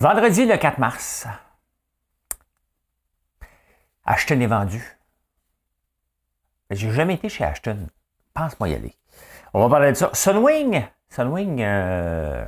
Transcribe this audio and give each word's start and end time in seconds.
Vendredi 0.00 0.46
le 0.46 0.56
4 0.56 0.78
mars. 0.78 1.26
Ashton 4.04 4.40
est 4.40 4.46
vendu. 4.46 4.82
J'ai 6.70 6.92
jamais 6.92 7.14
été 7.14 7.28
chez 7.28 7.44
Ashton. 7.44 7.88
Pense-moi 8.32 8.68
y 8.68 8.74
aller. 8.74 8.94
On 9.52 9.60
va 9.60 9.68
parler 9.68 9.90
de 9.90 9.96
ça. 9.96 10.10
Sunwing. 10.12 10.86
Sunwing. 11.08 11.62
Euh, 11.62 12.44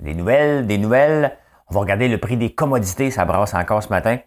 des 0.00 0.14
nouvelles, 0.14 0.66
des 0.66 0.78
nouvelles. 0.78 1.36
On 1.68 1.74
va 1.74 1.80
regarder 1.80 2.08
le 2.08 2.18
prix 2.18 2.38
des 2.38 2.54
commodités. 2.54 3.10
Ça 3.10 3.26
brasse 3.26 3.52
encore 3.52 3.82
ce 3.82 3.90
matin. 3.90 4.18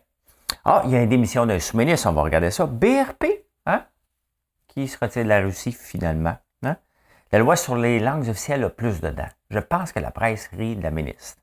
Ah, 0.65 0.83
il 0.85 0.91
y 0.91 0.95
a 0.95 1.01
une 1.01 1.09
démission 1.09 1.47
d'un 1.47 1.59
sous-ministre. 1.59 2.07
On 2.09 2.13
va 2.13 2.21
regarder 2.21 2.51
ça. 2.51 2.67
BRP. 2.67 3.25
Hein? 3.65 3.85
Qui 4.67 4.87
se 4.87 4.99
retire 4.99 5.23
de 5.23 5.29
la 5.29 5.39
Russie 5.39 5.71
finalement? 5.71 6.37
La 7.31 7.39
loi 7.39 7.55
sur 7.55 7.75
les 7.75 7.99
langues 7.99 8.29
officielles 8.29 8.63
a 8.63 8.69
plus 8.69 9.01
dedans. 9.01 9.27
Je 9.49 9.59
pense 9.59 9.91
que 9.91 9.99
la 9.99 10.11
presse 10.11 10.49
rit 10.53 10.77
de 10.77 10.83
la 10.83 10.91
ministre. 10.91 11.41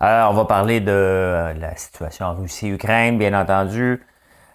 Alors, 0.00 0.30
on 0.30 0.34
va 0.34 0.44
parler 0.44 0.80
de 0.80 0.90
euh, 0.90 1.54
la 1.54 1.76
situation 1.76 2.26
en 2.26 2.34
Russie-Ukraine, 2.34 3.18
bien 3.18 3.38
entendu. 3.38 4.02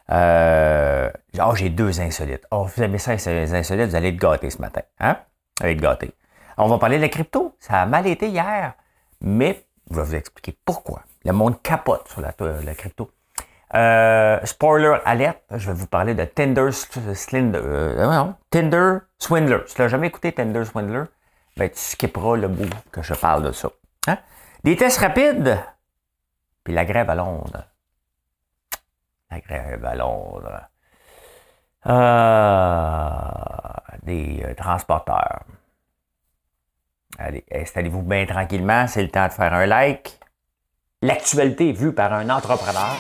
Euh, 0.09 1.11
oh, 1.39 1.55
j'ai 1.55 1.69
deux 1.69 2.01
insolites. 2.01 2.45
Oh, 2.49 2.63
vous 2.63 2.81
aimez 2.81 2.97
ça, 2.97 3.17
ces 3.17 3.53
insolites, 3.53 3.89
vous 3.89 3.95
allez 3.95 4.09
être 4.09 4.17
gâtés 4.17 4.49
ce 4.49 4.61
matin. 4.61 4.81
Hein? 4.99 5.17
Vous 5.59 5.65
allez 5.65 5.73
être 5.73 5.81
gâtés. 5.81 6.11
On 6.57 6.67
va 6.67 6.77
parler 6.77 6.97
de 6.97 7.01
la 7.01 7.09
crypto. 7.09 7.55
Ça 7.59 7.81
a 7.81 7.85
mal 7.85 8.07
été 8.07 8.29
hier, 8.29 8.73
mais 9.21 9.65
je 9.91 9.95
vais 9.97 10.03
vous 10.03 10.15
expliquer 10.15 10.57
pourquoi. 10.65 11.03
Le 11.25 11.33
monde 11.33 11.61
capote 11.61 12.07
sur 12.07 12.21
la, 12.21 12.33
la 12.63 12.73
crypto. 12.73 13.11
Euh, 13.75 14.39
spoiler 14.43 14.97
alert, 15.03 15.41
je 15.49 15.67
vais 15.67 15.73
vous 15.73 15.87
parler 15.87 16.13
de 16.13 16.25
Tinder. 16.25 16.69
Euh, 17.33 18.25
Tinder 18.51 18.97
Swindler. 19.17 19.59
Si 19.65 19.75
tu 19.75 19.81
n'as 19.81 19.87
jamais 19.87 20.07
écouté 20.07 20.31
Tinder 20.31 20.63
Swindler, 20.63 21.05
ben, 21.57 21.69
tu 21.69 21.79
skipperas 21.79 22.37
le 22.37 22.47
bout 22.47 22.69
que 22.91 23.01
je 23.01 23.13
parle 23.15 23.43
de 23.43 23.51
ça. 23.51 23.69
Hein? 24.07 24.17
Des 24.63 24.75
tests 24.75 24.99
rapides, 24.99 25.59
puis 26.63 26.73
la 26.73 26.85
grève 26.85 27.09
à 27.09 27.15
Londres. 27.15 27.63
La 29.31 29.39
grève 29.39 29.83
à 29.83 29.95
Londres. 29.95 30.61
Euh, 31.85 33.09
des 34.03 34.43
euh, 34.45 34.53
transporteurs. 34.53 35.43
Allez, 37.17 37.43
installez-vous 37.51 38.03
bien 38.03 38.25
tranquillement, 38.25 38.87
c'est 38.87 39.03
le 39.03 39.09
temps 39.09 39.27
de 39.27 39.33
faire 39.33 39.53
un 39.53 39.65
like. 39.65 40.19
L'actualité 41.01 41.73
vue 41.73 41.93
par 41.93 42.13
un 42.13 42.29
entrepreneur. 42.29 42.95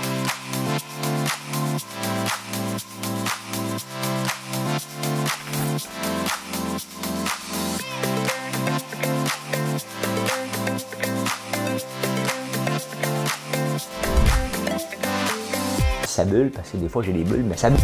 Bulle, 16.25 16.51
parce 16.51 16.69
que 16.69 16.77
des 16.77 16.89
fois 16.89 17.03
j'ai 17.03 17.13
des 17.13 17.23
bulles, 17.23 17.43
mais 17.43 17.57
ça 17.57 17.69
bulle. 17.69 17.79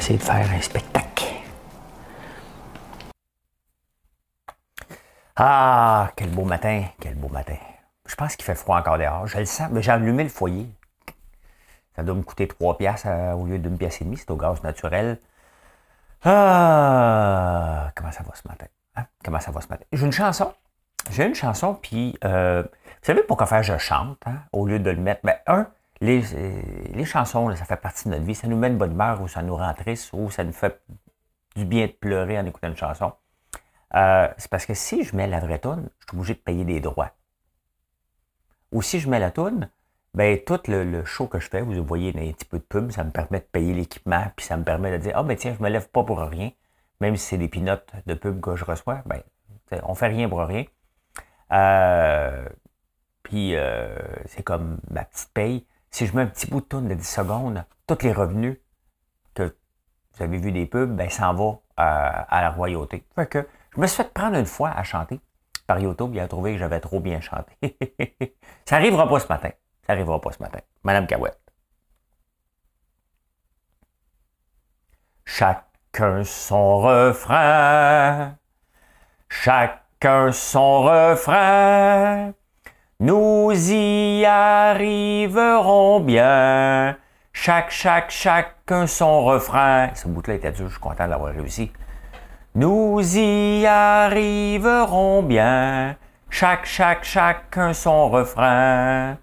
essayer 0.00 0.18
de 0.18 0.22
faire 0.22 0.50
un 0.50 0.60
spectacle. 0.62 1.26
Ah, 5.36 6.10
quel 6.16 6.30
beau 6.30 6.44
matin, 6.44 6.84
quel 7.00 7.14
beau 7.14 7.28
matin. 7.28 7.56
Je 8.06 8.14
pense 8.14 8.34
qu'il 8.34 8.44
fait 8.44 8.54
froid 8.54 8.78
encore 8.78 8.98
dehors. 8.98 9.26
Je 9.26 9.38
le 9.38 9.44
sens, 9.44 9.68
mais 9.70 9.82
j'ai 9.82 9.92
allumé 9.92 10.24
le 10.24 10.30
foyer. 10.30 10.66
Ça 11.96 12.02
doit 12.02 12.14
me 12.14 12.22
coûter 12.22 12.48
3 12.48 12.78
piastres 12.78 13.08
euh, 13.08 13.34
au 13.34 13.44
lieu 13.44 13.58
d'une 13.58 13.76
pièce 13.76 14.00
et 14.00 14.04
demie. 14.04 14.16
C'est 14.16 14.30
au 14.30 14.36
gaz 14.36 14.62
naturel. 14.62 15.18
Ah, 16.22 17.92
comment 17.94 18.12
ça 18.12 18.22
va 18.22 18.34
ce 18.34 18.46
matin? 18.46 18.66
Hein? 18.96 19.06
Comment 19.24 19.40
ça 19.40 19.50
va 19.50 19.60
ce 19.60 19.68
matin? 19.68 19.84
J'ai 19.92 20.04
une 20.04 20.12
chanson. 20.12 20.52
J'ai 21.10 21.24
une 21.24 21.34
chanson, 21.34 21.74
puis 21.74 22.16
euh, 22.24 22.62
vous 22.62 23.06
savez 23.06 23.22
pourquoi 23.22 23.46
faire 23.46 23.62
je 23.62 23.78
chante, 23.78 24.18
hein, 24.26 24.42
au 24.52 24.66
lieu 24.66 24.78
de 24.78 24.90
le 24.90 25.00
mettre? 25.00 25.22
Ben, 25.24 25.36
un, 25.46 25.66
les, 26.02 26.34
euh, 26.34 26.62
les 26.92 27.04
chansons, 27.06 27.54
ça 27.56 27.64
fait 27.64 27.76
partie 27.76 28.04
de 28.04 28.10
notre 28.10 28.24
vie. 28.24 28.34
Ça 28.34 28.46
nous 28.48 28.56
met 28.56 28.68
une 28.68 28.76
bonne 28.76 28.92
humeur 28.92 29.20
ou 29.22 29.28
ça 29.28 29.42
nous 29.42 29.56
rend 29.56 29.72
triste 29.72 30.10
ou 30.12 30.30
ça 30.30 30.44
nous 30.44 30.52
fait 30.52 30.82
du 31.56 31.64
bien 31.64 31.86
de 31.86 31.92
pleurer 31.92 32.38
en 32.38 32.44
écoutant 32.44 32.68
une 32.68 32.76
chanson. 32.76 33.12
Euh, 33.94 34.28
c'est 34.36 34.50
parce 34.50 34.66
que 34.66 34.74
si 34.74 35.04
je 35.04 35.16
mets 35.16 35.26
la 35.26 35.40
vraie 35.40 35.58
tune, 35.58 35.88
je 36.00 36.06
suis 36.06 36.16
obligé 36.16 36.34
de 36.34 36.38
payer 36.38 36.64
des 36.64 36.80
droits. 36.80 37.10
Ou 38.72 38.82
si 38.82 39.00
je 39.00 39.08
mets 39.08 39.18
la 39.18 39.30
tune, 39.30 39.68
ben 40.14 40.38
tout 40.44 40.60
le, 40.66 41.04
show 41.04 41.26
que 41.26 41.38
je 41.38 41.48
fais, 41.48 41.62
vous 41.62 41.84
voyez 41.84 42.10
un 42.10 42.32
petit 42.32 42.44
peu 42.44 42.58
de 42.58 42.64
pub, 42.64 42.90
ça 42.90 43.04
me 43.04 43.10
permet 43.10 43.38
de 43.38 43.44
payer 43.44 43.72
l'équipement, 43.74 44.24
puis 44.36 44.46
ça 44.46 44.56
me 44.56 44.64
permet 44.64 44.90
de 44.92 44.96
dire 44.98 45.12
Ah, 45.14 45.22
ben 45.22 45.36
tiens, 45.36 45.54
je 45.56 45.62
me 45.62 45.68
lève 45.68 45.88
pas 45.88 46.02
pour 46.04 46.18
rien, 46.20 46.50
même 47.00 47.16
si 47.16 47.26
c'est 47.26 47.38
des 47.38 47.48
pinottes 47.48 47.92
de 48.06 48.14
pub 48.14 48.40
que 48.40 48.56
je 48.56 48.64
reçois, 48.64 49.02
ben, 49.06 49.22
on 49.84 49.94
fait 49.94 50.08
rien 50.08 50.28
pour 50.28 50.40
rien. 50.40 50.64
Euh, 51.52 52.48
puis 53.22 53.56
euh, 53.56 53.96
c'est 54.26 54.42
comme 54.42 54.80
ma 54.90 55.04
petite 55.04 55.30
paye. 55.32 55.66
Si 55.90 56.06
je 56.06 56.14
mets 56.16 56.22
un 56.22 56.26
petit 56.26 56.46
bout 56.46 56.60
de 56.60 56.66
tourne 56.66 56.88
de 56.88 56.94
10 56.94 57.04
secondes, 57.04 57.64
tous 57.86 58.02
les 58.02 58.12
revenus 58.12 58.58
que 59.34 59.42
vous 60.14 60.22
avez 60.22 60.38
vu 60.38 60.52
des 60.52 60.66
pubs, 60.66 60.94
ben, 60.94 61.08
s'en 61.08 61.34
va 61.34 61.60
à, 61.76 62.22
à 62.36 62.42
la 62.42 62.50
royauté. 62.50 63.04
Je 63.16 63.80
me 63.80 63.86
suis 63.86 64.02
fait 64.02 64.12
prendre 64.12 64.36
une 64.36 64.46
fois 64.46 64.70
à 64.70 64.82
chanter 64.82 65.20
par 65.70 65.78
YouTube, 65.78 66.10
il 66.14 66.18
a 66.18 66.26
trouvé 66.26 66.54
que 66.54 66.58
j'avais 66.58 66.80
trop 66.80 66.98
bien 66.98 67.20
chanté. 67.20 67.78
ça 68.64 68.74
arrivera 68.74 69.08
pas 69.08 69.20
ce 69.20 69.28
matin. 69.28 69.50
N'arrivera 69.90 70.20
pas 70.20 70.30
ce 70.30 70.40
matin. 70.40 70.60
Madame 70.84 71.08
Cahouette. 71.08 71.40
Chacun 75.24 76.22
son 76.22 76.78
refrain. 76.78 78.36
Chacun 79.28 80.30
son 80.30 80.82
refrain. 80.82 82.32
Nous 83.00 83.50
y 83.52 84.24
arriverons 84.24 85.98
bien. 85.98 86.96
Chaque, 87.32 87.72
chaque, 87.72 88.12
chacun 88.12 88.86
son 88.86 89.24
refrain. 89.24 89.92
Ce 89.96 90.06
bout-là 90.06 90.34
était 90.34 90.52
dur, 90.52 90.68
je 90.68 90.74
suis 90.74 90.80
content 90.80 91.08
d'avoir 91.08 91.34
réussi. 91.34 91.72
Nous 92.54 93.00
y 93.16 93.66
arriverons 93.66 95.24
bien. 95.24 95.96
Chaque, 96.28 96.64
chaque, 96.64 97.02
chacun 97.02 97.72
son 97.72 98.08
refrain. 98.08 99.18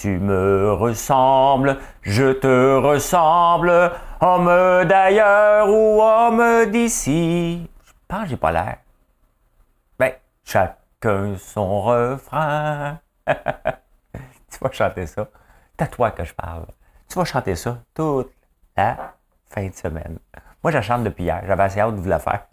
Tu 0.00 0.18
me 0.18 0.72
ressembles, 0.72 1.76
je 2.00 2.32
te 2.32 2.76
ressemble, 2.78 3.92
homme 4.22 4.46
d'ailleurs 4.86 5.68
ou 5.68 6.00
homme 6.00 6.70
d'ici. 6.70 7.68
Je 7.84 7.92
pense 8.08 8.26
j'ai 8.26 8.38
pas 8.38 8.50
l'air. 8.50 8.78
Ben, 9.98 10.14
chacun 10.42 11.36
son 11.36 11.82
refrain. 11.82 12.98
tu 13.26 14.58
vas 14.62 14.70
chanter 14.72 15.04
ça. 15.04 15.28
C'est 15.76 15.84
à 15.84 15.86
toi 15.86 16.12
que 16.12 16.24
je 16.24 16.32
parle. 16.32 16.64
Tu 17.06 17.18
vas 17.18 17.26
chanter 17.26 17.54
ça 17.54 17.76
toute 17.92 18.32
la 18.78 19.12
fin 19.50 19.68
de 19.68 19.74
semaine. 19.74 20.18
Moi, 20.64 20.72
je 20.72 20.80
chante 20.80 21.04
depuis 21.04 21.24
hier. 21.24 21.42
J'avais 21.46 21.64
assez 21.64 21.80
hâte 21.80 21.96
de 21.96 22.00
vous 22.00 22.08
la 22.08 22.20
faire. 22.20 22.46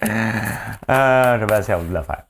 ah, 0.88 1.38
j'avais 1.38 1.54
assez 1.54 1.72
hâte 1.72 1.82
de 1.82 1.86
vous 1.86 1.92
la 1.92 2.02
faire. 2.02 2.22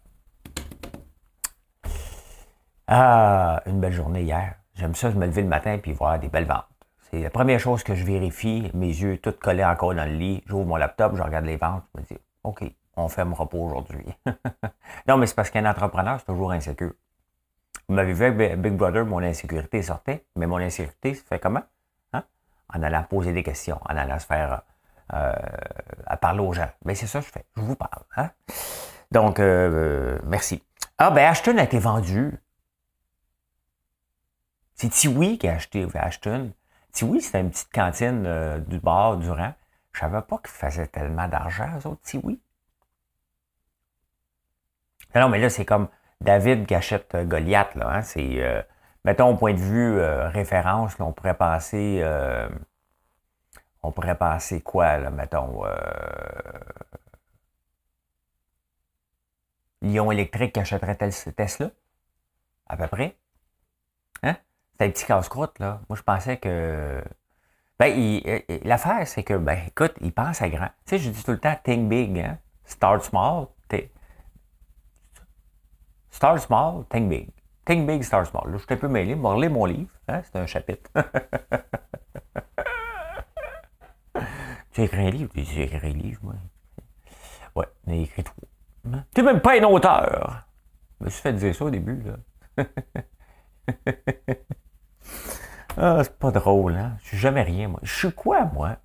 Ah, 2.87 3.63
une 3.67 3.81
belle 3.81 3.93
journée 3.93 4.23
hier. 4.23 4.55
J'aime 4.75 4.95
ça, 4.95 5.11
je 5.11 5.17
me 5.17 5.27
lever 5.27 5.43
le 5.43 5.49
matin 5.49 5.79
et 5.83 5.93
voir 5.93 6.19
des 6.19 6.29
belles 6.29 6.45
ventes. 6.45 6.67
C'est 7.11 7.23
la 7.23 7.31
première 7.31 7.61
chose 7.61 7.83
que 7.83 7.95
je 7.95 8.05
vérifie. 8.05 8.71
Mes 8.75 8.89
yeux 8.89 9.19
tout 9.19 9.33
collés 9.33 9.65
encore 9.65 9.95
dans 9.95 10.05
le 10.05 10.17
lit. 10.17 10.43
J'ouvre 10.47 10.67
mon 10.67 10.77
laptop, 10.77 11.17
je 11.17 11.23
regarde 11.23 11.47
les 11.47 11.57
ventes. 11.57 11.85
Je 11.95 12.01
me 12.01 12.07
dis, 12.07 12.19
OK, 12.43 12.65
on 12.97 13.09
fait 13.09 13.25
mon 13.25 13.35
repos 13.35 13.59
aujourd'hui. 13.59 14.05
non, 15.09 15.17
mais 15.17 15.27
c'est 15.27 15.35
parce 15.35 15.51
qu'un 15.51 15.65
entrepreneur, 15.65 16.19
c'est 16.19 16.27
toujours 16.27 16.53
insécure. 16.53 16.93
Vous 17.89 17.95
m'avez 17.95 18.13
vu 18.13 18.25
avec 18.25 18.61
Big 18.61 18.75
Brother, 18.75 19.07
mon 19.07 19.23
insécurité 19.23 19.83
sortait. 19.83 20.25
Mais 20.37 20.47
mon 20.47 20.59
insécurité 20.59 21.15
se 21.15 21.23
fait 21.23 21.39
comment? 21.39 21.63
Hein? 22.13 22.25
En 22.73 22.83
allant 22.83 23.03
poser 23.05 23.33
des 23.33 23.43
questions, 23.43 23.79
en 23.89 23.97
allant 23.97 24.19
se 24.19 24.27
faire 24.27 24.63
euh, 25.15 25.33
à 26.07 26.17
parler 26.17 26.41
aux 26.41 26.53
gens. 26.53 26.71
Mais 26.85 26.95
c'est 26.95 27.07
ça 27.07 27.21
que 27.21 27.27
je 27.27 27.33
fais. 27.33 27.45
Je 27.57 27.63
vous 27.63 27.77
parle. 27.77 28.03
Hein? 28.17 28.31
Donc, 29.11 29.41
euh, 29.41 30.19
merci. 30.25 30.63
Ah, 30.99 31.11
ben 31.11 31.25
Ashton 31.27 31.57
a 31.59 31.65
été 31.65 31.79
vendu. 31.79 32.39
C'est 34.75 34.89
Tiwi 34.89 35.39
qui 35.39 35.49
a 35.49 35.55
acheté 35.55 35.87
Ashton. 35.95 36.53
Tiwi, 36.93 37.21
c'était 37.21 37.41
une 37.41 37.51
petite 37.51 37.73
cantine 37.73 38.25
euh, 38.27 38.59
du 38.59 38.79
bar 38.81 39.17
Durand. 39.17 39.55
Je 39.93 40.01
savais 40.01 40.23
pas 40.23 40.39
qu'ils 40.39 40.51
faisaient 40.51 40.87
tellement 40.89 41.29
d'argent, 41.29 41.69
eux 41.79 41.87
autres, 41.89 42.03
Tiwi. 42.03 42.41
Non, 45.15 45.29
mais 45.29 45.39
là, 45.39 45.49
c'est 45.49 45.65
comme 45.65 45.89
David 46.21 46.67
qui 46.67 46.75
achète 46.75 47.15
euh, 47.15 47.25
Goliath. 47.25 47.75
Là, 47.77 47.89
hein. 47.89 48.03
C'est, 48.03 48.43
euh, 48.43 48.63
mettons, 49.05 49.31
au 49.31 49.37
point 49.37 49.55
de 49.55 49.61
vue 49.61 50.01
référence, 50.01 50.97
on 50.99 51.13
pourrait 51.13 51.37
passer... 51.37 52.03
on 53.83 53.93
pourrait 53.93 54.19
passer 54.19 54.61
quoi, 54.61 54.99
là, 54.99 55.11
mettons... 55.11 55.63
Lyon 59.83 60.11
électrique 60.11 60.55
qui 60.55 60.61
achèterait 60.61 60.97
Tesla, 60.97 61.71
à 62.67 62.77
peu 62.77 62.87
près. 62.89 63.17
C'est 64.79 64.87
un 64.87 64.91
petit 64.91 65.07
casse-croûte, 65.07 65.59
là. 65.59 65.81
Moi, 65.89 65.97
je 65.97 66.03
pensais 66.03 66.37
que. 66.37 67.03
Ben, 67.79 68.21
l'affaire, 68.65 69.07
c'est 69.07 69.23
que, 69.23 69.35
ben, 69.35 69.59
écoute, 69.67 69.95
il 70.01 70.13
pense 70.13 70.43
à 70.43 70.49
grand. 70.49 70.69
Tu 70.87 70.97
sais, 70.97 70.99
je 70.99 71.11
dis 71.11 71.25
tout 71.25 71.33
le 71.33 71.39
temps, 71.39 71.57
think 71.63 71.89
big, 71.89 72.19
hein. 72.19 72.39
Start 72.65 73.03
small. 73.03 73.49
Start 76.15 76.39
small, 76.39 76.87
think 76.89 77.09
big. 77.09 77.29
Think 77.67 77.89
big, 77.89 78.05
start 78.05 78.31
small. 78.31 78.47
Là, 78.47 78.59
je 78.59 78.63
suis 78.63 78.73
un 78.73 78.77
peu 78.77 78.87
mêlé. 78.87 79.15
Je 79.15 79.17
mon 79.17 79.65
livre. 79.65 79.91
Hein? 80.07 80.23
C'est 80.23 80.37
un 80.37 80.47
chapitre. 80.47 80.89
tu 84.73 84.81
as 84.81 84.85
écrit 84.85 85.09
un 85.09 85.11
livre? 85.11 85.33
J'ai 85.35 85.65
écrit 85.65 85.89
un 85.89 85.93
livre, 85.93 86.21
moi. 86.23 86.35
Ouais, 87.57 87.67
j'ai 87.89 88.03
écrit 88.03 88.23
trois. 88.23 88.49
Hein? 88.93 89.05
Tu 89.13 89.23
n'es 89.23 89.33
même 89.33 89.41
pas 89.41 89.59
un 89.59 89.65
auteur. 89.65 90.47
Je 91.01 91.07
me 91.07 91.11
suis 91.11 91.21
fait 91.21 91.33
dire 91.33 91.53
ça 91.53 91.65
au 91.65 91.71
début, 91.71 92.01
là. 92.03 92.65
ah, 95.77 96.01
c'est 96.03 96.19
pas 96.19 96.31
drôle, 96.31 96.77
hein? 96.77 96.97
Je 97.03 97.09
suis 97.09 97.19
jamais 97.19 97.43
rien, 97.43 97.69
moi. 97.69 97.81
Je 97.83 97.93
suis 97.93 98.13
quoi, 98.13 98.45
moi? 98.45 98.77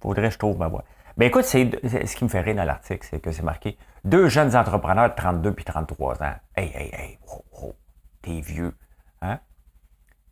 Faudrait 0.00 0.28
que 0.28 0.34
je 0.34 0.38
trouve 0.38 0.58
ma 0.58 0.68
voix. 0.68 0.84
Mais 1.16 1.26
écoute, 1.26 1.44
c'est 1.44 1.70
ce 2.06 2.16
qui 2.16 2.24
me 2.24 2.30
fait 2.30 2.40
rire 2.40 2.54
dans 2.54 2.64
l'article, 2.64 3.06
c'est 3.08 3.20
que 3.20 3.32
c'est 3.32 3.42
marqué 3.42 3.76
deux 4.04 4.28
jeunes 4.28 4.56
entrepreneurs 4.56 5.10
de 5.10 5.14
32 5.14 5.52
puis 5.52 5.64
33 5.64 6.22
ans. 6.22 6.34
Hey, 6.56 6.72
hey, 6.74 6.90
hey, 6.94 7.18
oh, 7.28 7.44
oh, 7.62 7.74
t'es 8.22 8.40
vieux. 8.40 8.74
Hein? 9.20 9.40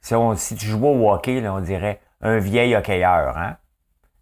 Si, 0.00 0.14
on, 0.14 0.34
si 0.36 0.54
tu 0.54 0.66
jouais 0.66 0.88
au 0.88 1.10
hockey, 1.10 1.46
on 1.46 1.60
dirait 1.60 2.00
un 2.22 2.38
vieil 2.38 2.74
hockeyeur. 2.74 3.36
Hein? 3.36 3.58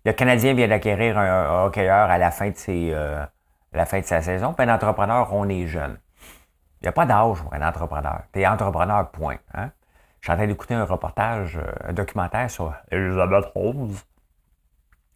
Le 0.04 0.12
Canadien 0.12 0.54
vient 0.54 0.68
d'acquérir 0.68 1.18
un, 1.18 1.66
hockeyeur 1.66 2.10
à 2.10 2.18
la 2.18 2.30
fin 2.30 2.50
de 2.50 2.56
ses, 2.56 2.90
euh, 2.92 3.24
sa 3.72 4.22
saison. 4.22 4.52
Puis 4.52 4.68
un 4.68 4.74
entrepreneur, 4.74 5.32
on 5.32 5.48
est 5.48 5.66
jeune. 5.66 5.98
Il 6.80 6.84
n'y 6.84 6.88
a 6.88 6.92
pas 6.92 7.06
d'âge 7.06 7.42
pour 7.42 7.54
un 7.54 7.66
entrepreneur. 7.66 8.22
Tu 8.32 8.40
es 8.40 8.46
entrepreneur, 8.46 9.10
point. 9.10 9.38
Hein? 9.54 9.70
Je 10.20 10.26
suis 10.26 10.32
en 10.32 10.36
train 10.36 10.46
d'écouter 10.46 10.74
un 10.74 10.84
reportage, 10.84 11.56
euh, 11.56 11.72
un 11.84 11.92
documentaire 11.92 12.50
sur 12.50 12.74
Elizabeth 12.90 13.46
Rose. 13.54 14.04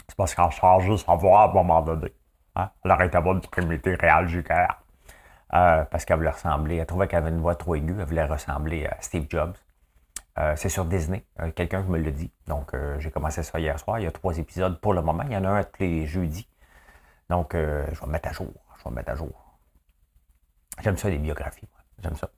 C'est 0.08 0.16
parce 0.16 0.34
qu'elle 0.34 0.50
change 0.50 0.88
de 0.88 0.96
savoir 0.96 1.42
à 1.42 1.50
un 1.50 1.52
moment 1.52 1.82
donné. 1.82 2.14
Hein? 2.56 2.70
Elle 2.84 3.10
d'avoir 3.10 3.34
une 3.34 3.40
primité 3.42 3.94
réelle 3.94 4.26
du 4.26 4.42
cœur. 4.42 4.82
Euh, 5.52 5.84
parce 5.84 6.04
qu'elle 6.04 6.16
voulait 6.16 6.30
ressembler. 6.30 6.76
Elle 6.76 6.86
trouvait 6.86 7.08
qu'elle 7.08 7.24
avait 7.24 7.30
une 7.30 7.40
voix 7.40 7.56
trop 7.56 7.74
aiguë. 7.74 7.96
Elle 7.98 8.06
voulait 8.06 8.24
ressembler 8.24 8.86
à 8.86 8.96
Steve 9.00 9.26
Jobs. 9.28 9.56
Euh, 10.38 10.54
c'est 10.56 10.68
sur 10.68 10.84
Disney. 10.84 11.24
Quelqu'un 11.56 11.82
me 11.82 11.98
le 11.98 12.12
dit. 12.12 12.32
Donc, 12.46 12.72
j'ai 12.98 13.10
commencé 13.10 13.42
ça 13.42 13.58
hier 13.58 13.78
soir. 13.78 13.98
Il 13.98 14.04
y 14.04 14.06
a 14.06 14.12
trois 14.12 14.38
épisodes 14.38 14.80
pour 14.80 14.94
le 14.94 15.02
moment. 15.02 15.24
Il 15.26 15.32
y 15.32 15.36
en 15.36 15.44
a 15.44 15.50
un 15.50 15.64
tous 15.64 15.80
les 15.80 16.06
jeudis. 16.06 16.48
Donc, 17.28 17.50
je 17.54 17.58
vais 18.00 18.06
me 18.06 18.12
mettre 18.12 18.28
à 18.28 18.32
jour. 18.32 18.52
Je 18.78 18.84
vais 18.84 18.90
me 18.90 18.96
mettre 18.96 19.10
à 19.10 19.16
jour. 19.16 19.39
J'aime 20.82 20.96
ça, 20.96 21.08
les 21.08 21.18
biographies. 21.18 21.68
J'aime 22.02 22.16
ça. 22.16 22.30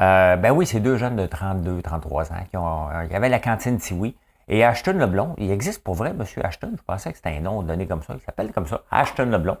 Euh, 0.00 0.36
ben 0.36 0.52
oui, 0.52 0.66
c'est 0.66 0.80
deux 0.80 0.96
jeunes 0.96 1.16
de 1.16 1.26
32, 1.26 1.82
33 1.82 2.32
ans 2.32 2.44
qui 2.50 2.56
ont. 2.56 2.88
il 3.04 3.12
y 3.12 3.14
avait 3.14 3.28
la 3.28 3.38
cantine 3.38 3.78
Tiwi. 3.78 4.16
Et 4.48 4.64
Ashton 4.64 4.92
Leblon, 4.92 5.34
il 5.38 5.50
existe 5.50 5.82
pour 5.82 5.94
vrai, 5.94 6.14
Monsieur 6.14 6.44
Ashton? 6.44 6.74
Je 6.76 6.82
pensais 6.82 7.10
que 7.10 7.16
c'était 7.16 7.36
un 7.36 7.40
nom 7.40 7.62
donné 7.62 7.86
comme 7.88 8.02
ça. 8.02 8.14
Il 8.14 8.20
s'appelle 8.20 8.52
comme 8.52 8.66
ça, 8.66 8.84
Ashton 8.90 9.26
Leblon. 9.26 9.56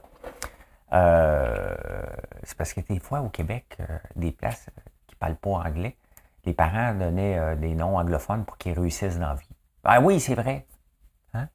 Euh, 0.92 1.74
c'est 2.44 2.56
parce 2.56 2.72
que 2.72 2.80
des 2.80 3.00
fois 3.00 3.20
au 3.20 3.28
Québec, 3.28 3.76
euh, 3.80 3.98
des 4.14 4.30
places 4.30 4.66
qui 5.08 5.16
ne 5.16 5.18
parlent 5.18 5.36
pas 5.36 5.50
anglais, 5.50 5.96
les 6.44 6.54
parents 6.54 6.94
donnaient 6.94 7.56
des 7.56 7.74
noms 7.74 7.98
anglophones 7.98 8.44
pour 8.44 8.56
qu'ils 8.58 8.78
réussissent 8.78 9.18
dans 9.18 9.30
la 9.30 9.34
vie. 9.34 9.48
Ah 9.82 10.00
oui, 10.00 10.20
c'est 10.20 10.36
vrai. 10.36 10.64
Hein? 11.34 11.48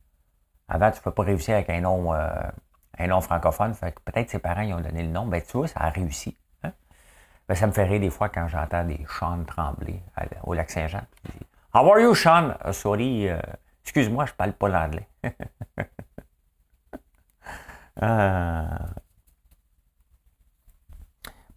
Avant, 0.68 0.92
tu 0.92 0.98
ne 0.98 1.04
peux 1.04 1.12
pas 1.12 1.24
réussir 1.24 1.56
avec 1.56 1.70
un 1.70 1.80
nom, 1.80 2.12
un 2.12 3.08
nom 3.08 3.22
francophone. 3.22 3.74
Fait 3.74 3.94
que 3.94 4.02
peut-être 4.04 4.30
ses 4.30 4.40
parents 4.40 4.64
ils 4.64 4.74
ont 4.74 4.82
donné 4.82 5.04
le 5.04 5.10
nom. 5.10 5.26
Ben 5.26 5.42
tu 5.42 5.56
vois, 5.56 5.70
ça 5.70 5.80
a 5.80 5.90
réussi. 5.90 6.38
Ben, 7.52 7.56
ça 7.56 7.68
me 7.68 7.74
fait 7.74 7.84
rire 7.84 8.00
des 8.00 8.10
fois 8.10 8.30
quand 8.30 8.48
j'entends 8.48 8.86
des 8.86 9.06
Sean 9.10 9.44
trembler 9.44 10.02
au 10.44 10.54
lac 10.54 10.70
Saint-Jean. 10.70 11.02
How 11.74 11.86
are 11.92 12.00
you, 12.00 12.16
Sean? 12.16 12.54
Uh, 12.66 12.72
sorry, 12.72 13.28
euh, 13.28 13.42
excuse-moi, 13.84 14.26
je 14.26 14.32
parle 14.32 14.54
pas 14.54 14.70
l'anglais. 14.70 15.10
Euh, 18.02 18.64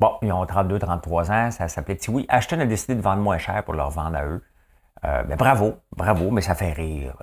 bon, 0.01 0.19
ils 0.21 0.33
ont 0.33 0.45
32, 0.45 0.81
33 0.81 1.31
ans, 1.31 1.51
ça 1.53 1.69
s'appelait 1.69 1.97
Tiwi. 1.97 2.27
Ashton 2.29 2.59
a 2.59 2.67
décidé 2.67 2.97
de 2.97 3.01
vendre 3.01 3.23
moins 3.23 3.39
cher 3.39 3.63
pour 3.63 3.75
leur 3.75 3.91
vendre 3.91 4.17
à 4.17 4.27
eux. 4.27 4.43
Euh, 5.05 5.23
ben, 5.23 5.37
bravo, 5.37 5.77
bravo, 5.93 6.33
mais 6.33 6.41
ça 6.41 6.57
fait 6.57 6.73
rire. 6.73 7.17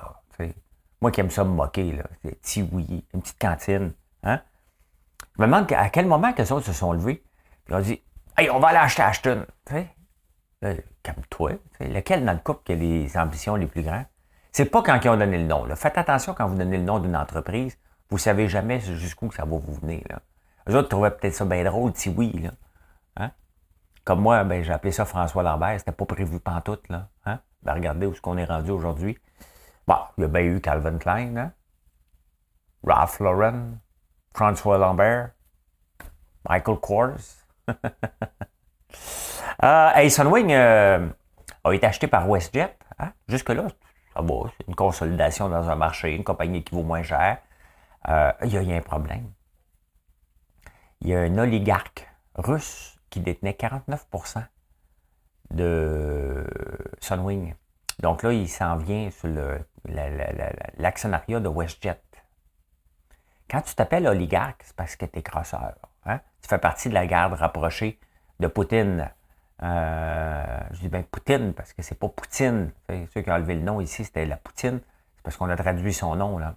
Moi 1.02 1.12
qui 1.12 1.20
aime 1.20 1.30
ça 1.30 1.44
me 1.44 1.50
moquer, 1.50 1.92
là. 1.92 2.04
Une 2.24 3.22
petite 3.22 3.40
cantine. 3.40 3.92
Hein? 4.24 4.40
Je 5.36 5.42
me 5.42 5.48
demande 5.48 5.72
à 5.74 5.90
quel 5.90 6.08
moment 6.08 6.32
que 6.32 6.42
les 6.42 6.52
autres 6.54 6.68
se 6.68 6.74
sont 6.74 6.94
levés. 6.94 7.22
Ils 7.68 7.76
ont 7.76 7.82
dit 7.82 8.02
Hey, 8.38 8.50
on 8.50 8.60
va 8.60 8.70
aller 8.70 8.78
acheter 8.78 9.02
Ashton. 9.02 9.46
Tu 9.66 9.74
sais, 9.74 10.86
toi 11.30 11.52
lequel 11.80 12.26
dans 12.26 12.34
le 12.34 12.40
couple 12.40 12.64
qui 12.64 12.72
a 12.74 12.76
les 12.76 13.18
ambitions 13.18 13.56
les 13.56 13.68
plus 13.68 13.84
grandes? 13.84 14.06
C'est 14.52 14.66
pas 14.66 14.82
quand 14.84 15.00
ils 15.04 15.10
ont 15.10 15.18
donné 15.18 15.38
le 15.38 15.46
nom. 15.46 15.66
Faites 15.76 15.98
attention 15.98 16.34
quand 16.34 16.48
vous 16.48 16.58
donnez 16.58 16.78
le 16.78 16.84
nom 16.84 17.00
d'une 17.00 17.16
entreprise. 17.16 17.78
Vous 18.10 18.18
savez 18.18 18.48
jamais 18.48 18.80
jusqu'où 18.80 19.32
ça 19.32 19.46
va 19.46 19.58
vous 19.58 19.74
venir. 19.74 20.04
Là. 20.10 20.20
Eux 20.70 20.76
autres 20.76 20.90
trouvaient 20.90 21.12
peut-être 21.12 21.34
ça 21.34 21.46
bien 21.46 21.64
drôle, 21.64 21.94
si 21.96 22.10
oui. 22.10 22.32
Là. 22.34 22.52
Hein? 23.18 23.32
Comme 24.04 24.22
moi, 24.22 24.44
ben, 24.44 24.62
j'ai 24.64 24.74
appelé 24.74 24.92
ça 24.92 25.06
François 25.06 25.44
Lambert. 25.44 25.80
C'était 25.80 25.94
pas 25.94 26.06
prévu 26.06 26.40
pantoute. 26.40 26.88
Là. 26.90 27.08
Hein? 27.26 27.40
Ben, 27.64 27.74
regardez 27.74 28.06
où 28.06 28.12
est-ce 28.12 28.22
qu'on 28.22 28.38
est 28.38 28.46
rendu 28.46 28.72
aujourd'hui. 28.72 29.18
Bon, 29.88 29.98
il 30.18 30.22
y 30.22 30.26
a 30.26 30.28
bien 30.28 30.42
eu 30.42 30.62
Calvin 30.62 30.98
Klein, 30.98 31.38
hein? 31.38 31.52
Ralph 32.84 33.20
Lauren, 33.20 33.78
François 34.34 34.78
Lambert, 34.78 35.32
Michael 36.48 36.78
Kors. 36.80 37.41
euh, 39.64 40.10
Sunwing 40.10 40.52
euh, 40.52 41.08
a 41.64 41.74
été 41.74 41.86
acheté 41.86 42.08
par 42.08 42.30
WestJet. 42.30 42.76
Hein? 43.00 43.14
Jusque-là, 43.28 43.68
ça 44.14 44.22
va. 44.22 44.34
C'est 44.58 44.68
une 44.68 44.76
consolidation 44.76 45.50
dans 45.50 45.70
un 45.70 45.76
marché, 45.76 46.16
une 46.16 46.24
compagnie 46.24 46.64
qui 46.64 46.76
vaut 46.76 46.84
moins 46.84 47.04
cher. 47.04 47.38
Euh, 48.08 48.32
il 48.44 48.52
y, 48.52 48.74
a 48.74 48.76
un 48.76 48.82
problème. 48.82 49.32
Il 51.02 51.10
y 51.10 51.16
a 51.16 51.20
un 51.20 51.38
oligarque 51.38 52.10
russe 52.36 52.98
qui 53.10 53.20
détenait 53.20 53.52
49% 53.52 54.44
de 55.52 56.48
Sunwing. 57.00 57.54
Donc 58.00 58.24
là, 58.24 58.34
il 58.34 58.50
s'en 58.50 58.78
vient 58.78 59.12
sur 59.12 59.30
l'actionnariat 60.78 61.40
de 61.40 61.50
WestJet. 61.50 62.02
Quand 63.50 63.62
tu 63.62 63.76
t'appelles 63.76 64.08
oligarque, 64.08 64.64
c'est 64.64 64.76
parce 64.76 64.96
que 64.96 65.06
tu 65.06 65.20
es 65.20 65.22
crosseur. 65.22 65.76
Tu 66.42 66.48
fais 66.50 66.58
partie 66.58 66.90
de 66.90 66.94
la 66.94 67.06
garde 67.06 67.34
rapprochée 67.34 68.00
de 68.40 68.48
Poutine. 68.48 69.10
Euh, 69.64 70.60
je 70.72 70.80
dis 70.80 70.90
bien 70.90 71.04
Poutine 71.04 71.54
parce 71.54 71.74
que 71.74 71.82
c'est 71.82 71.96
pas 72.00 72.10
Poutine. 72.10 72.72
Ceux 73.14 73.22
qui 73.22 73.30
ont 73.30 73.34
enlevé 73.34 73.56
le 73.56 73.62
nom 73.62 73.80
ici, 73.80 74.04
c'était 74.04 74.26
la 74.26 74.38
Poutine. 74.38 74.80
C'est 75.16 75.24
parce 75.24 75.38
qu'on 75.38 75.50
a 75.50 75.56
traduit 75.56 75.94
son 75.94 76.16
nom. 76.16 76.38
là. 76.38 76.56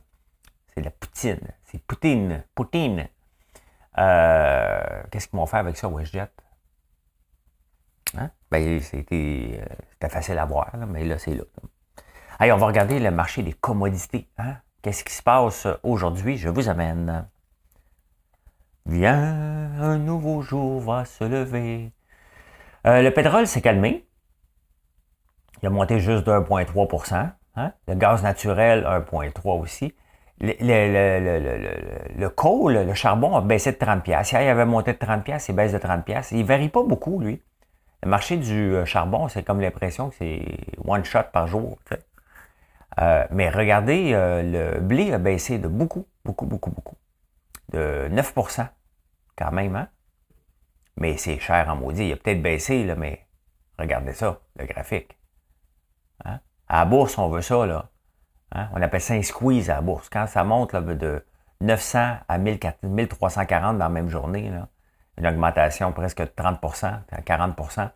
C'est 0.75 0.83
la 0.83 0.91
Poutine. 0.91 1.41
C'est 1.65 1.83
Poutine. 1.83 2.43
Poutine. 2.55 3.09
Euh, 3.99 5.03
qu'est-ce 5.11 5.29
qu'ils 5.29 5.39
vont 5.39 5.47
faire 5.47 5.61
avec 5.61 5.77
ça, 5.77 5.89
WestJet? 5.89 6.31
Hein? 8.17 8.31
Ben, 8.51 8.81
c'était, 8.81 9.65
facile 10.09 10.39
à 10.39 10.45
voir, 10.45 10.71
mais 10.89 11.05
là, 11.05 11.19
c'est 11.19 11.35
là. 11.35 11.45
Allez, 12.39 12.53
on 12.53 12.57
va 12.57 12.67
regarder 12.67 12.99
le 13.01 13.11
marché 13.11 13.43
des 13.43 13.53
commodités. 13.53 14.29
Hein? 14.39 14.57
Qu'est-ce 14.83 15.05
qui 15.05 15.15
se 15.15 15.23
passe 15.23 15.67
aujourd'hui? 15.83 16.37
Je 16.37 16.49
vous 16.49 16.69
amène. 16.69 17.29
Viens, 18.87 19.71
un 19.81 19.97
nouveau 19.97 20.43
jour 20.43 20.79
va 20.81 21.07
se 21.07 21.25
lever. 21.25 21.93
Euh, 22.87 23.01
le 23.01 23.11
pétrole 23.13 23.47
s'est 23.47 23.63
calmé. 23.63 24.07
Il 25.63 25.67
a 25.67 25.71
monté 25.71 26.01
juste 26.01 26.27
de 26.27 26.33
1,3% 26.33 27.31
hein? 27.57 27.73
Le 27.89 27.95
gaz 27.95 28.23
naturel, 28.23 28.85
1,3 28.85 29.59
aussi. 29.59 29.95
Le, 30.39 30.53
le, 30.61 32.19
le, 32.19 32.29
coal, 32.29 32.87
le 32.87 32.93
charbon 32.95 33.35
a 33.37 33.41
baissé 33.41 33.73
de 33.73 33.79
30 33.79 34.03
pièces. 34.03 34.33
il 34.33 34.37
avait 34.37 34.67
monté 34.67 34.93
de 34.93 34.99
30 34.99 35.25
pièces, 35.25 35.49
il 35.49 35.55
baisse 35.55 35.73
de 35.73 35.79
30 35.79 36.05
pièces. 36.05 36.33
Il 36.33 36.45
varie 36.45 36.69
pas 36.69 36.83
beaucoup, 36.83 37.21
lui. 37.21 37.43
Le 38.03 38.11
marché 38.11 38.37
du 38.37 38.75
euh, 38.75 38.85
charbon, 38.85 39.29
c'est 39.29 39.45
comme 39.45 39.63
l'impression 39.63 40.11
que 40.11 40.17
c'est 40.17 40.45
one 40.85 41.05
shot 41.05 41.31
par 41.33 41.47
jour. 41.47 41.79
Euh, 43.01 43.25
mais 43.31 43.49
regardez, 43.49 44.13
le 44.13 44.79
blé 44.81 45.13
a 45.15 45.19
baissé 45.19 45.59
de 45.59 45.69
beaucoup, 45.69 46.07
beaucoup, 46.25 46.45
beaucoup, 46.45 46.71
beaucoup 46.71 46.97
de 47.75 48.09
9% 48.11 48.69
quand 49.37 49.53
même, 49.53 49.77
hein? 49.77 49.89
Mais 50.97 51.17
c'est 51.17 51.39
cher 51.41 51.69
en 51.69 51.77
maudit. 51.77 52.07
Il 52.07 52.13
a 52.13 52.17
peut-être 52.17 52.43
baissé, 52.43 52.85
mais 52.97 53.27
regardez 53.79 54.13
ça, 54.13 54.41
le 54.57 54.67
graphique. 54.67 55.19
Hein? 56.25 56.39
À 56.69 56.81
la 56.81 56.85
bourse, 56.85 57.19
on 57.19 57.29
veut 57.29 57.43
ça, 57.43 57.67
là. 57.67 57.91
Hein? 58.53 58.69
On 58.73 58.81
appelle 58.81 59.01
ça 59.01 59.15
un 59.15 59.23
squeeze 59.23 59.71
à 59.71 59.75
la 59.75 59.81
bourse. 59.81 60.09
Quand 60.09 60.27
ça 60.27 60.45
monte 60.45 60.77
de 60.77 61.25
900 61.61 62.19
à 62.29 62.39
1340 62.39 63.79
dans 63.79 63.85
la 63.85 63.89
même 63.89 64.09
journée, 64.09 64.53
une 65.19 65.27
augmentation 65.27 65.93
presque 65.93 66.21
de 66.21 66.27
30% 66.27 67.01
à 67.11 67.21
40% 67.21 67.81
À 67.81 67.91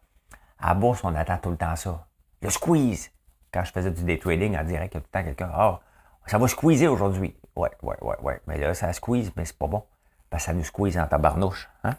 la 0.68 0.74
bourse, 0.74 1.04
on 1.04 1.14
attend 1.14 1.38
tout 1.38 1.50
le 1.50 1.56
temps 1.56 1.76
ça. 1.76 2.08
Le 2.42 2.50
squeeze. 2.50 3.12
Quand 3.52 3.64
je 3.64 3.72
faisais 3.72 3.90
du 3.90 4.02
day 4.02 4.18
trading 4.18 4.58
en 4.58 4.64
direct, 4.64 4.94
il 4.94 4.96
y 4.96 4.98
a 4.98 5.00
tout 5.00 5.08
le 5.12 5.18
temps 5.18 5.24
quelqu'un, 5.24 5.50
ah, 5.54 5.80
ça 6.26 6.36
va 6.36 6.48
squeezer 6.48 6.92
aujourd'hui. 6.92 7.37
Ouais, 7.58 7.70
ouais, 7.82 7.96
ouais, 8.02 8.16
ouais. 8.22 8.40
Mais 8.46 8.56
là, 8.56 8.72
ça 8.72 8.92
squeeze, 8.92 9.32
mais 9.36 9.44
c'est 9.44 9.58
pas 9.58 9.66
bon. 9.66 9.84
Que 10.30 10.38
ça 10.38 10.54
nous 10.54 10.62
squeeze 10.62 10.96
en 10.96 11.08
tabarnouche. 11.08 11.68
Hein? 11.82 11.96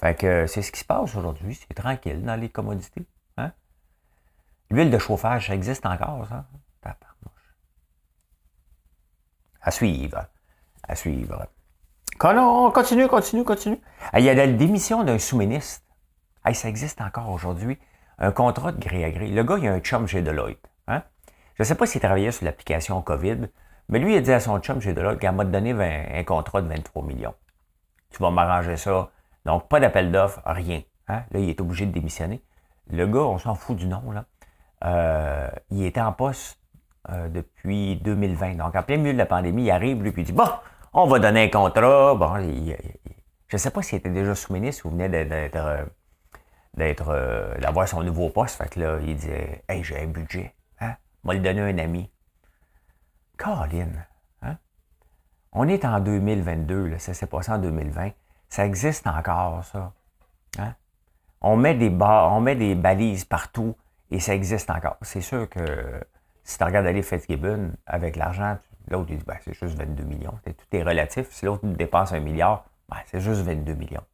Fait 0.00 0.14
que 0.14 0.46
c'est 0.46 0.62
ce 0.62 0.72
qui 0.72 0.80
se 0.80 0.84
passe 0.86 1.14
aujourd'hui. 1.14 1.54
C'est 1.54 1.74
tranquille 1.74 2.22
dans 2.22 2.36
les 2.36 2.48
commodités. 2.48 3.04
Hein? 3.36 3.52
L'huile 4.70 4.90
de 4.90 4.98
chauffage, 4.98 5.48
ça 5.48 5.54
existe 5.54 5.84
encore, 5.84 6.26
ça? 6.26 6.46
À 9.64 9.70
suivre. 9.70 10.26
À 10.88 10.96
suivre. 10.96 11.46
On 12.24 12.70
continue, 12.72 13.06
continue, 13.08 13.44
continue. 13.44 13.80
Il 14.14 14.24
y 14.24 14.28
a 14.28 14.34
la 14.34 14.46
démission 14.46 15.04
d'un 15.04 15.18
sous-ministre. 15.18 15.82
ça 16.52 16.68
existe 16.68 17.00
encore 17.00 17.28
aujourd'hui. 17.28 17.78
Un 18.18 18.32
contrat 18.32 18.72
de 18.72 18.80
gré 18.80 19.04
à 19.04 19.10
gré. 19.10 19.28
Le 19.28 19.44
gars, 19.44 19.58
il 19.58 19.68
a 19.68 19.72
un 19.72 19.80
chum 19.80 20.06
chez 20.06 20.22
Deloitte. 20.22 20.66
Hein? 20.88 21.02
Je 21.54 21.62
ne 21.62 21.64
sais 21.64 21.74
pas 21.74 21.86
s'il 21.86 22.00
travaillait 22.00 22.32
sur 22.32 22.44
l'application 22.44 23.00
COVID, 23.02 23.48
mais 23.88 23.98
lui, 23.98 24.14
il 24.14 24.18
a 24.18 24.20
dit 24.20 24.32
à 24.32 24.40
son 24.40 24.58
chum 24.60 24.80
chez 24.80 24.94
Deloitte 24.94 25.18
qu'il 25.18 25.30
m'a 25.30 25.44
donné 25.44 25.72
un 25.72 26.24
contrat 26.24 26.62
de 26.62 26.68
23 26.68 27.04
millions. 27.04 27.34
Tu 28.10 28.22
vas 28.22 28.30
m'arranger 28.30 28.76
ça. 28.76 29.10
Donc, 29.44 29.68
pas 29.68 29.80
d'appel 29.80 30.12
d'offres, 30.12 30.40
rien. 30.46 30.82
Hein? 31.08 31.22
Là, 31.30 31.40
il 31.40 31.48
est 31.48 31.60
obligé 31.60 31.86
de 31.86 31.92
démissionner. 31.92 32.42
Le 32.90 33.06
gars, 33.06 33.20
on 33.20 33.38
s'en 33.38 33.54
fout 33.54 33.76
du 33.76 33.86
nom, 33.86 34.10
là. 34.12 34.24
Euh, 34.84 35.48
il 35.70 35.84
était 35.84 36.00
en 36.00 36.12
poste 36.12 36.58
euh, 37.10 37.28
depuis 37.28 37.96
2020. 37.96 38.56
Donc, 38.56 38.74
en 38.74 38.82
plein 38.82 38.96
milieu 38.96 39.12
de 39.12 39.18
la 39.18 39.26
pandémie, 39.26 39.64
il 39.64 39.70
arrive, 39.70 40.02
lui, 40.02 40.12
puis 40.12 40.22
il 40.22 40.26
dit, 40.26 40.32
bon, 40.32 40.48
on 40.92 41.06
va 41.06 41.18
donner 41.18 41.44
un 41.44 41.48
contrat. 41.48 42.14
Bon, 42.14 42.34
je 42.36 43.56
ne 43.56 43.58
sais 43.58 43.70
pas 43.70 43.82
s'il 43.82 43.98
était 43.98 44.10
déjà 44.10 44.34
sous-ministre 44.34 44.86
ou 44.86 44.90
venait 44.90 45.08
d'être, 45.08 45.56
euh, 45.56 45.84
d'être, 46.74 47.58
d'avoir 47.60 47.86
son 47.86 48.02
nouveau 48.02 48.30
poste. 48.30 48.56
Fait 48.56 48.68
que 48.68 48.80
là, 48.80 48.98
il 49.00 49.16
disait, 49.16 49.62
hey, 49.68 49.84
j'ai 49.84 50.00
un 50.00 50.06
budget. 50.06 50.54
Hein? 50.80 50.94
Va 51.24 51.34
le 51.34 51.40
donner 51.40 51.60
à 51.60 51.64
un 51.66 51.78
ami. 51.78 52.10
Caroline, 53.42 54.04
hein? 54.42 54.56
On 55.52 55.66
est 55.66 55.84
en 55.84 55.98
2022, 55.98 56.86
là, 56.86 56.98
ça 56.98 57.12
s'est 57.12 57.26
passé 57.26 57.50
en 57.50 57.58
2020. 57.58 58.10
Ça 58.48 58.64
existe 58.64 59.06
encore, 59.06 59.64
ça. 59.64 59.92
Hein? 60.58 60.74
On 61.40 61.56
met 61.56 61.74
des 61.74 61.90
on 61.90 62.40
met 62.40 62.54
des 62.54 62.76
balises 62.76 63.24
partout 63.24 63.74
et 64.12 64.20
ça 64.20 64.34
existe 64.34 64.70
encore. 64.70 64.96
C'est 65.02 65.20
sûr 65.20 65.48
que 65.48 66.04
si 66.44 66.56
tu 66.56 66.64
regardes 66.64 66.86
aller 66.86 67.02
Fitzgibbon 67.02 67.72
avec 67.86 68.14
l'argent, 68.14 68.58
l'autre 68.88 69.06
dit 69.06 69.18
ben, 69.26 69.36
c'est 69.44 69.54
juste 69.54 69.76
22 69.76 70.04
millions. 70.04 70.38
Tout 70.44 70.76
est 70.76 70.82
relatif. 70.82 71.28
Si 71.30 71.44
l'autre 71.44 71.66
dépense 71.66 72.12
un 72.12 72.20
milliard, 72.20 72.64
ben, 72.88 72.98
c'est 73.06 73.20
juste 73.20 73.40
22 73.40 73.74
millions. 73.74 74.04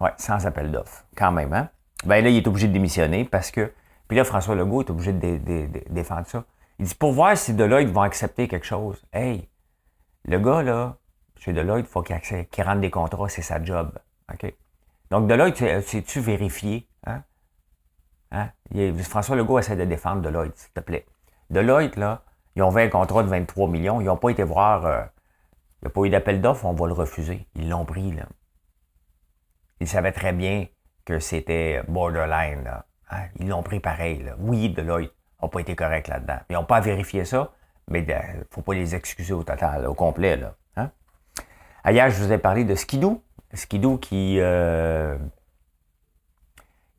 Ouais, 0.00 0.12
sans 0.18 0.46
appel 0.46 0.70
d'offres. 0.70 1.04
Quand 1.16 1.32
même, 1.32 1.52
hein? 1.52 1.68
Ben 2.04 2.22
là, 2.22 2.30
il 2.30 2.36
est 2.36 2.46
obligé 2.46 2.68
de 2.68 2.72
démissionner 2.72 3.24
parce 3.24 3.50
que. 3.50 3.72
Puis 4.06 4.16
là, 4.16 4.24
François 4.24 4.54
Legault 4.54 4.82
est 4.82 4.90
obligé 4.90 5.12
de, 5.12 5.68
défendre 5.90 6.26
ça. 6.26 6.44
Il 6.80 6.86
dit 6.86 6.94
pour 6.94 7.12
voir 7.12 7.36
si 7.36 7.52
Deloitte 7.52 7.90
vont 7.90 8.00
accepter 8.00 8.48
quelque 8.48 8.64
chose. 8.64 9.04
Hey, 9.12 9.50
le 10.24 10.38
gars, 10.38 10.62
là, 10.62 10.96
chez 11.36 11.52
Deloitte, 11.52 11.84
il 11.84 11.90
faut 11.90 12.02
qu'il 12.02 12.64
rentre 12.64 12.80
des 12.80 12.90
contrats, 12.90 13.28
c'est 13.28 13.42
sa 13.42 13.62
job. 13.62 13.92
OK? 14.32 14.54
Donc, 15.10 15.28
Deloitte, 15.28 15.58
c'est-tu 15.58 16.20
vérifié? 16.20 16.88
Hein? 17.06 17.22
Hein? 18.30 18.48
François 19.02 19.36
Legault 19.36 19.58
essaie 19.58 19.76
de 19.76 19.84
défendre 19.84 20.22
Deloitte, 20.22 20.56
s'il 20.56 20.72
te 20.72 20.80
plaît. 20.80 21.04
Deloitte, 21.50 21.96
là, 21.96 22.22
ils 22.56 22.62
ont 22.62 22.70
fait 22.70 22.84
un 22.84 22.88
contrat 22.88 23.24
de 23.24 23.28
23 23.28 23.68
millions. 23.68 24.00
Ils 24.00 24.04
n'ont 24.04 24.16
pas 24.16 24.30
été 24.30 24.42
voir. 24.42 24.86
Euh, 24.86 25.02
il 25.82 25.84
n'y 25.84 25.88
a 25.88 25.90
pas 25.90 26.00
eu 26.04 26.08
d'appel 26.08 26.40
d'offres, 26.40 26.64
on 26.64 26.72
va 26.72 26.86
le 26.86 26.94
refuser. 26.94 27.46
Ils 27.56 27.68
l'ont 27.68 27.84
pris, 27.84 28.10
là. 28.12 28.24
Ils 29.80 29.88
savaient 29.88 30.12
très 30.12 30.32
bien 30.32 30.66
que 31.04 31.18
c'était 31.18 31.82
borderline, 31.88 32.64
là. 32.64 32.86
Hein? 33.10 33.26
Ils 33.38 33.48
l'ont 33.48 33.62
pris 33.62 33.80
pareil, 33.80 34.22
là. 34.22 34.34
Oui, 34.38 34.70
Deloitte 34.70 35.12
n'a 35.42 35.48
pas 35.48 35.60
été 35.60 35.74
correct 35.74 36.08
là-dedans. 36.08 36.38
Ils 36.48 36.54
n'ont 36.54 36.64
pas 36.64 36.80
vérifié 36.80 37.24
ça, 37.24 37.52
mais 37.88 38.00
il 38.00 38.06
ne 38.06 38.44
faut 38.50 38.62
pas 38.62 38.74
les 38.74 38.94
excuser 38.94 39.32
au 39.32 39.42
total, 39.42 39.86
au 39.86 39.94
complet, 39.94 40.36
là. 40.36 40.54
Hein? 40.76 40.90
Ailleurs, 41.84 42.10
je 42.10 42.22
vous 42.22 42.32
ai 42.32 42.38
parlé 42.38 42.64
de 42.64 42.74
Skidoo. 42.74 43.22
Skidoo 43.52 43.98
qui, 43.98 44.36
euh, 44.38 45.18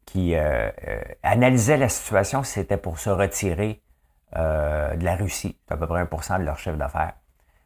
qui 0.05 0.36
euh, 0.36 0.69
euh, 0.88 1.01
analysait 1.24 1.77
la 1.77 1.89
situation 1.89 2.43
si 2.43 2.53
c'était 2.53 2.77
pour 2.77 3.00
se 3.00 3.10
retirer 3.10 3.81
de 4.33 5.03
la 5.03 5.15
Russie. 5.17 5.57
C'est 5.67 5.74
à 5.74 5.77
peu 5.77 5.88
près 5.88 6.01
1% 6.05 6.39
de 6.39 6.45
leur 6.45 6.57
chef 6.57 6.77
d'affaires. 6.77 7.13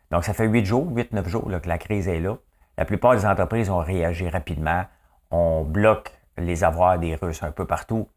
Donc, 0.09 0.23
ça 0.23 0.33
fait 0.33 0.47
8 0.47 0.65
jours, 0.65 0.91
8-9 0.91 1.27
jours 1.27 1.51
que 1.61 1.69
la 1.69 1.77
crise 1.77 2.07
est 2.07 2.19
là. 2.19 2.37
La 2.77 2.85
plupart 2.85 3.15
des 3.15 3.25
entreprises 3.25 3.69
ont 3.69 3.79
réagi 3.79 4.27
rapidement. 4.27 4.83
On 5.29 5.63
bloque 5.63 6.11
les 6.37 6.63
avoirs 6.63 6.97
des 6.97 7.15
Russes 7.15 7.43
un 7.43 7.51
peu 7.51 7.65
partout 7.65 8.09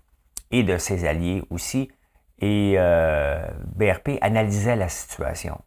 et 0.51 0.63
de 0.63 0.79
ses 0.79 1.07
alliés 1.07 1.43
aussi. 1.51 1.91
Et 2.41 2.77
BRP 3.75 4.19
analysait 4.21 4.77
la 4.77 4.89
situation. 4.89 5.61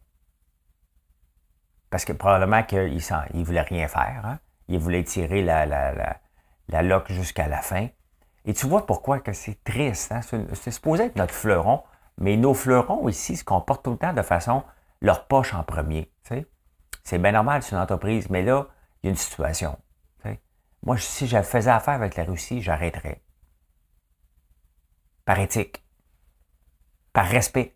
Parce 1.90 2.04
que 2.04 2.12
probablement 2.12 2.62
qu'il 2.62 2.78
ne 2.78 3.44
voulait 3.44 3.60
rien 3.60 3.86
faire. 3.88 4.22
Hein? 4.24 4.38
Il 4.68 4.78
voulait 4.78 5.04
tirer 5.04 5.42
la, 5.42 5.66
la, 5.66 5.92
la, 5.92 6.16
la 6.68 6.82
loque 6.82 7.12
jusqu'à 7.12 7.48
la 7.48 7.60
fin. 7.60 7.88
Et 8.46 8.54
tu 8.54 8.66
vois 8.66 8.86
pourquoi 8.86 9.20
que 9.20 9.34
c'est 9.34 9.62
triste. 9.62 10.10
Hein? 10.12 10.20
C'est 10.54 10.70
supposé 10.70 11.04
être 11.04 11.16
notre 11.16 11.34
fleuron, 11.34 11.82
mais 12.16 12.36
nos 12.36 12.54
fleurons 12.54 13.08
ici 13.08 13.36
se 13.36 13.44
comportent 13.44 13.84
tout 13.84 13.90
le 13.90 13.98
temps 13.98 14.14
de 14.14 14.22
façon 14.22 14.62
leur 15.02 15.26
poche 15.26 15.52
en 15.52 15.64
premier. 15.64 16.10
C'est 17.04 17.18
bien 17.18 17.32
normal, 17.32 17.62
c'est 17.62 17.74
une 17.74 17.82
entreprise, 17.82 18.30
mais 18.30 18.42
là, 18.42 18.68
il 19.02 19.06
y 19.06 19.08
a 19.08 19.10
une 19.10 19.16
situation. 19.16 19.76
Moi, 20.84 20.98
si 20.98 21.28
je 21.28 21.40
faisais 21.42 21.70
affaire 21.70 21.94
avec 21.94 22.16
la 22.16 22.24
Russie, 22.24 22.60
j'arrêterais. 22.60 23.22
Par 25.24 25.38
éthique. 25.38 25.81
Par 27.12 27.26
respect. 27.26 27.74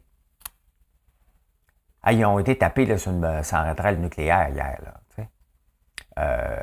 Ah, 2.03 2.13
ils 2.13 2.25
ont 2.25 2.39
été 2.39 2.57
tapés 2.57 2.97
sur 2.97 3.11
une 3.13 3.43
centrale 3.43 3.99
nucléaire 3.99 4.49
hier. 4.51 4.79
Euh, 6.19 6.57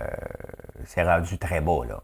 c'est 0.86 1.04
rendu 1.04 1.38
très 1.38 1.62
bas, 1.62 1.82
là. 1.88 2.04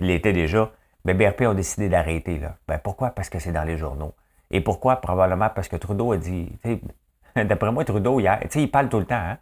L'été 0.00 0.32
déjà. 0.32 0.70
Mais 1.04 1.14
BRP 1.14 1.42
ont 1.42 1.54
décidé 1.54 1.88
d'arrêter. 1.88 2.40
Ben, 2.68 2.78
pourquoi? 2.78 3.10
Parce 3.10 3.30
que 3.30 3.38
c'est 3.38 3.52
dans 3.52 3.64
les 3.64 3.78
journaux. 3.78 4.14
Et 4.50 4.60
pourquoi? 4.60 4.96
Probablement 4.96 5.48
parce 5.48 5.68
que 5.68 5.76
Trudeau 5.76 6.12
a 6.12 6.18
dit, 6.18 6.52
d'après 7.36 7.72
moi, 7.72 7.84
Trudeau, 7.84 8.20
hier, 8.20 8.40
il 8.54 8.70
parle 8.70 8.88
tout 8.88 8.98
le 8.98 9.06
temps, 9.06 9.14
hein? 9.14 9.38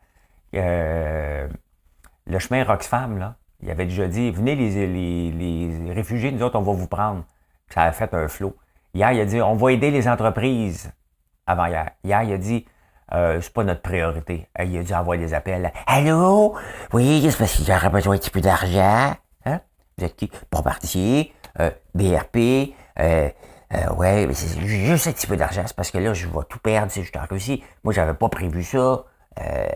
euh, 0.54 1.48
le 2.26 2.38
chemin 2.38 2.62
Roxfam, 2.62 3.18
là, 3.18 3.36
il 3.60 3.70
avait 3.70 3.86
déjà 3.86 4.06
dit, 4.06 4.30
venez 4.30 4.54
les, 4.54 4.86
les, 4.86 5.30
les, 5.32 5.92
réfugiés, 5.92 6.30
nous 6.30 6.42
autres, 6.42 6.58
on 6.58 6.62
va 6.62 6.72
vous 6.72 6.86
prendre. 6.86 7.24
ça 7.70 7.82
a 7.82 7.92
fait 7.92 8.14
un 8.14 8.28
flot. 8.28 8.56
Hier, 8.98 9.12
il 9.12 9.20
a 9.20 9.24
dit, 9.26 9.40
on 9.40 9.54
va 9.54 9.70
aider 9.70 9.92
les 9.92 10.08
entreprises. 10.08 10.90
Avant 11.46 11.66
hier. 11.66 11.92
Hier, 12.02 12.20
il 12.24 12.32
a 12.32 12.36
dit, 12.36 12.66
euh, 13.12 13.40
c'est 13.40 13.52
pas 13.52 13.62
notre 13.62 13.80
priorité. 13.80 14.48
Il 14.58 14.76
a 14.76 14.82
dû 14.82 14.92
envoyer 14.92 15.24
des 15.24 15.34
appels. 15.34 15.72
Allô? 15.86 16.56
Oui, 16.92 17.24
c'est 17.30 17.38
parce 17.38 17.56
que 17.56 17.62
j'aurais 17.62 17.90
besoin 17.90 18.16
un 18.16 18.18
petit 18.18 18.30
peu 18.30 18.40
d'argent. 18.40 19.14
Hein? 19.44 19.60
Vous 19.96 20.04
êtes 20.04 20.16
qui? 20.16 20.28
Bombardier, 20.50 21.32
euh, 21.60 21.70
BRP, 21.94 22.74
euh, 22.98 23.30
euh, 23.72 23.94
ouais, 23.94 24.26
c'est 24.32 24.58
juste 24.66 25.06
un 25.06 25.12
petit 25.12 25.28
peu 25.28 25.36
d'argent. 25.36 25.62
C'est 25.64 25.76
parce 25.76 25.92
que 25.92 25.98
là, 25.98 26.12
je 26.12 26.26
vais 26.26 26.44
tout 26.48 26.58
perdre 26.58 26.90
si 26.90 27.04
je 27.04 27.06
suis 27.06 27.18
en 27.20 27.26
Russie. 27.30 27.62
Moi, 27.84 27.92
j'avais 27.92 28.14
pas 28.14 28.28
prévu 28.28 28.64
ça. 28.64 29.04
Euh... 29.38 29.68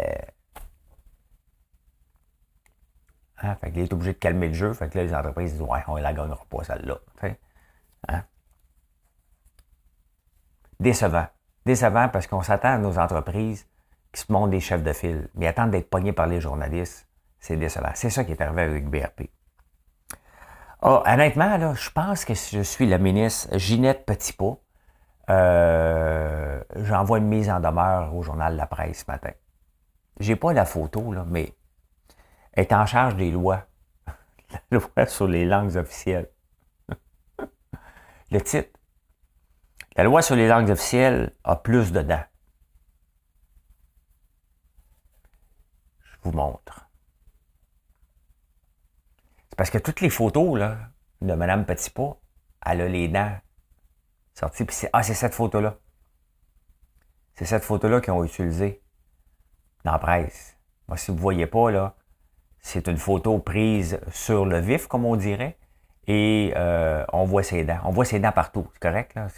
Hein? 3.40 3.56
Fait 3.60 3.70
qu'il 3.70 3.82
est 3.82 3.92
obligé 3.92 4.14
de 4.14 4.18
calmer 4.18 4.48
le 4.48 4.54
jeu. 4.54 4.72
Fait 4.72 4.88
que 4.88 4.98
là, 4.98 5.04
les 5.04 5.14
entreprises 5.14 5.52
disent, 5.52 5.62
ouais, 5.62 5.78
on 5.86 5.94
la 5.94 6.12
gagnera 6.12 6.44
pas, 6.50 6.64
celle-là. 6.64 6.98
Hein? 8.08 8.24
Décevant. 10.82 11.26
Décevant 11.64 12.08
parce 12.08 12.26
qu'on 12.26 12.42
s'attend 12.42 12.70
à 12.70 12.78
nos 12.78 12.98
entreprises 12.98 13.68
qui 14.12 14.20
se 14.20 14.32
montrent 14.32 14.50
des 14.50 14.58
chefs 14.58 14.82
de 14.82 14.92
file, 14.92 15.28
mais 15.36 15.46
attendent 15.46 15.70
d'être 15.70 15.88
pognés 15.88 16.12
par 16.12 16.26
les 16.26 16.40
journalistes. 16.40 17.06
C'est 17.38 17.56
décevant. 17.56 17.92
C'est 17.94 18.10
ça 18.10 18.24
qui 18.24 18.32
est 18.32 18.40
arrivé 18.40 18.62
avec 18.62 18.90
BRP. 18.90 19.30
Oh, 20.82 21.00
honnêtement, 21.06 21.56
là, 21.56 21.74
je 21.74 21.88
pense 21.90 22.24
que 22.24 22.34
je 22.34 22.62
suis 22.62 22.88
la 22.88 22.98
ministre 22.98 23.56
Ginette 23.56 24.04
Petitpas, 24.04 24.58
euh, 25.30 26.60
j'envoie 26.74 27.18
une 27.18 27.28
mise 27.28 27.48
en 27.48 27.60
demeure 27.60 28.12
au 28.16 28.22
journal 28.22 28.56
La 28.56 28.66
Presse 28.66 29.04
ce 29.06 29.10
matin. 29.10 29.30
J'ai 30.18 30.34
pas 30.34 30.52
la 30.52 30.64
photo, 30.64 31.12
là, 31.12 31.24
mais 31.28 31.54
elle 32.54 32.64
est 32.64 32.72
en 32.72 32.86
charge 32.86 33.14
des 33.14 33.30
lois. 33.30 33.66
la 34.50 34.78
loi 34.78 35.06
sur 35.06 35.28
les 35.28 35.44
langues 35.44 35.76
officielles. 35.76 36.28
Le 38.32 38.40
titre, 38.40 38.76
la 39.96 40.04
loi 40.04 40.22
sur 40.22 40.36
les 40.36 40.48
langues 40.48 40.70
officielles 40.70 41.34
a 41.44 41.56
plus 41.56 41.92
dedans. 41.92 42.22
Je 46.00 46.16
vous 46.22 46.32
montre. 46.32 46.88
C'est 49.50 49.56
parce 49.56 49.70
que 49.70 49.78
toutes 49.78 50.00
les 50.00 50.10
photos 50.10 50.58
là, 50.58 50.78
de 51.20 51.34
Mme 51.34 51.66
Petitpas, 51.66 52.16
elle 52.64 52.80
a 52.80 52.88
les 52.88 53.08
dents 53.08 53.36
sorties. 54.34 54.66
C'est, 54.70 54.88
ah, 54.92 55.02
c'est 55.02 55.14
cette 55.14 55.34
photo-là. 55.34 55.78
C'est 57.34 57.44
cette 57.44 57.64
photo-là 57.64 58.00
qu'ils 58.00 58.12
ont 58.12 58.24
utilisée 58.24 58.82
dans 59.84 59.92
la 59.92 59.98
presse. 59.98 60.56
Moi, 60.88 60.96
si 60.96 61.10
vous 61.10 61.16
ne 61.16 61.22
voyez 61.22 61.46
pas, 61.46 61.96
c'est 62.60 62.86
une 62.86 62.96
photo 62.96 63.38
prise 63.38 64.00
sur 64.10 64.46
le 64.46 64.58
vif, 64.58 64.86
comme 64.86 65.04
on 65.04 65.16
dirait 65.16 65.58
et 66.06 66.52
euh, 66.56 67.04
on 67.12 67.24
voit 67.24 67.42
ses 67.42 67.64
dents. 67.64 67.78
On 67.84 67.90
voit 67.90 68.04
ses 68.04 68.18
dents 68.18 68.32
partout. 68.32 68.68
C'est 68.74 68.80
correct, 68.80 69.14
là? 69.14 69.28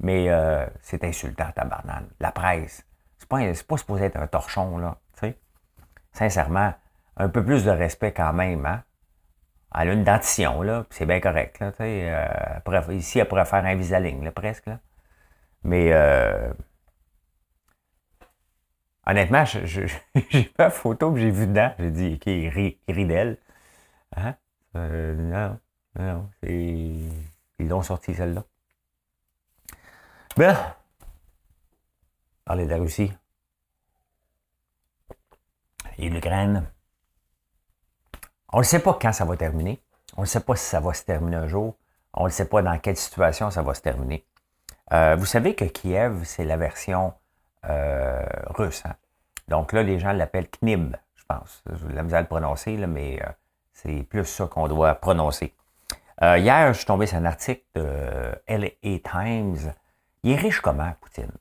Mais 0.00 0.30
euh, 0.30 0.66
c'est 0.80 1.04
insultant, 1.04 1.50
tabarnane. 1.54 2.08
La 2.20 2.32
presse. 2.32 2.86
C'est 3.18 3.28
pas, 3.28 3.40
pas 3.68 3.76
supposé 3.76 4.06
être 4.06 4.16
un 4.16 4.26
torchon, 4.26 4.78
là. 4.78 4.96
sais. 5.14 5.38
Sincèrement, 6.12 6.72
un 7.16 7.28
peu 7.28 7.44
plus 7.44 7.64
de 7.64 7.70
respect 7.70 8.12
quand 8.12 8.32
même, 8.32 8.64
hein? 8.64 8.82
Elle 9.78 9.90
a 9.90 9.92
une 9.92 10.04
dentition, 10.04 10.62
là, 10.62 10.84
c'est 10.90 11.06
bien 11.06 11.20
correct. 11.20 11.60
Là, 11.60 11.72
euh, 11.80 12.92
ici, 12.92 13.20
elle 13.20 13.28
pourrait 13.28 13.44
faire 13.44 13.64
un 13.64 13.76
visaling, 13.76 14.24
là, 14.24 14.32
presque. 14.32 14.66
Là. 14.66 14.80
Mais 15.62 15.92
euh, 15.92 16.52
honnêtement, 19.06 19.44
j'ai 19.44 19.86
la 20.58 20.70
photo 20.70 21.12
que 21.12 21.20
j'ai 21.20 21.30
vue 21.30 21.46
dedans. 21.46 21.72
J'ai 21.78 21.90
dit, 21.90 22.14
OK, 22.16 22.26
il 22.26 22.48
rit. 22.48 22.78
Hein? 24.16 24.34
Euh, 24.76 25.14
non, 25.14 25.58
non. 25.98 26.30
Ils 26.42 27.68
l'ont 27.68 27.82
sorti, 27.82 28.14
celle-là. 28.14 28.44
Ben, 30.36 30.56
parler 32.44 32.64
de 32.64 32.70
la 32.70 32.78
Russie 32.78 33.12
et 35.98 36.08
l'Ukraine. 36.08 36.66
On 38.52 38.58
ne 38.58 38.64
sait 38.64 38.80
pas 38.80 38.98
quand 39.00 39.12
ça 39.12 39.24
va 39.24 39.36
terminer. 39.36 39.82
On 40.16 40.22
ne 40.22 40.26
sait 40.26 40.40
pas 40.40 40.56
si 40.56 40.64
ça 40.64 40.80
va 40.80 40.94
se 40.94 41.04
terminer 41.04 41.36
un 41.36 41.46
jour. 41.46 41.76
On 42.14 42.24
ne 42.24 42.30
sait 42.30 42.48
pas 42.48 42.62
dans 42.62 42.78
quelle 42.78 42.96
situation 42.96 43.50
ça 43.50 43.62
va 43.62 43.74
se 43.74 43.82
terminer. 43.82 44.24
Euh, 44.92 45.14
vous 45.16 45.26
savez 45.26 45.54
que 45.54 45.64
Kiev, 45.64 46.24
c'est 46.24 46.44
la 46.44 46.56
version 46.56 47.14
euh, 47.68 48.24
russe. 48.46 48.82
Hein? 48.84 48.96
Donc 49.48 49.72
là, 49.72 49.82
les 49.82 49.98
gens 49.98 50.12
l'appellent 50.12 50.48
Knib, 50.48 50.96
je 51.14 51.24
pense. 51.28 51.62
Je 51.72 51.86
la 51.88 52.16
à 52.16 52.20
le 52.20 52.26
prononcer, 52.26 52.76
là, 52.76 52.86
mais 52.86 53.20
c'est 53.72 54.02
plus 54.02 54.24
ça 54.24 54.46
qu'on 54.46 54.68
doit 54.68 54.94
prononcer. 54.94 55.54
hier, 56.20 56.72
je 56.72 56.78
suis 56.78 56.86
tombé 56.86 57.06
sur 57.06 57.16
un 57.18 57.24
article 57.24 57.62
de 57.74 58.34
LA 58.48 58.98
Times. 58.98 59.72
Il 60.22 60.32
est 60.32 60.36
riche 60.36 60.60
comment, 60.60 60.92
Poutine? 61.00 61.32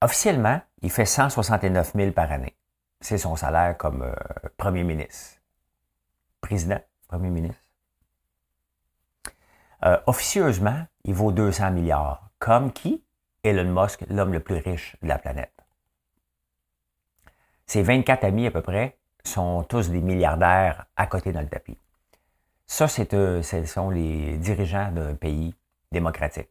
officiellement, 0.00 0.60
il 0.82 0.90
fait 0.90 1.04
169 1.04 1.92
000 1.94 2.12
par 2.12 2.30
année. 2.30 2.56
C'est 3.00 3.18
son 3.18 3.36
salaire 3.36 3.76
comme 3.76 4.02
euh, 4.02 4.14
premier 4.56 4.84
ministre. 4.84 5.40
Président, 6.40 6.80
premier 7.08 7.30
ministre. 7.30 7.62
Euh, 9.84 9.98
officieusement, 10.06 10.86
il 11.04 11.14
vaut 11.14 11.32
200 11.32 11.70
milliards. 11.72 12.30
Comme 12.38 12.72
qui? 12.72 13.04
Elon 13.44 13.82
Musk, 13.82 14.04
l'homme 14.08 14.32
le 14.32 14.40
plus 14.40 14.56
riche 14.56 14.96
de 15.02 15.08
la 15.08 15.18
planète. 15.18 15.54
Ses 17.66 17.82
24 17.82 18.24
amis 18.24 18.46
à 18.46 18.50
peu 18.50 18.62
près 18.62 18.97
sont 19.24 19.62
tous 19.64 19.90
des 19.90 20.00
milliardaires 20.00 20.86
à 20.96 21.06
côté 21.06 21.32
dans 21.32 21.40
le 21.40 21.48
tapis. 21.48 21.78
Ça, 22.66 22.88
c'est, 22.88 23.14
euh, 23.14 23.42
ce 23.42 23.64
sont 23.64 23.90
les 23.90 24.36
dirigeants 24.38 24.90
d'un 24.92 25.14
pays 25.14 25.54
démocratique. 25.92 26.50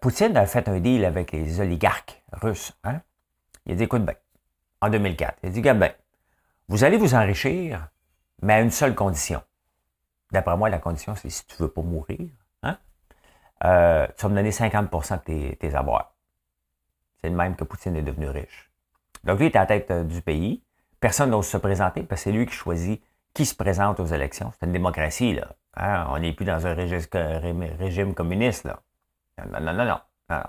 Poutine 0.00 0.34
a 0.38 0.46
fait 0.46 0.66
un 0.66 0.80
deal 0.80 1.04
avec 1.04 1.32
les 1.32 1.60
oligarques 1.60 2.22
russes. 2.32 2.72
Hein? 2.84 3.02
Il 3.66 3.72
a 3.72 3.74
dit, 3.74 3.84
écoute 3.84 4.02
bien, 4.02 4.14
en 4.80 4.88
2004, 4.88 5.38
il 5.42 5.48
a 5.48 5.52
dit, 5.52 5.60
ben, 5.60 5.92
vous 6.68 6.84
allez 6.84 6.96
vous 6.96 7.14
enrichir, 7.14 7.88
mais 8.42 8.54
à 8.54 8.60
une 8.60 8.70
seule 8.70 8.94
condition. 8.94 9.42
D'après 10.30 10.56
moi, 10.56 10.68
la 10.68 10.78
condition, 10.78 11.14
c'est 11.14 11.30
si 11.30 11.46
tu 11.46 11.54
ne 11.54 11.66
veux 11.66 11.72
pas 11.72 11.82
mourir, 11.82 12.28
hein, 12.62 12.78
euh, 13.64 14.06
tu 14.16 14.22
vas 14.22 14.28
me 14.28 14.34
donner 14.34 14.50
50% 14.50 15.26
de 15.26 15.54
tes, 15.54 15.74
avoirs. 15.74 16.14
C'est 17.20 17.30
le 17.30 17.36
même 17.36 17.56
que 17.56 17.64
Poutine 17.64 17.96
est 17.96 18.02
devenu 18.02 18.28
riche. 18.28 18.70
Donc, 19.24 19.38
lui, 19.38 19.46
il 19.46 19.52
est 19.52 19.56
à 19.56 19.60
la 19.60 19.66
tête 19.66 19.90
euh, 19.90 20.04
du 20.04 20.22
pays. 20.22 20.62
Personne 21.00 21.30
n'ose 21.30 21.46
se 21.46 21.56
présenter 21.56 22.02
parce 22.02 22.22
que 22.22 22.24
c'est 22.24 22.32
lui 22.32 22.46
qui 22.46 22.54
choisit 22.54 23.02
qui 23.34 23.46
se 23.46 23.54
présente 23.54 24.00
aux 24.00 24.06
élections. 24.06 24.52
C'est 24.58 24.66
une 24.66 24.72
démocratie, 24.72 25.34
là. 25.34 25.54
Hein. 25.76 26.06
On 26.10 26.18
n'est 26.18 26.32
plus 26.32 26.44
dans 26.44 26.66
un 26.66 26.74
régime, 26.74 28.14
communiste, 28.14 28.64
là. 28.64 28.80
Non, 29.38 29.60
non, 29.60 29.72
non, 29.72 29.84
non. 29.84 30.42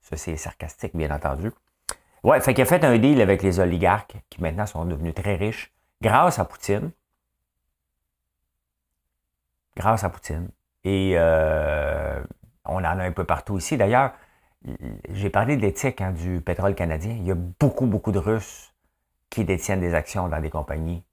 Ça, 0.00 0.16
c'est 0.16 0.36
sarcastique, 0.36 0.94
bien 0.94 1.10
entendu. 1.10 1.50
Ouais, 2.22 2.40
fait 2.40 2.54
qu'il 2.54 2.62
a 2.62 2.66
fait 2.66 2.84
un 2.84 2.98
deal 2.98 3.20
avec 3.20 3.42
les 3.42 3.58
oligarques 3.58 4.16
qui 4.30 4.40
maintenant 4.40 4.66
sont 4.66 4.84
devenus 4.84 5.14
très 5.14 5.34
riches 5.34 5.72
grâce 6.00 6.38
à 6.38 6.44
Poutine. 6.44 6.90
Grâce 9.76 10.04
à 10.04 10.08
Poutine. 10.10 10.48
Et 10.84 11.14
euh, 11.16 12.22
on 12.64 12.76
en 12.76 12.84
a 12.84 13.02
un 13.02 13.12
peu 13.12 13.24
partout 13.24 13.58
ici. 13.58 13.76
D'ailleurs, 13.76 14.12
j'ai 15.10 15.30
parlé 15.30 15.56
de 15.56 15.62
l'éthique 15.62 16.00
hein, 16.00 16.12
du 16.12 16.40
pétrole 16.40 16.74
canadien. 16.74 17.12
Il 17.12 17.24
y 17.24 17.30
a 17.30 17.34
beaucoup, 17.34 17.86
beaucoup 17.86 18.12
de 18.12 18.18
Russes 18.18 18.73
qui 19.30 19.44
détiennent 19.44 19.80
des 19.80 19.94
actions 19.94 20.28
dans 20.28 20.40
des 20.40 20.50
compagnies 20.50 21.04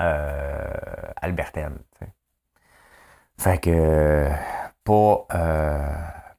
euh, 0.00 0.72
albertaines. 1.20 1.78
Fait 3.38 3.58
que 3.58 4.30
pas, 4.84 5.26
euh, 5.34 5.94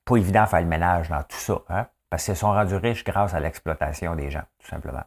pas 0.05 0.15
évident 0.15 0.43
de 0.43 0.49
faire 0.49 0.61
le 0.61 0.67
ménage 0.67 1.09
dans 1.09 1.23
tout 1.23 1.37
ça. 1.37 1.61
Hein? 1.69 1.87
Parce 2.09 2.25
qu'ils 2.25 2.35
sont 2.35 2.51
rendus 2.51 2.75
riches 2.75 3.03
grâce 3.03 3.33
à 3.33 3.39
l'exploitation 3.39 4.15
des 4.15 4.29
gens, 4.29 4.43
tout 4.59 4.67
simplement. 4.67 5.03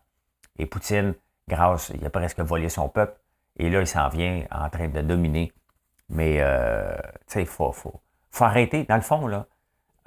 Et 0.59 0.67
Poutine, 0.67 1.15
grâce, 1.49 1.91
il 1.95 2.05
a 2.05 2.11
presque 2.11 2.41
volé 2.41 2.69
son 2.69 2.89
peuple. 2.89 3.19
Et 3.59 3.71
là, 3.71 3.81
il 3.81 3.87
s'en 3.87 4.09
vient 4.09 4.45
en 4.51 4.69
train 4.69 4.89
de 4.89 5.01
dominer. 5.01 5.53
Mais, 6.09 6.37
euh, 6.41 6.95
tu 7.27 7.35
sais, 7.35 7.43
il 7.43 7.47
faut, 7.47 7.73
faut, 7.73 8.01
arrêter. 8.41 8.85
Dans 8.85 8.97
le 8.97 9.03
fond, 9.03 9.27
là, 9.27 9.47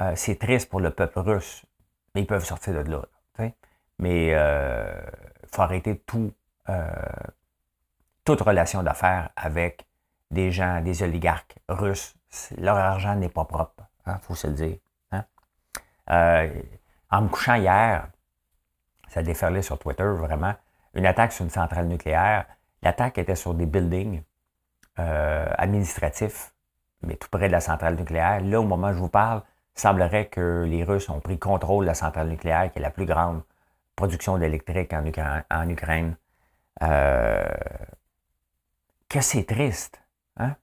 euh, 0.02 0.12
c'est 0.16 0.38
triste 0.38 0.70
pour 0.70 0.82
le 0.82 0.92
peuple 0.92 1.20
russe. 1.20 1.66
Mais 2.14 2.22
ils 2.22 2.28
peuvent 2.28 2.46
sortir 2.46 2.74
de 2.74 2.92
là. 2.92 3.02
mais 3.98 4.34
il 5.50 5.54
euh, 5.54 5.56
faut 5.56 5.62
arrêter 5.62 5.98
tout, 6.00 6.32
toute 8.26 8.42
relation 8.42 8.84
d'affaires 8.84 9.30
avec 9.36 9.88
des 10.30 10.52
gens, 10.52 10.82
des 10.82 11.02
oligarques 11.04 11.58
russes. 11.68 12.16
Leur 12.58 12.78
argent 12.78 13.16
n'est 13.16 13.30
pas 13.30 13.46
propre. 13.46 13.84
Il 14.06 14.12
hein, 14.12 14.20
faut 14.22 14.36
se 14.36 14.48
le 14.48 14.54
dire. 14.54 14.78
Hein? 15.12 15.26
En 17.10 17.22
me 17.24 17.28
couchant 17.28 17.56
hier, 17.56 18.08
ça 19.08 19.22
a 19.22 19.24
déferlé 19.24 19.62
sur 19.62 19.80
Twitter 19.80 20.04
vraiment, 20.04 20.54
une 20.94 21.06
attaque 21.06 21.32
sur 21.32 21.44
une 21.44 21.50
centrale 21.50 21.88
nucléaire. 21.88 22.46
L'attaque 22.84 23.18
était 23.18 23.36
sur 23.36 23.54
des 23.54 23.66
buildings 23.66 24.22
euh, 25.00 25.48
administratifs, 25.58 26.54
mais 27.02 27.16
tout 27.16 27.30
près 27.30 27.48
de 27.48 27.52
la 27.52 27.62
centrale 27.62 27.96
nucléaire. 27.96 28.42
Là, 28.42 28.62
au 28.62 28.64
moment 28.64 28.90
où 28.90 28.94
je 28.94 29.00
vous 29.00 29.10
parle, 29.10 29.42
il 29.76 29.82
semblerait 29.82 30.28
que 30.28 30.66
les 30.68 30.84
Russes 30.84 31.10
ont 31.10 31.20
pris 31.20 31.40
contrôle 31.40 31.86
de 31.86 31.88
la 31.88 31.94
centrale 31.96 32.28
nucléaire, 32.28 32.72
qui 32.72 32.80
est 32.80 32.82
la 32.82 32.92
plus 32.92 33.06
grande 33.06 33.42
production 34.00 34.38
d'électrique 34.38 34.94
en, 34.94 35.70
Ukraine. 35.70 36.16
Euh, 36.82 37.44
que 39.10 39.20
c'est 39.20 39.44
triste. 39.44 40.02
Hein? 40.38 40.56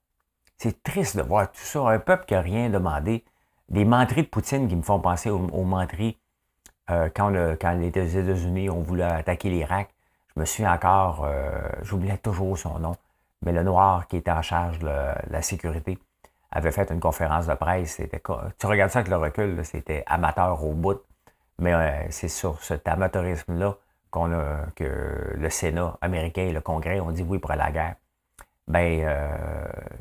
C'est 0.57 0.83
triste 0.83 1.18
de 1.18 1.22
voir 1.22 1.53
tout 1.53 1.61
ça. 1.61 1.81
Un 1.90 1.99
peuple 1.99 2.25
qui 2.25 2.33
n'a 2.33 2.40
rien 2.40 2.70
demandé. 2.70 3.25
Des 3.68 3.85
menteries 3.85 4.22
de 4.22 4.29
Poutine 4.29 4.68
qui 4.68 4.77
me 4.77 4.83
font 4.83 5.01
penser 5.01 5.29
aux, 5.29 5.38
aux 5.38 5.66
euh, 6.88 7.11
quand, 7.14 7.29
le, 7.29 7.59
quand 7.61 7.72
les 7.72 7.88
États-Unis 7.88 8.70
ont 8.70 8.81
voulu 8.81 9.03
attaquer 9.03 9.51
l'Irak, 9.51 9.90
je 10.35 10.40
me 10.40 10.46
souviens 10.46 10.72
encore, 10.72 11.25
euh, 11.25 11.68
j'oubliais 11.83 12.16
toujours 12.16 12.57
son 12.57 12.79
nom, 12.79 12.94
mais 13.42 13.53
le 13.53 13.64
noir 13.64 14.07
qui 14.07 14.16
était 14.18 14.31
en 14.31 14.42
charge 14.42 14.79
de 14.79 14.87
la, 14.87 15.42
sécurité 15.42 15.99
avait 16.53 16.70
fait 16.70 16.90
une 16.92 17.01
conférence 17.01 17.49
de 17.49 17.55
presse. 17.55 18.01
tu 18.59 18.66
regardes 18.66 18.92
ça 18.92 19.01
avec 19.01 19.11
le 19.11 19.16
recul, 19.16 19.64
c'était 19.64 20.05
amateur 20.07 20.64
au 20.64 20.72
bout, 20.75 21.01
mais 21.59 21.75
euh, 21.75 22.07
c'est 22.11 22.29
sur 22.29 22.62
cet 22.62 22.88
amateurisme-là 22.88 23.77
qu'on 24.11 24.33
a, 24.33 24.66
que 24.75 25.35
le 25.37 25.51
Sénat 25.51 25.99
américain 26.01 26.42
et 26.42 26.53
le 26.53 26.61
Congrès 26.61 27.01
ont 27.01 27.11
dit 27.11 27.23
oui 27.23 27.38
pour 27.38 27.53
la 27.53 27.71
guerre. 27.71 27.97
Ben, 28.69 29.07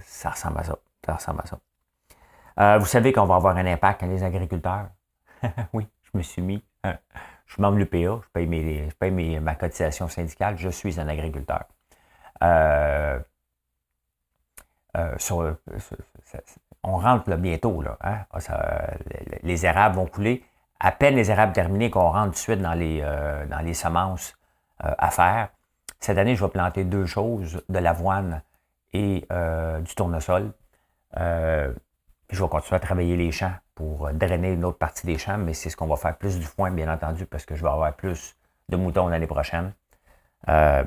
ça 0.02 0.32
ressemble 0.32 0.60
à 0.60 0.64
ça. 0.64 0.78
Ça 1.06 1.14
ressemble 1.16 1.42
à 1.42 1.46
ça. 1.46 2.78
vous 2.80 2.86
savez 2.86 3.14
qu'on 3.14 3.26
va 3.26 3.36
avoir 3.36 3.56
un 3.58 3.66
impact 3.66 4.02
sur 4.02 4.10
les 4.10 4.24
agriculteurs. 4.24 4.88
oui, 5.74 5.88
je 6.04 6.18
me 6.18 6.24
suis 6.24 6.42
mis 6.42 6.64
je 7.46 7.54
suis 7.54 7.62
membre 7.62 7.76
de 7.76 7.80
l'UPA, 7.82 8.22
je 8.24 8.30
paye, 8.34 8.48
mes, 8.48 8.90
je 8.90 8.96
paye 8.96 9.40
ma 9.40 9.56
cotisation 9.56 10.08
syndicale, 10.08 10.58
je 10.58 10.70
suis 10.70 11.00
un 11.00 11.08
agriculteur. 11.08 11.66
Euh, 12.44 13.20
euh, 14.98 15.16
on 16.84 16.98
rentre 16.98 17.36
bientôt, 17.38 17.82
là, 17.82 17.98
hein? 18.02 18.26
ah, 18.32 18.88
les 19.44 19.66
érables 19.66 19.96
vont 19.96 20.06
couler. 20.06 20.44
À 20.80 20.92
peine 20.92 21.16
les 21.16 21.32
érables 21.32 21.54
terminés 21.54 21.90
qu'on 21.90 22.10
rentre 22.10 22.28
tout 22.28 22.32
de 22.32 22.38
suite 22.38 22.62
dans 22.62 22.74
les, 22.74 23.02
euh, 23.02 23.74
semences 23.74 24.36
à 24.80 25.10
faire. 25.10 25.50
Cette 26.00 26.18
année, 26.18 26.36
je 26.36 26.44
vais 26.44 26.52
planter 26.52 26.84
deux 26.84 27.06
choses, 27.06 27.62
de 27.70 27.80
l'avoine 27.80 28.42
et 28.94 29.26
du 29.82 29.96
tournesol. 29.96 30.52
je 31.16 31.72
vais 32.30 32.50
continuer 32.50 32.76
à 32.76 32.80
travailler 32.80 33.16
les 33.16 33.32
champs 33.32 33.54
pour 33.74 34.12
drainer 34.14 34.52
une 34.52 34.66
autre 34.66 34.78
partie 34.78 35.06
des 35.06 35.18
champs, 35.18 35.38
mais 35.38 35.54
c'est 35.54 35.70
ce 35.70 35.78
qu'on 35.78 35.88
va 35.88 35.96
faire 35.96 36.18
plus 36.18 36.40
du 36.40 36.46
foin, 36.46 36.72
bien 36.72 36.92
entendu, 36.92 37.26
parce 37.26 37.46
que 37.46 37.56
je 37.56 37.64
vais 37.64 37.70
avoir 37.70 37.94
plus 37.94 38.36
de 38.70 38.76
moutons 38.76 39.08
l'année 39.08 39.28
prochaine. 39.28 39.74
Euh, 40.50 40.84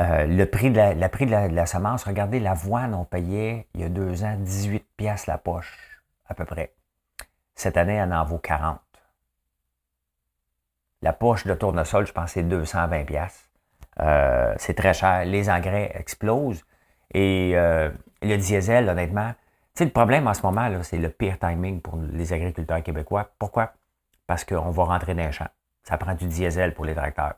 euh, 0.00 0.26
le 0.26 0.44
prix, 0.46 0.70
de 0.70 0.76
la, 0.76 1.08
prix 1.08 1.26
de 1.26 1.30
la, 1.30 1.66
semence, 1.66 2.04
regardez, 2.04 2.40
l'avoine, 2.40 2.94
on 2.94 3.04
payait 3.04 3.68
il 3.74 3.80
y 3.80 3.84
a 3.84 3.88
deux 3.88 4.24
ans 4.24 4.36
18 4.38 4.84
pièces 4.96 5.26
la 5.26 5.38
poche, 5.38 6.00
à 6.26 6.34
peu 6.34 6.44
près. 6.44 6.74
Cette 7.54 7.76
année, 7.76 7.94
elle 7.94 8.12
en 8.12 8.24
vaut 8.24 8.38
40. 8.38 8.80
La 11.02 11.12
poche 11.12 11.46
de 11.46 11.54
tournesol, 11.54 12.06
je 12.06 12.12
pense, 12.12 12.32
c'est 12.32 12.42
220 12.42 13.04
pièces. 13.04 13.50
Euh, 14.00 14.54
c'est 14.58 14.74
très 14.74 14.94
cher. 14.94 15.24
Les 15.24 15.50
engrais 15.50 15.92
explosent. 15.94 16.64
Et 17.12 17.52
le 17.54 18.36
diesel, 18.36 18.88
honnêtement, 18.88 19.34
sais, 19.74 19.84
le 19.84 19.90
problème 19.90 20.26
en 20.26 20.34
ce 20.34 20.42
moment, 20.42 20.70
c'est 20.82 20.98
le 20.98 21.10
pire 21.10 21.38
timing 21.38 21.80
pour 21.80 21.96
les 21.96 22.32
agriculteurs 22.32 22.82
québécois. 22.82 23.30
Pourquoi? 23.38 23.72
Parce 24.26 24.44
qu'on 24.44 24.70
va 24.70 24.84
rentrer 24.84 25.14
dans 25.14 25.26
les 25.26 25.32
champs. 25.32 25.48
Ça 25.82 25.98
prend 25.98 26.14
du 26.14 26.26
diesel 26.26 26.74
pour 26.74 26.84
les 26.84 26.94
tracteurs. 26.94 27.34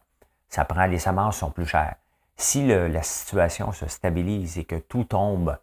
Ça 0.49 0.65
prend, 0.65 0.87
les 0.87 0.99
semences 0.99 1.39
sont 1.39 1.51
plus 1.51 1.67
chères. 1.67 1.97
Si 2.37 2.67
la 2.67 3.03
situation 3.03 3.73
se 3.73 3.89
stabilise 3.89 4.59
et 4.59 4.65
que 4.65 4.77
tout 4.77 5.05
tombe 5.05 5.57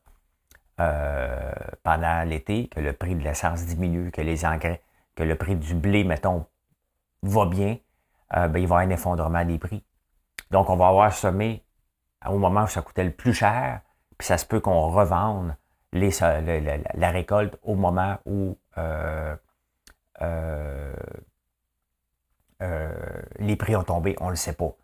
euh, 0.79 1.51
pendant 1.83 2.27
l'été, 2.27 2.67
que 2.67 2.79
le 2.79 2.93
prix 2.93 3.15
de 3.15 3.23
l'essence 3.23 3.65
diminue, 3.65 4.11
que 4.11 4.21
les 4.21 4.45
engrais, 4.45 4.81
que 5.15 5.21
le 5.23 5.35
prix 5.35 5.55
du 5.55 5.75
blé, 5.75 6.03
mettons, 6.03 6.47
va 7.21 7.45
bien, 7.45 7.77
euh, 8.35 8.47
ben, 8.47 8.59
il 8.59 8.67
va 8.67 8.77
y 8.77 8.77
avoir 8.77 8.79
un 8.79 8.89
effondrement 8.89 9.45
des 9.45 9.59
prix. 9.59 9.83
Donc, 10.49 10.69
on 10.69 10.75
va 10.75 10.87
avoir 10.87 11.13
semé 11.13 11.63
au 12.27 12.39
moment 12.39 12.63
où 12.63 12.67
ça 12.67 12.81
coûtait 12.81 13.03
le 13.03 13.11
plus 13.11 13.33
cher, 13.33 13.81
puis 14.17 14.25
ça 14.27 14.37
se 14.37 14.45
peut 14.45 14.59
qu'on 14.59 14.89
revende 14.89 15.55
les, 15.91 16.09
la, 16.95 17.09
récolte 17.11 17.55
au 17.61 17.75
moment 17.75 18.17
où 18.25 18.57
euh, 18.79 19.35
les 23.37 23.55
prix 23.55 23.75
ont 23.75 23.83
tombé, 23.83 24.15
on 24.19 24.25
ne 24.25 24.31
le 24.31 24.35
sait 24.37 24.53
pas. 24.53 24.75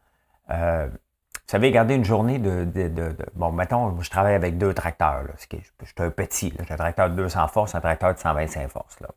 Vous 1.49 1.53
savez, 1.53 1.71
garder 1.71 1.95
une 1.95 2.05
journée 2.05 2.38
de, 2.38 3.15
Bon, 3.33 3.51
mettons, 3.51 3.99
je 4.01 4.09
travaille 4.12 4.35
avec 4.35 4.59
deux 4.59 4.71
tracteurs. 4.71 5.23
Je, 5.35 5.57
suis 5.57 5.93
un 5.97 6.12
petit. 6.12 6.53
J'ai 6.63 6.73
un 6.75 6.77
tracteur 6.77 7.09
de 7.09 7.15
200 7.15 7.47
forces, 7.47 7.73
un 7.73 7.81
tracteur 7.81 8.13
de 8.13 8.19
125 8.19 8.67
forces. 8.69 8.99
Là. 8.99 9.07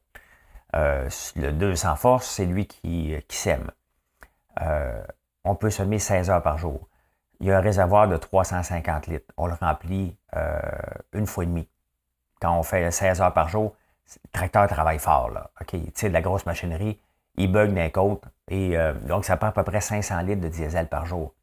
Euh, 0.77 1.11
le 1.37 1.53
200 1.53 1.97
forces, 1.97 2.27
c'est 2.27 2.47
lui 2.47 2.66
qui, 2.66 3.14
sème. 3.29 3.71
Euh, 4.62 5.03
on 5.45 5.55
peut 5.55 5.68
semer 5.68 5.99
16 5.99 6.31
heures 6.31 6.42
par 6.42 6.57
jour. 6.57 6.88
Il 7.40 7.49
y 7.49 7.53
a 7.53 7.59
un 7.59 7.61
réservoir 7.61 8.09
de 8.09 8.16
350 8.16 9.09
litres. 9.09 9.31
On 9.37 9.47
le 9.47 9.53
remplit 9.53 10.16
euh, 10.35 10.59
une 11.12 11.27
fois 11.27 11.45
et 11.45 11.49
demie. 11.49 11.68
Quand 12.40 12.59
on 12.59 12.62
fait 12.62 12.90
16 12.90 13.21
heures 13.21 13.35
par 13.35 13.51
jour, 13.51 13.75
le 14.25 14.31
tracteur 14.33 14.66
travaille 14.68 15.01
fort. 15.01 15.33
Il 15.75 15.92
tire 15.92 16.09
de 16.09 16.14
la 16.14 16.23
grosse 16.23 16.47
machinerie, 16.47 16.99
il 17.37 17.53
bug 17.53 17.75
d'un 17.75 17.90
côte. 17.90 18.25
Et 18.49 18.75
donc, 19.03 19.27
ça 19.27 19.37
prend 19.37 19.49
à 19.49 19.53
peu 19.53 19.64
près 19.64 19.83
500 19.83 20.23
litres 20.23 20.40
de 20.40 20.49
diesel 20.49 20.88
par 20.88 21.05
jour 21.05 21.35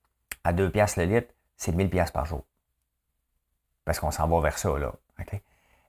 à 0.43 0.53
2 0.53 0.69
piastres 0.69 0.99
le 0.99 1.05
litre, 1.05 1.33
c'est 1.57 1.71
1000 1.71 1.89
piastres 1.89 2.13
par 2.13 2.25
jour. 2.25 2.43
Parce 3.85 3.99
qu'on 3.99 4.11
s'en 4.11 4.27
va 4.27 4.41
vers 4.41 4.57
ça, 4.57 4.77
là. 4.77 4.93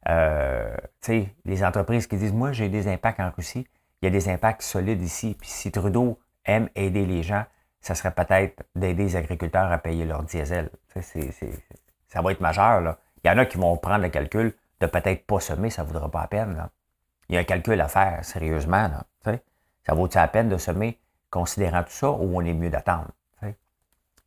Euh, 0.09 0.75
tu 1.01 1.13
sais, 1.13 1.35
les 1.45 1.63
entreprises 1.63 2.07
qui 2.07 2.17
disent, 2.17 2.33
moi, 2.33 2.53
j'ai 2.53 2.69
des 2.69 2.89
impacts 2.89 3.21
en 3.21 3.31
Russie, 3.31 3.67
il 4.01 4.07
y 4.07 4.09
a 4.09 4.11
des 4.11 4.29
impacts 4.29 4.63
solides 4.63 5.03
ici. 5.03 5.37
Puis 5.39 5.49
si 5.49 5.71
Trudeau 5.71 6.19
aime 6.45 6.69
aider 6.75 7.05
les 7.05 7.23
gens, 7.23 7.45
ça 7.81 7.95
serait 7.95 8.13
peut-être 8.13 8.63
d'aider 8.75 9.05
les 9.05 9.17
agriculteurs 9.17 9.71
à 9.71 9.79
payer 9.79 10.05
leur 10.05 10.23
diesel. 10.23 10.71
ça 12.09 12.23
va 12.23 12.33
être 12.33 12.41
majeur, 12.41 12.81
là. 12.81 12.99
Il 13.23 13.29
y 13.29 13.31
en 13.31 13.39
a 13.39 13.45
qui 13.45 13.59
vont 13.59 13.77
prendre 13.77 14.03
le 14.03 14.09
calcul 14.09 14.55
de 14.81 14.87
peut-être 14.87 15.27
pas 15.27 15.41
semer, 15.41 15.69
ça 15.69 15.83
ne 15.83 15.89
vaudra 15.89 16.11
pas 16.11 16.23
la 16.23 16.29
peine. 16.29 16.69
Il 17.29 17.35
y 17.35 17.39
a 17.39 17.41
un 17.43 17.45
calcul 17.45 17.79
à 17.81 17.89
faire, 17.89 18.25
sérieusement. 18.25 18.89
Là, 18.89 19.37
ça 19.87 19.95
vaut-il 19.95 20.17
la 20.17 20.29
peine 20.29 20.49
de 20.49 20.57
semer, 20.57 20.99
considérant 21.31 21.83
tout 21.83 21.91
ça, 21.91 22.11
ou 22.11 22.37
on 22.37 22.45
est 22.45 22.55
mieux 22.55 22.71
d'attendre? 22.71 23.11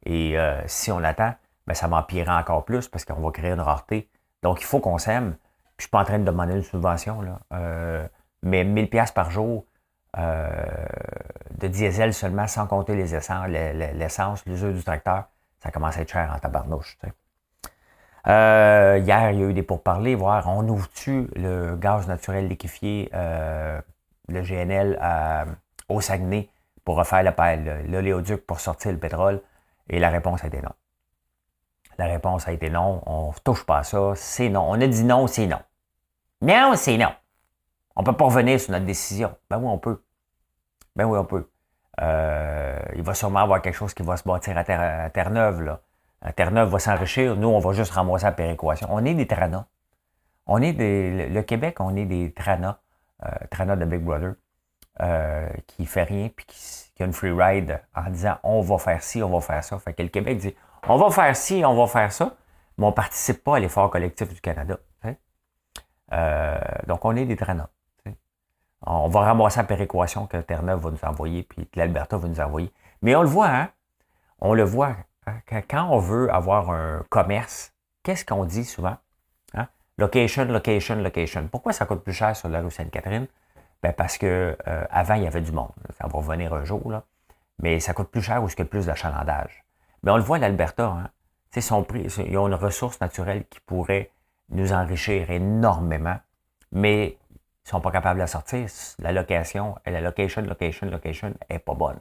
Et 0.06 0.38
euh, 0.38 0.62
si 0.68 0.92
on 0.92 1.04
attend, 1.04 1.34
ben, 1.68 1.74
ça 1.74 1.88
va 1.88 1.98
empirer 1.98 2.32
encore 2.32 2.66
plus 2.66 2.88
parce 2.88 3.06
qu'on 3.06 3.22
va 3.22 3.32
créer 3.32 3.52
une 3.52 3.62
rareté. 3.62 4.10
Donc, 4.42 4.62
il 4.62 4.66
faut 4.66 4.80
qu'on 4.80 4.98
s'aime. 4.98 5.36
je 5.78 5.78
ne 5.78 5.82
suis 5.82 5.90
pas 5.90 6.02
en 6.02 6.04
train 6.04 6.20
de 6.20 6.26
demander 6.26 6.54
une 6.54 6.64
subvention, 6.64 7.22
là. 7.22 7.40
Euh, 7.54 8.08
mais 8.42 8.66
1000 8.66 8.90
pièces 8.90 9.12
par 9.12 9.32
jour 9.32 9.66
euh, 10.18 10.52
de 11.58 11.68
diesel 11.68 12.14
seulement, 12.14 12.48
sans 12.48 12.68
compter 12.68 12.96
les 12.96 13.14
l'essence, 13.94 14.46
l'usure 14.46 14.74
du 14.74 14.84
tracteur, 14.84 15.26
ça 15.62 15.72
commence 15.72 15.98
à 15.98 16.02
être 16.02 16.12
cher 16.12 16.32
en 16.36 16.40
tabarnouche. 16.40 16.98
hier, 18.26 19.32
il 19.32 19.40
y 19.40 19.44
a 19.44 19.48
eu 19.48 19.54
des 19.54 19.64
pourparlers, 19.64 20.16
voir 20.16 20.50
on 20.50 20.68
ouvre-tu 20.68 21.30
le 21.38 21.78
gaz 21.78 22.08
naturel 22.10 22.50
liquéfié, 22.50 23.10
le 23.14 24.42
GNL 24.42 25.00
au 25.88 26.02
Saguenay 26.02 26.50
pour 26.84 26.98
refaire 26.98 27.24
l'oléoduc 27.88 28.46
pour 28.46 28.60
sortir 28.60 28.92
le 28.92 28.98
pétrole? 28.98 29.42
Et 29.90 30.00
la 30.00 30.10
réponse 30.10 30.44
a 30.44 30.48
été 30.48 30.62
non. 30.62 30.72
La 31.98 32.06
réponse 32.06 32.48
a 32.48 32.52
été 32.52 32.70
non. 32.70 33.02
On 33.06 33.28
ne 33.30 33.40
touche 33.44 33.66
pas 33.66 33.80
à 33.80 33.84
ça. 33.84 34.14
C'est 34.16 34.50
non. 34.50 34.66
On 34.68 34.80
a 34.80 34.88
dit 34.88 35.04
non, 35.04 35.28
c'est 35.28 35.48
non. 35.48 35.60
Non, 36.42 36.74
c'est 36.76 36.98
non. 36.98 37.14
On 37.96 38.02
ne 38.02 38.06
peut 38.06 38.18
pas 38.18 38.26
revenir 38.26 38.60
sur 38.60 38.72
notre 38.72 38.86
décision. 38.86 39.36
Ben 39.50 39.58
oui, 39.58 39.68
on 39.68 39.78
peut. 39.78 40.04
Ben 40.96 41.06
oui, 41.06 41.18
on 41.18 41.26
peut. 41.26 41.50
Euh, 42.02 42.80
il 42.96 43.04
va 43.04 43.14
sûrement 43.14 43.40
avoir 43.40 43.62
quelque 43.62 43.76
chose 43.76 43.94
qui 43.94 44.04
va 44.04 44.18
se 44.18 44.24
bâtir 44.24 44.58
à 44.58 44.64
Terre-Neuve. 44.64 45.62
Là. 45.62 45.82
Terre-Neuve 46.36 46.70
va 46.70 46.80
s'enrichir. 46.80 47.36
Nous, 47.36 47.48
on 47.48 47.60
va 47.60 47.74
juste 47.74 47.92
ramasser 47.92 48.26
la 48.26 48.32
péréquation. 48.32 48.88
On 48.90 49.06
est 49.06 49.14
des 49.14 49.28
tranas. 49.28 49.66
On 50.46 50.62
est 50.62 50.74
des, 50.74 51.30
le, 51.30 51.42
Québec, 51.44 51.78
on 51.80 51.96
est 51.96 52.06
des 52.06 52.34
tranas. 52.34 52.80
Euh, 53.26 53.30
tranas 53.52 53.76
de 53.76 53.86
Big 53.86 54.02
Brother. 54.02 54.34
Euh, 55.02 55.50
qui 55.66 55.88
fait 55.88 56.04
rien 56.04 56.30
puis 56.30 56.46
qui, 56.46 56.83
qui, 56.96 57.04
a 57.04 57.06
une 57.06 57.14
free 57.14 57.32
ride 57.32 57.82
en 57.96 58.10
disant 58.10 58.38
on 58.44 58.62
va 58.62 58.78
faire 58.78 59.02
ci, 59.04 59.22
on 59.24 59.30
va 59.30 59.42
faire 59.42 59.64
ça. 59.64 59.78
Fait 59.80 59.94
que 59.94 60.02
le 60.02 60.10
Québec 60.10 60.38
dit 60.38 60.56
on 60.88 60.98
va 60.98 61.10
faire 61.12 61.36
ci, 61.36 61.64
on 61.66 61.76
va 61.76 61.88
faire 61.88 62.12
ça, 62.12 62.36
mais 62.78 62.86
on 62.86 62.90
ne 62.90 62.96
participe 62.96 63.44
pas 63.44 63.58
à 63.58 63.60
l'effort 63.60 63.90
collectif 63.90 64.34
du 64.34 64.42
Canada. 64.42 64.78
Euh, 66.12 66.60
donc 66.88 67.06
on 67.06 67.16
est 67.16 67.26
des 67.26 67.36
traîneurs. 67.36 67.70
On 68.86 69.08
va 69.08 69.22
ramasser 69.22 69.60
la 69.60 69.64
péréquation 69.64 70.28
que 70.28 70.38
Terre-Neuve 70.38 70.82
va 70.82 70.92
nous 70.92 71.06
envoyer, 71.06 71.44
puis 71.44 71.66
que 71.68 71.80
l'Alberta 71.80 72.18
va 72.18 72.28
nous 72.28 72.40
envoyer. 72.42 72.72
Mais 73.02 73.16
on 73.16 73.22
le 73.22 73.30
voit, 73.30 73.48
hein? 73.48 73.70
On 74.42 74.54
le 74.54 74.64
voit. 74.64 74.96
Hein? 75.26 75.40
Quand 75.70 75.88
on 75.90 76.00
veut 76.00 76.30
avoir 76.34 76.70
un 76.70 77.04
commerce, 77.10 77.74
qu'est-ce 78.04 78.26
qu'on 78.26 78.44
dit 78.44 78.66
souvent? 78.66 78.98
Hein? 79.54 79.68
Location, 79.98 80.46
location, 80.46 80.96
location. 80.96 81.48
Pourquoi 81.50 81.72
ça 81.72 81.86
coûte 81.86 82.04
plus 82.04 82.14
cher 82.14 82.36
sur 82.36 82.50
la 82.50 82.62
rue 82.62 82.72
Sainte-Catherine? 82.72 83.28
Ben 83.84 83.94
parce 83.94 84.18
que 84.18 84.58
euh, 84.68 84.86
avant, 84.90 85.16
il 85.16 85.24
y 85.24 85.28
avait 85.28 85.42
du 85.42 85.52
monde. 85.52 85.72
Ça 86.00 86.08
va 86.08 86.18
revenir 86.18 86.54
un 86.54 86.64
jour, 86.64 86.90
là. 86.90 87.04
Mais 87.62 87.80
ça 87.80 87.94
coûte 87.94 88.10
plus 88.10 88.22
cher 88.22 88.42
ou 88.42 88.50
ce 88.50 88.60
a 88.60 88.66
plus 88.66 88.88
d'achalandage. 88.88 89.64
Mais 90.02 90.12
on 90.12 90.18
le 90.18 90.24
voit, 90.24 90.40
l'Alberta, 90.40 90.86
hein? 90.86 91.10
son 91.62 91.84
prix, 91.84 92.08
ils 92.26 92.38
ont 92.38 92.48
une 92.48 92.56
ressource 92.56 93.00
naturelle 93.00 93.46
qui 93.50 93.60
pourrait 93.60 94.12
nous 94.50 94.74
enrichir 94.74 95.30
énormément, 95.30 96.18
mais 96.72 97.10
ils 97.10 97.68
ne 97.68 97.70
sont 97.70 97.82
pas 97.82 97.92
capables 97.92 98.20
de 98.20 98.26
sortir. 98.26 98.68
La 99.00 99.12
location, 99.12 99.76
la 99.86 100.02
location, 100.02 100.42
location, 100.42 100.90
location 100.90 101.34
est 101.50 101.60
pas 101.60 101.76
bonne. 101.76 102.00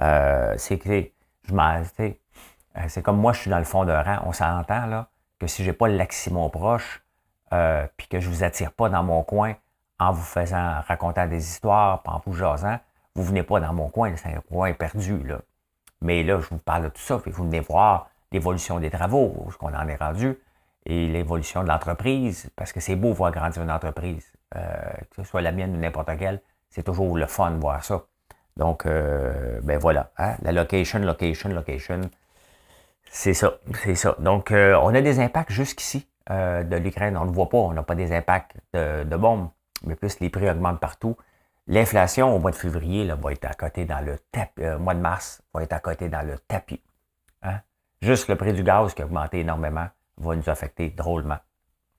Euh, 0.00 0.54
c'est 0.56 0.78
que 0.78 1.10
je 1.44 1.54
euh, 1.54 2.80
c'est 2.88 3.02
comme 3.02 3.18
moi, 3.18 3.32
je 3.32 3.40
suis 3.40 3.50
dans 3.50 3.58
le 3.58 3.64
fond 3.64 3.84
d'un 3.84 4.02
rang. 4.02 4.22
On 4.26 4.32
s'entend 4.32 4.86
là 4.86 5.08
que 5.38 5.46
si 5.46 5.64
j'ai 5.64 5.72
pas 5.72 5.88
le 5.88 5.96
Laximon 5.96 6.48
proche, 6.50 7.02
euh, 7.52 7.86
puis 7.96 8.06
que 8.06 8.20
je 8.20 8.28
vous 8.28 8.44
attire 8.44 8.72
pas 8.72 8.88
dans 8.88 9.02
mon 9.02 9.22
coin, 9.22 9.56
en 10.00 10.12
vous 10.12 10.22
faisant 10.22 10.80
raconter 10.88 11.26
des 11.28 11.46
histoires, 11.46 12.02
en 12.06 12.20
vous 12.24 12.32
jasant, 12.32 12.78
vous 13.14 13.22
venez 13.22 13.42
pas 13.42 13.60
dans 13.60 13.74
mon 13.74 13.88
coin, 13.88 14.16
c'est 14.16 14.34
un 14.34 14.40
coin 14.40 14.72
perdu. 14.72 15.22
Là. 15.24 15.40
Mais 16.00 16.22
là, 16.22 16.40
je 16.40 16.48
vous 16.48 16.58
parle 16.58 16.84
de 16.84 16.88
tout 16.88 17.02
ça, 17.02 17.18
puis 17.18 17.30
vous 17.30 17.44
venez 17.44 17.60
voir 17.60 18.08
l'évolution 18.32 18.80
des 18.80 18.90
travaux, 18.90 19.46
ce 19.52 19.58
qu'on 19.58 19.74
en 19.74 19.86
est 19.88 19.96
rendu, 19.96 20.38
et 20.86 21.06
l'évolution 21.06 21.62
de 21.62 21.68
l'entreprise, 21.68 22.48
parce 22.56 22.72
que 22.72 22.80
c'est 22.80 22.96
beau 22.96 23.12
voir 23.12 23.30
grandir 23.30 23.62
une 23.62 23.70
entreprise, 23.70 24.32
euh, 24.56 24.60
que 25.10 25.16
ce 25.16 25.24
soit 25.24 25.42
la 25.42 25.52
mienne 25.52 25.76
ou 25.76 25.78
n'importe 25.78 26.16
quelle, 26.18 26.40
c'est 26.70 26.82
toujours 26.82 27.18
le 27.18 27.26
fun 27.26 27.50
de 27.50 27.60
voir 27.60 27.84
ça. 27.84 28.02
Donc, 28.56 28.86
euh, 28.86 29.60
ben 29.62 29.78
voilà, 29.78 30.10
hein, 30.16 30.36
la 30.40 30.52
location, 30.52 30.98
location, 31.00 31.50
location, 31.50 32.00
c'est 33.10 33.34
ça, 33.34 33.54
c'est 33.74 33.96
ça. 33.96 34.16
Donc, 34.18 34.50
euh, 34.50 34.78
on 34.82 34.94
a 34.94 35.02
des 35.02 35.20
impacts 35.20 35.52
jusqu'ici 35.52 36.06
de 36.28 36.76
l'Ukraine, 36.76 37.16
on 37.16 37.24
ne 37.24 37.32
voit 37.32 37.48
pas, 37.48 37.58
on 37.58 37.72
n'a 37.72 37.82
pas 37.82 37.96
des 37.96 38.12
impacts 38.12 38.54
de 38.72 39.16
bombes 39.16 39.48
mais 39.84 39.96
plus 39.96 40.20
les 40.20 40.30
prix 40.30 40.48
augmentent 40.48 40.80
partout. 40.80 41.16
L'inflation 41.66 42.34
au 42.34 42.38
mois 42.38 42.50
de 42.50 42.56
février 42.56 43.06
va 43.06 43.32
être 43.32 43.44
à 43.44 43.54
côté 43.54 43.84
dans 43.84 44.04
le 44.04 44.18
tapis. 44.32 44.62
Euh, 44.62 44.78
mois 44.78 44.94
de 44.94 45.00
mars 45.00 45.42
va 45.54 45.62
être 45.62 45.72
à 45.72 45.80
côté 45.80 46.08
dans 46.08 46.26
le 46.26 46.38
tapis. 46.38 46.82
Hein? 47.42 47.60
Juste 48.02 48.28
le 48.28 48.36
prix 48.36 48.52
du 48.52 48.62
gaz 48.62 48.94
qui 48.94 49.02
a 49.02 49.04
augmenté 49.04 49.40
énormément 49.40 49.88
va 50.16 50.36
nous 50.36 50.50
affecter 50.50 50.90
drôlement. 50.90 51.38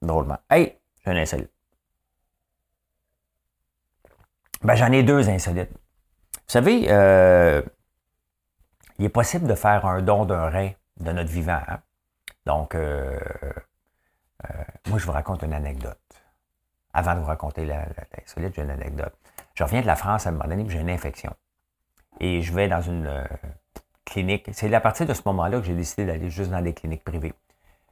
Drôlement. 0.01 0.39
Hey, 0.49 0.77
j'ai 1.05 1.11
un 1.11 1.17
insolite. 1.17 1.51
Ben, 4.63 4.75
j'en 4.75 4.91
ai 4.91 5.03
deux 5.03 5.29
insolites. 5.29 5.71
Vous 5.71 6.53
savez, 6.53 6.87
euh, 6.89 7.61
il 8.99 9.05
est 9.05 9.09
possible 9.09 9.47
de 9.47 9.55
faire 9.55 9.85
un 9.85 10.01
don 10.01 10.25
d'un 10.25 10.49
rein 10.49 10.71
de 10.99 11.11
notre 11.11 11.29
vivant. 11.29 11.61
Hein? 11.67 11.79
Donc, 12.45 12.75
euh, 12.75 13.17
moi, 14.87 14.99
je 14.99 15.05
vous 15.05 15.11
raconte 15.11 15.43
une 15.43 15.53
anecdote 15.53 16.00
avant 16.93 17.15
de 17.15 17.19
vous 17.19 17.25
raconter 17.25 17.65
l'insolite, 17.65 18.54
j'ai 18.56 18.63
une 18.63 18.69
anecdote. 18.69 19.13
Je 19.54 19.63
reviens 19.63 19.82
de 19.82 19.88
la 19.88 19.95
France 19.95 20.25
à 20.25 20.30
un 20.30 20.34
moment 20.34 20.47
donné, 20.47 20.65
j'ai 20.67 20.80
une 20.80 20.89
infection. 20.89 21.34
Et 22.19 22.41
je 22.41 22.54
vais 22.54 22.67
dans 22.67 22.82
une 22.82 23.08
euh, 23.08 23.23
clinique. 24.06 24.49
C'est 24.54 24.73
à 24.73 24.82
partir 24.82 25.06
de 25.06 25.13
ce 25.13 25.21
moment-là 25.25 25.60
que 25.60 25.65
j'ai 25.65 25.75
décidé 25.75 26.06
d'aller 26.06 26.30
juste 26.30 26.51
dans 26.51 26.62
des 26.62 26.73
cliniques 26.73 27.04
privées. 27.04 27.34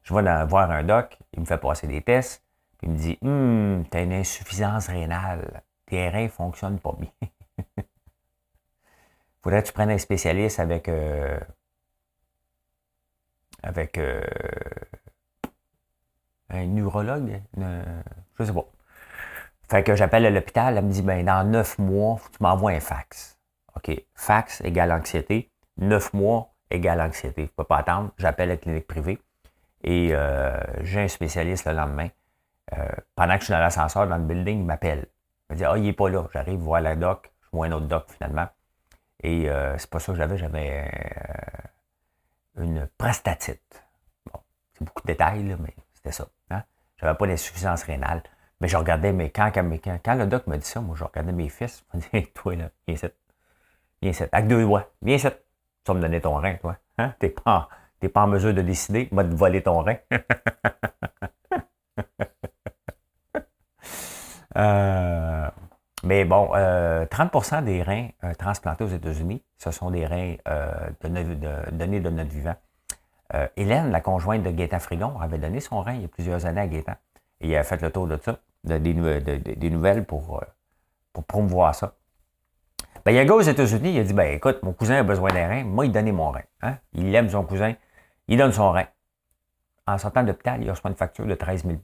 Je 0.04 0.14
vais 0.14 0.46
voir 0.46 0.72
un 0.72 0.84
doc, 0.84 1.18
il 1.34 1.42
me 1.42 1.46
fait 1.46 1.58
passer 1.58 1.88
des 1.88 2.02
tests, 2.02 2.44
puis 2.78 2.88
il 2.88 2.94
me 2.94 2.98
dit 2.98 3.18
Hum, 3.22 3.86
tu 3.90 3.98
as 3.98 4.02
une 4.02 4.14
insuffisance 4.14 4.88
rénale. 4.88 5.62
Tes 5.86 6.10
reins 6.10 6.24
ne 6.24 6.28
fonctionnent 6.30 6.80
pas 6.80 6.94
bien. 6.98 7.12
Faudrait 9.44 9.62
que 9.62 9.68
tu 9.68 9.74
prennes 9.74 9.92
un 9.92 9.98
spécialiste 9.98 10.60
avec. 10.60 10.88
Euh, 10.90 11.40
avec. 13.64 13.98
Euh, 13.98 14.22
un 16.50 16.66
neurologue, 16.66 17.42
Je 17.58 17.64
je 18.40 18.44
sais 18.44 18.54
pas. 18.54 18.66
Fait 19.70 19.84
que 19.84 19.96
j'appelle 19.96 20.26
à 20.26 20.32
l'hôpital, 20.32 20.78
elle 20.78 20.86
me 20.86 20.92
dit, 20.92 21.04
ben, 21.04 21.24
dans 21.24 21.48
neuf 21.48 21.78
mois, 21.78 22.20
tu 22.32 22.42
m'envoies 22.42 22.72
un 22.72 22.80
fax. 22.80 23.38
OK, 23.76 24.04
fax 24.16 24.62
égale 24.62 24.92
anxiété. 24.92 25.52
Neuf 25.78 26.12
mois 26.12 26.54
égale 26.72 27.00
anxiété. 27.02 27.44
Je 27.44 27.52
ne 27.52 27.56
peux 27.56 27.64
pas 27.64 27.78
attendre. 27.78 28.10
J'appelle 28.18 28.50
la 28.50 28.58
clinique 28.58 28.88
privée 28.88 29.20
et 29.84 30.10
euh, 30.12 30.60
j'ai 30.82 31.02
un 31.02 31.08
spécialiste 31.08 31.68
le 31.68 31.74
lendemain. 31.74 32.10
Euh, 32.78 32.88
pendant 33.16 33.36
que 33.36 33.42
je 33.42 33.46
suis 33.46 33.54
dans 33.54 33.60
l'ascenseur, 33.60 34.08
dans 34.08 34.18
le 34.18 34.24
building, 34.24 34.60
il 34.60 34.66
m'appelle. 34.66 35.06
Il 35.50 35.54
me 35.54 35.58
dit 35.58 35.66
Ah, 35.66 35.78
il 35.78 35.84
n'est 35.84 35.94
pas 35.94 36.10
là. 36.10 36.28
J'arrive 36.34 36.60
voir 36.60 36.82
la 36.82 36.96
doc. 36.96 37.32
Je 37.44 37.50
vois 37.54 37.68
un 37.68 37.72
autre 37.72 37.88
doc 37.88 38.06
finalement. 38.12 38.48
Et 39.22 39.50
euh, 39.50 39.78
c'est 39.78 39.90
pas 39.90 40.00
ça 40.00 40.14
que 40.14 40.18
j'avais. 40.18 40.38
J'avais 40.38 40.92
une 42.58 42.88
prostatite. 42.98 43.84
Bon, 44.34 44.40
c'est 44.74 44.84
beaucoup 44.84 45.02
de 45.04 45.08
détails, 45.08 45.48
là, 45.48 45.56
mais 45.60 45.74
c'était 45.94 46.12
ça. 46.12 46.28
Hein? 46.50 46.64
J'avais 46.98 47.16
pas 47.16 47.28
d'insuffisance 47.28 47.84
rénale. 47.84 48.24
Mais 48.62 48.68
je 48.68 48.78
regardais, 48.78 49.14
mais 49.14 49.30
quand, 49.30 49.52
quand, 49.54 50.16
le 50.16 50.26
doc 50.26 50.48
me 50.48 50.58
dit 50.58 50.66
ça, 50.66 50.82
moi, 50.82 50.96
je 50.98 51.04
regardais 51.04 51.32
mes 51.32 51.50
fils. 51.50 51.86
Je 51.94 51.98
me 51.98 52.02
disais, 52.02 52.32
toi, 52.34 52.56
là, 52.56 52.70
viens 52.88 52.96
ici. 52.96 53.08
Viens 54.02 54.12
ici. 54.12 54.24
Avec 54.32 54.48
deux 54.48 54.64
doigts. 54.64 54.90
Viens 55.02 55.16
ici. 55.16 55.28
Tu 55.30 55.92
vas 55.92 55.94
me 55.94 56.02
donner 56.02 56.22
ton 56.22 56.36
rein, 56.36 56.56
toi. 56.56 56.78
Hein? 56.98 57.14
T'es 57.20 57.30
pas, 57.30 57.70
pas 58.14 58.24
en 58.24 58.28
mesure 58.28 58.54
de 58.54 58.62
décider. 58.62 59.08
Moi, 59.12 59.24
de 59.24 59.36
voler 59.36 59.64
ton 59.64 59.82
rein. 59.82 59.98
euh, 64.58 65.50
mais 66.04 66.24
bon, 66.24 66.52
euh, 66.56 67.06
30% 67.06 67.64
des 67.64 67.84
reins 67.84 68.10
euh, 68.24 68.34
transplantés 68.34 68.84
aux 68.84 68.90
États-Unis, 68.90 69.44
ce 69.58 69.72
sont 69.72 69.92
des 69.92 70.06
reins 70.06 70.36
euh, 70.48 70.90
donnés 71.02 72.00
de 72.00 72.10
notre 72.10 72.30
vivant. 72.30 72.56
Hélène, 73.58 73.92
la 73.92 74.02
conjointe 74.02 74.42
de 74.42 74.50
Gaétan 74.50 74.80
Frigon, 74.80 75.20
avait 75.20 75.38
donné 75.38 75.60
son 75.60 75.82
rein 75.82 75.94
il 75.94 76.02
y 76.02 76.06
a 76.06 76.08
plusieurs 76.08 76.48
années 76.48 76.62
à 76.62 76.68
Gaétan. 76.68 76.96
Et 77.42 77.50
il 77.50 77.56
a 77.56 77.64
fait 77.64 77.80
le 77.80 77.92
tour 77.92 78.08
de 78.08 78.18
ça 78.18 78.40
des, 78.64 79.70
nouvelles 79.70 80.06
pour, 80.06 80.38
euh, 80.38 80.46
pour 81.14 81.24
promouvoir 81.24 81.76
ça. 81.76 81.96
Ben, 83.06 83.12
il 83.12 83.16
y 83.16 83.18
a 83.20 83.22
un 83.22 83.26
gars 83.26 83.36
aux 83.36 83.42
États-Unis, 83.42 83.94
il 83.94 84.00
a 84.00 84.04
dit 84.04 84.14
ben, 84.14 84.34
écoute, 84.34 84.62
mon 84.64 84.74
cousin 84.74 84.96
a 84.96 85.04
besoin 85.04 85.30
d'un 85.30 85.48
rein, 85.48 85.64
moi, 85.64 85.86
il 85.86 85.92
donnait 85.92 86.12
mon 86.12 86.32
rein. 86.32 86.44
Hein? 86.62 86.78
Il 86.94 87.14
aime 87.16 87.30
son 87.30 87.44
cousin, 87.44 87.74
il 88.28 88.38
donne 88.38 88.52
son 88.52 88.72
rein. 88.72 88.88
En 89.88 89.98
sortant 89.98 90.22
de 90.22 90.28
l'hôpital, 90.28 90.62
il 90.62 90.70
reçoit 90.70 90.92
une 90.92 90.98
facture 90.98 91.26
de 91.26 91.36
13 91.36 91.66
000 91.66 91.78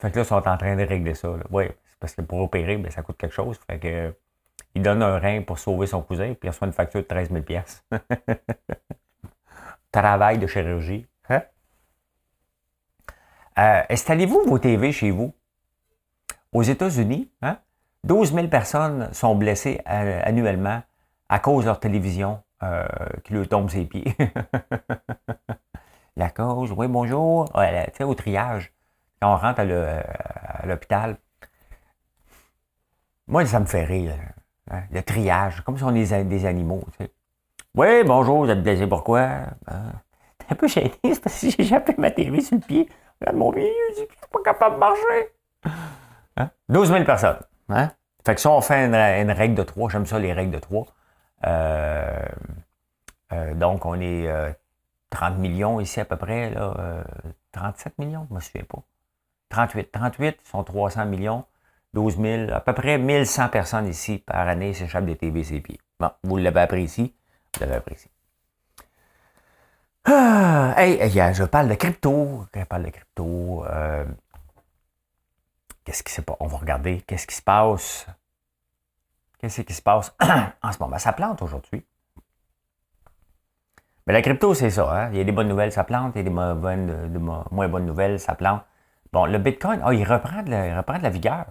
Fait 0.00 0.10
que 0.10 0.16
là, 0.16 0.22
ils 0.22 0.24
sont 0.24 0.36
en 0.36 0.56
train 0.56 0.76
de 0.76 0.82
régler 0.82 1.14
ça. 1.14 1.28
Oui, 1.50 1.64
parce 2.00 2.14
que 2.14 2.22
pour 2.22 2.40
opérer, 2.40 2.78
ben, 2.78 2.90
ça 2.90 3.02
coûte 3.02 3.18
quelque 3.18 3.34
chose. 3.34 3.60
Fait 3.66 3.78
que 3.78 4.14
il 4.74 4.82
donne 4.82 5.02
un 5.02 5.18
rein 5.18 5.42
pour 5.42 5.58
sauver 5.58 5.86
son 5.86 6.02
cousin, 6.02 6.34
puis 6.34 6.46
il 6.46 6.48
reçoit 6.48 6.66
une 6.66 6.72
facture 6.72 7.02
de 7.02 7.06
13 7.06 7.30
000 7.30 7.44
Travail 9.92 10.38
de 10.38 10.46
chirurgie. 10.46 11.06
Euh, 13.60 13.82
installez-vous 13.90 14.44
vos 14.46 14.58
TV 14.58 14.90
chez 14.90 15.10
vous? 15.10 15.34
Aux 16.52 16.62
États-Unis, 16.62 17.30
hein, 17.42 17.58
12 18.04 18.32
000 18.32 18.48
personnes 18.48 19.12
sont 19.12 19.34
blessées 19.34 19.80
euh, 19.88 20.20
annuellement 20.24 20.82
à 21.28 21.38
cause 21.38 21.64
de 21.64 21.68
leur 21.68 21.78
télévision 21.78 22.42
euh, 22.62 22.86
qui 23.22 23.34
leur 23.34 23.46
tombe 23.48 23.68
ses 23.68 23.84
pieds. 23.84 24.16
La 26.16 26.30
cause, 26.30 26.72
oui, 26.76 26.88
bonjour. 26.88 27.52
tu 27.52 27.96
sais, 27.96 28.04
au 28.04 28.14
triage, 28.14 28.72
quand 29.20 29.34
on 29.34 29.36
rentre 29.36 29.60
à 29.60 30.66
l'hôpital, 30.66 31.18
moi, 33.28 33.44
ça 33.46 33.60
me 33.60 33.66
fait 33.66 33.84
rire. 33.84 34.14
Hein, 34.70 34.82
le 34.90 35.02
triage, 35.02 35.60
comme 35.60 35.76
si 35.76 35.84
on 35.84 35.94
est 35.94 36.24
des 36.24 36.46
animaux. 36.46 36.82
Oui, 37.74 38.04
bonjour, 38.04 38.44
vous 38.44 38.50
êtes 38.50 38.62
blessé 38.62 38.86
pourquoi? 38.86 39.28
Ben, 39.66 39.92
un 40.48 40.54
peu 40.56 40.66
gêné, 40.66 40.90
c'est 41.04 41.22
parce 41.22 41.40
que 41.40 41.50
j'ai 41.50 41.62
jappé 41.62 41.94
ma 41.96 42.10
TV 42.10 42.40
sur 42.40 42.56
le 42.56 42.62
pied. 42.62 42.88
Regarde 43.20 43.36
mon 43.36 43.50
vieux, 43.50 43.68
je 43.90 43.94
suis 43.96 44.06
pas 44.32 44.42
capable 44.44 44.76
de 44.76 44.80
marcher. 44.80 45.32
Hein? 46.36 46.50
12 46.68 46.88
000 46.88 47.04
personnes. 47.04 47.38
Hein? 47.68 47.90
Fait 48.24 48.34
que 48.34 48.40
si 48.40 48.46
on 48.46 48.60
fait 48.60 48.86
une, 48.86 49.30
règle 49.30 49.54
de 49.54 49.62
3, 49.62 49.90
j'aime 49.90 50.06
ça 50.06 50.18
les 50.18 50.32
règles 50.32 50.52
de 50.52 50.58
3. 50.58 50.86
Euh, 51.46 52.18
euh, 53.32 53.54
donc, 53.54 53.84
on 53.86 54.00
est 54.00 54.56
30 55.10 55.34
euh, 55.34 55.36
millions 55.36 55.80
ici 55.80 56.00
à 56.00 56.04
peu 56.04 56.16
près, 56.16 56.50
là, 56.50 57.04
37 57.52 57.98
millions, 57.98 58.26
je 58.28 58.34
ne 58.34 58.36
me 58.36 58.40
souviens 58.40 58.64
pas. 58.64 58.82
38. 59.50 59.90
38 59.90 60.40
sont 60.44 60.64
300 60.64 61.06
millions, 61.06 61.44
12 61.94 62.20
000, 62.20 62.52
à 62.52 62.60
peu 62.60 62.72
près 62.72 62.98
1100 62.98 63.48
personnes 63.48 63.86
ici 63.88 64.18
par 64.18 64.48
année 64.48 64.72
s'échappent 64.72 65.06
des 65.06 65.16
TVCP. 65.16 65.78
Bon, 65.98 66.10
vous 66.22 66.36
l'avez 66.36 66.60
appris 66.60 66.84
ici, 66.84 67.14
vous 67.54 67.60
l'avez 67.60 67.76
appris 67.76 67.96
ici. 67.96 68.08
Ah, 70.04 70.74
hey, 70.76 71.10
je 71.10 71.44
parle 71.44 71.68
de 71.68 71.74
crypto. 71.74 72.46
Je 72.54 72.64
parle 72.64 72.84
de 72.84 72.90
crypto. 72.90 73.64
Euh, 73.66 74.04
qu'est-ce 75.84 76.02
qui 76.02 76.12
se 76.12 76.22
passe? 76.22 76.36
On 76.40 76.46
va 76.46 76.56
regarder 76.58 77.02
qu'est-ce 77.02 77.26
qui 77.26 77.34
se 77.34 77.42
passe? 77.42 78.06
Qu'est-ce 79.38 79.62
qui 79.62 79.74
se 79.74 79.82
passe 79.82 80.14
en 80.62 80.72
ce 80.72 80.78
moment? 80.80 80.98
Ça 80.98 81.12
plante 81.12 81.42
aujourd'hui. 81.42 81.84
Mais 84.06 84.12
la 84.12 84.22
crypto, 84.22 84.54
c'est 84.54 84.70
ça. 84.70 84.90
Hein? 84.90 85.10
Il 85.12 85.18
y 85.18 85.20
a 85.20 85.24
des 85.24 85.32
bonnes 85.32 85.48
nouvelles, 85.48 85.72
ça 85.72 85.84
plante. 85.84 86.12
Il 86.14 86.18
y 86.18 86.20
a 86.20 86.24
des 86.24 86.30
moins 86.30 86.54
bonnes 87.68 87.86
nouvelles, 87.86 88.18
ça 88.18 88.34
plante. 88.34 88.62
Bon, 89.12 89.26
le 89.26 89.38
Bitcoin, 89.38 89.82
oh, 89.86 89.92
il, 89.92 90.04
reprend 90.04 90.42
de 90.42 90.50
la, 90.50 90.68
il 90.68 90.76
reprend 90.76 90.98
de 90.98 91.02
la 91.02 91.10
vigueur. 91.10 91.46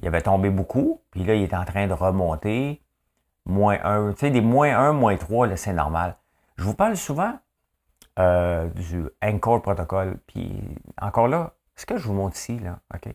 Il 0.00 0.08
avait 0.08 0.22
tombé 0.22 0.50
beaucoup, 0.50 1.00
puis 1.10 1.24
là, 1.24 1.34
il 1.34 1.42
est 1.42 1.54
en 1.54 1.64
train 1.64 1.86
de 1.86 1.92
remonter. 1.92 2.82
Moins 3.46 3.78
1. 3.82 4.12
Tu 4.12 4.18
sais, 4.20 4.30
des 4.30 4.40
moins 4.40 4.76
1, 4.76 4.92
moins 4.92 5.16
3, 5.16 5.56
c'est 5.56 5.72
normal. 5.72 6.16
Je 6.56 6.64
vous 6.64 6.74
parle 6.74 6.96
souvent 6.96 7.38
euh, 8.18 8.68
du 8.68 9.04
Anchor 9.22 9.60
Protocol. 9.60 10.18
Puis 10.26 10.58
encore 11.00 11.28
là, 11.28 11.52
ce 11.74 11.84
que 11.84 11.98
je 11.98 12.06
vous 12.06 12.14
montre 12.14 12.36
ici, 12.36 12.58
là, 12.58 12.78
OK? 12.94 13.12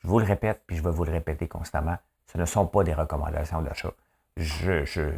Je 0.00 0.08
vous 0.08 0.18
le 0.18 0.24
répète, 0.24 0.62
puis 0.66 0.76
je 0.76 0.82
vais 0.82 0.90
vous 0.90 1.04
le 1.04 1.12
répéter 1.12 1.48
constamment. 1.48 1.96
Ce 2.26 2.36
ne 2.36 2.44
sont 2.44 2.66
pas 2.66 2.84
des 2.84 2.92
recommandations 2.92 3.62
d'achat. 3.62 3.92
Je, 4.36 4.84
je, 4.84 5.10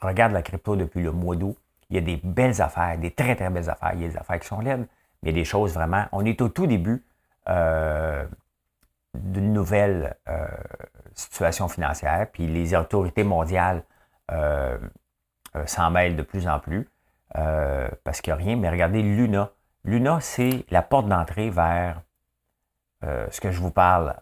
regarde 0.00 0.32
la 0.32 0.42
crypto 0.42 0.76
depuis 0.76 1.02
le 1.02 1.12
mois 1.12 1.36
d'août. 1.36 1.56
Il 1.90 1.96
y 1.96 1.98
a 1.98 2.02
des 2.02 2.16
belles 2.16 2.60
affaires, 2.60 2.98
des 2.98 3.10
très, 3.10 3.36
très 3.36 3.48
belles 3.48 3.70
affaires. 3.70 3.92
Il 3.94 4.02
y 4.02 4.04
a 4.04 4.08
des 4.08 4.16
affaires 4.16 4.40
qui 4.40 4.48
sont 4.48 4.60
laides, 4.60 4.86
mais 5.22 5.30
il 5.30 5.36
y 5.36 5.38
a 5.38 5.40
des 5.40 5.44
choses 5.44 5.72
vraiment. 5.72 6.06
On 6.12 6.24
est 6.24 6.40
au 6.42 6.48
tout 6.48 6.66
début 6.66 7.04
euh, 7.48 8.26
d'une 9.14 9.52
nouvelle 9.52 10.16
euh, 10.28 10.46
situation 11.14 11.68
financière, 11.68 12.26
puis 12.30 12.46
les 12.46 12.74
autorités 12.74 13.24
mondiales 13.24 13.82
s'en 15.64 15.90
mêlent 15.90 16.16
de 16.16 16.22
plus 16.22 16.46
en 16.46 16.60
plus. 16.60 16.86
Euh, 17.36 17.88
parce 18.04 18.20
qu'il 18.20 18.32
n'y 18.32 18.40
a 18.40 18.44
rien, 18.44 18.56
mais 18.56 18.70
regardez 18.70 19.02
Luna. 19.02 19.52
Luna, 19.84 20.20
c'est 20.20 20.64
la 20.70 20.82
porte 20.82 21.08
d'entrée 21.08 21.50
vers 21.50 22.02
euh, 23.04 23.26
ce 23.30 23.40
que 23.40 23.50
je 23.50 23.60
vous 23.60 23.70
parle 23.70 24.16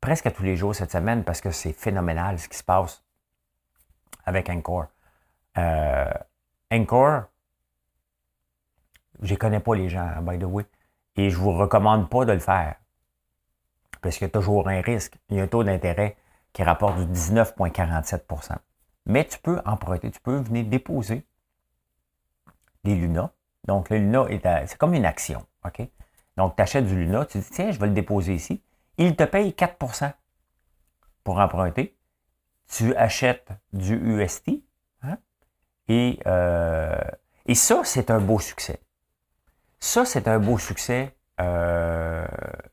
presque 0.00 0.26
à 0.26 0.30
tous 0.30 0.42
les 0.42 0.56
jours 0.56 0.74
cette 0.74 0.92
semaine 0.92 1.24
parce 1.24 1.40
que 1.40 1.50
c'est 1.50 1.72
phénoménal 1.72 2.38
ce 2.38 2.48
qui 2.48 2.56
se 2.56 2.64
passe 2.64 3.04
avec 4.24 4.48
Encore. 4.48 4.86
Euh, 5.58 6.12
Encore, 6.72 7.24
je 9.20 9.34
ne 9.34 9.38
connais 9.38 9.60
pas 9.60 9.74
les 9.74 9.88
gens, 9.88 10.22
by 10.22 10.38
the 10.38 10.44
way, 10.44 10.64
et 11.16 11.30
je 11.30 11.36
ne 11.36 11.42
vous 11.42 11.52
recommande 11.52 12.08
pas 12.08 12.24
de 12.24 12.32
le 12.32 12.38
faire 12.38 12.76
parce 14.00 14.16
qu'il 14.16 14.26
y 14.26 14.30
a 14.30 14.32
toujours 14.32 14.68
un 14.68 14.80
risque. 14.80 15.18
Il 15.28 15.36
y 15.36 15.40
a 15.40 15.42
un 15.42 15.46
taux 15.46 15.64
d'intérêt 15.64 16.16
qui 16.52 16.62
rapporte 16.62 16.96
du 16.96 17.04
19,47% 17.12 18.56
Mais 19.06 19.26
tu 19.26 19.38
peux 19.38 19.60
emprunter, 19.64 20.10
tu 20.10 20.20
peux 20.20 20.36
venir 20.36 20.64
déposer 20.64 21.26
des 22.84 22.94
Luna. 22.94 23.32
Donc, 23.66 23.90
le 23.90 23.98
Luna, 23.98 24.26
c'est 24.66 24.78
comme 24.78 24.94
une 24.94 25.04
action. 25.04 25.46
OK? 25.64 25.82
Donc, 26.36 26.56
tu 26.56 26.62
achètes 26.62 26.86
du 26.86 26.96
Luna, 26.96 27.26
tu 27.26 27.38
dis, 27.38 27.50
tiens, 27.50 27.70
je 27.70 27.78
vais 27.78 27.86
le 27.86 27.92
déposer 27.92 28.34
ici. 28.34 28.62
Il 28.98 29.16
te 29.16 29.24
paye 29.24 29.50
4% 29.50 30.12
pour 31.24 31.38
emprunter. 31.38 31.96
Tu 32.68 32.94
achètes 32.96 33.50
du 33.72 33.94
UST. 33.94 34.62
Hein? 35.02 35.18
Et, 35.88 36.20
euh, 36.26 36.98
et 37.46 37.54
ça, 37.54 37.82
c'est 37.84 38.10
un 38.10 38.20
beau 38.20 38.38
succès. 38.38 38.80
Ça, 39.80 40.04
c'est 40.04 40.28
un 40.28 40.38
beau 40.38 40.58
succès 40.58 41.16
euh, 41.40 42.26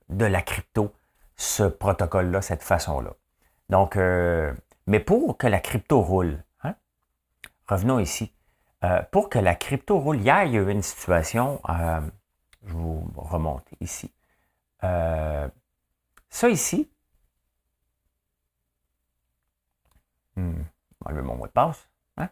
de 0.09 0.25
la 0.25 0.41
crypto, 0.41 0.93
ce 1.35 1.63
protocole-là, 1.63 2.41
cette 2.41 2.63
façon-là. 2.63 3.13
Donc, 3.69 3.95
euh, 3.95 4.53
mais 4.87 4.99
pour 4.99 5.37
que 5.37 5.47
la 5.47 5.59
crypto 5.59 6.01
roule, 6.01 6.43
hein? 6.63 6.75
revenons 7.67 7.99
ici. 7.99 8.33
Euh, 8.83 9.01
pour 9.11 9.29
que 9.29 9.39
la 9.39 9.55
crypto 9.55 9.99
roule, 9.99 10.21
hier, 10.21 10.43
il 10.43 10.53
y 10.53 10.57
a 10.57 10.61
eu 10.61 10.69
une 10.69 10.83
situation, 10.83 11.59
euh, 11.69 12.01
je 12.63 12.73
vous 12.73 13.11
remonte 13.15 13.65
ici. 13.81 14.13
Euh, 14.83 15.47
ça 16.29 16.49
ici, 16.49 16.89
hmm, 20.35 20.61
enlever 21.05 21.21
mon 21.23 21.35
mot 21.35 21.47
de 21.47 21.51
passe. 21.51 21.89
Hein? 22.17 22.29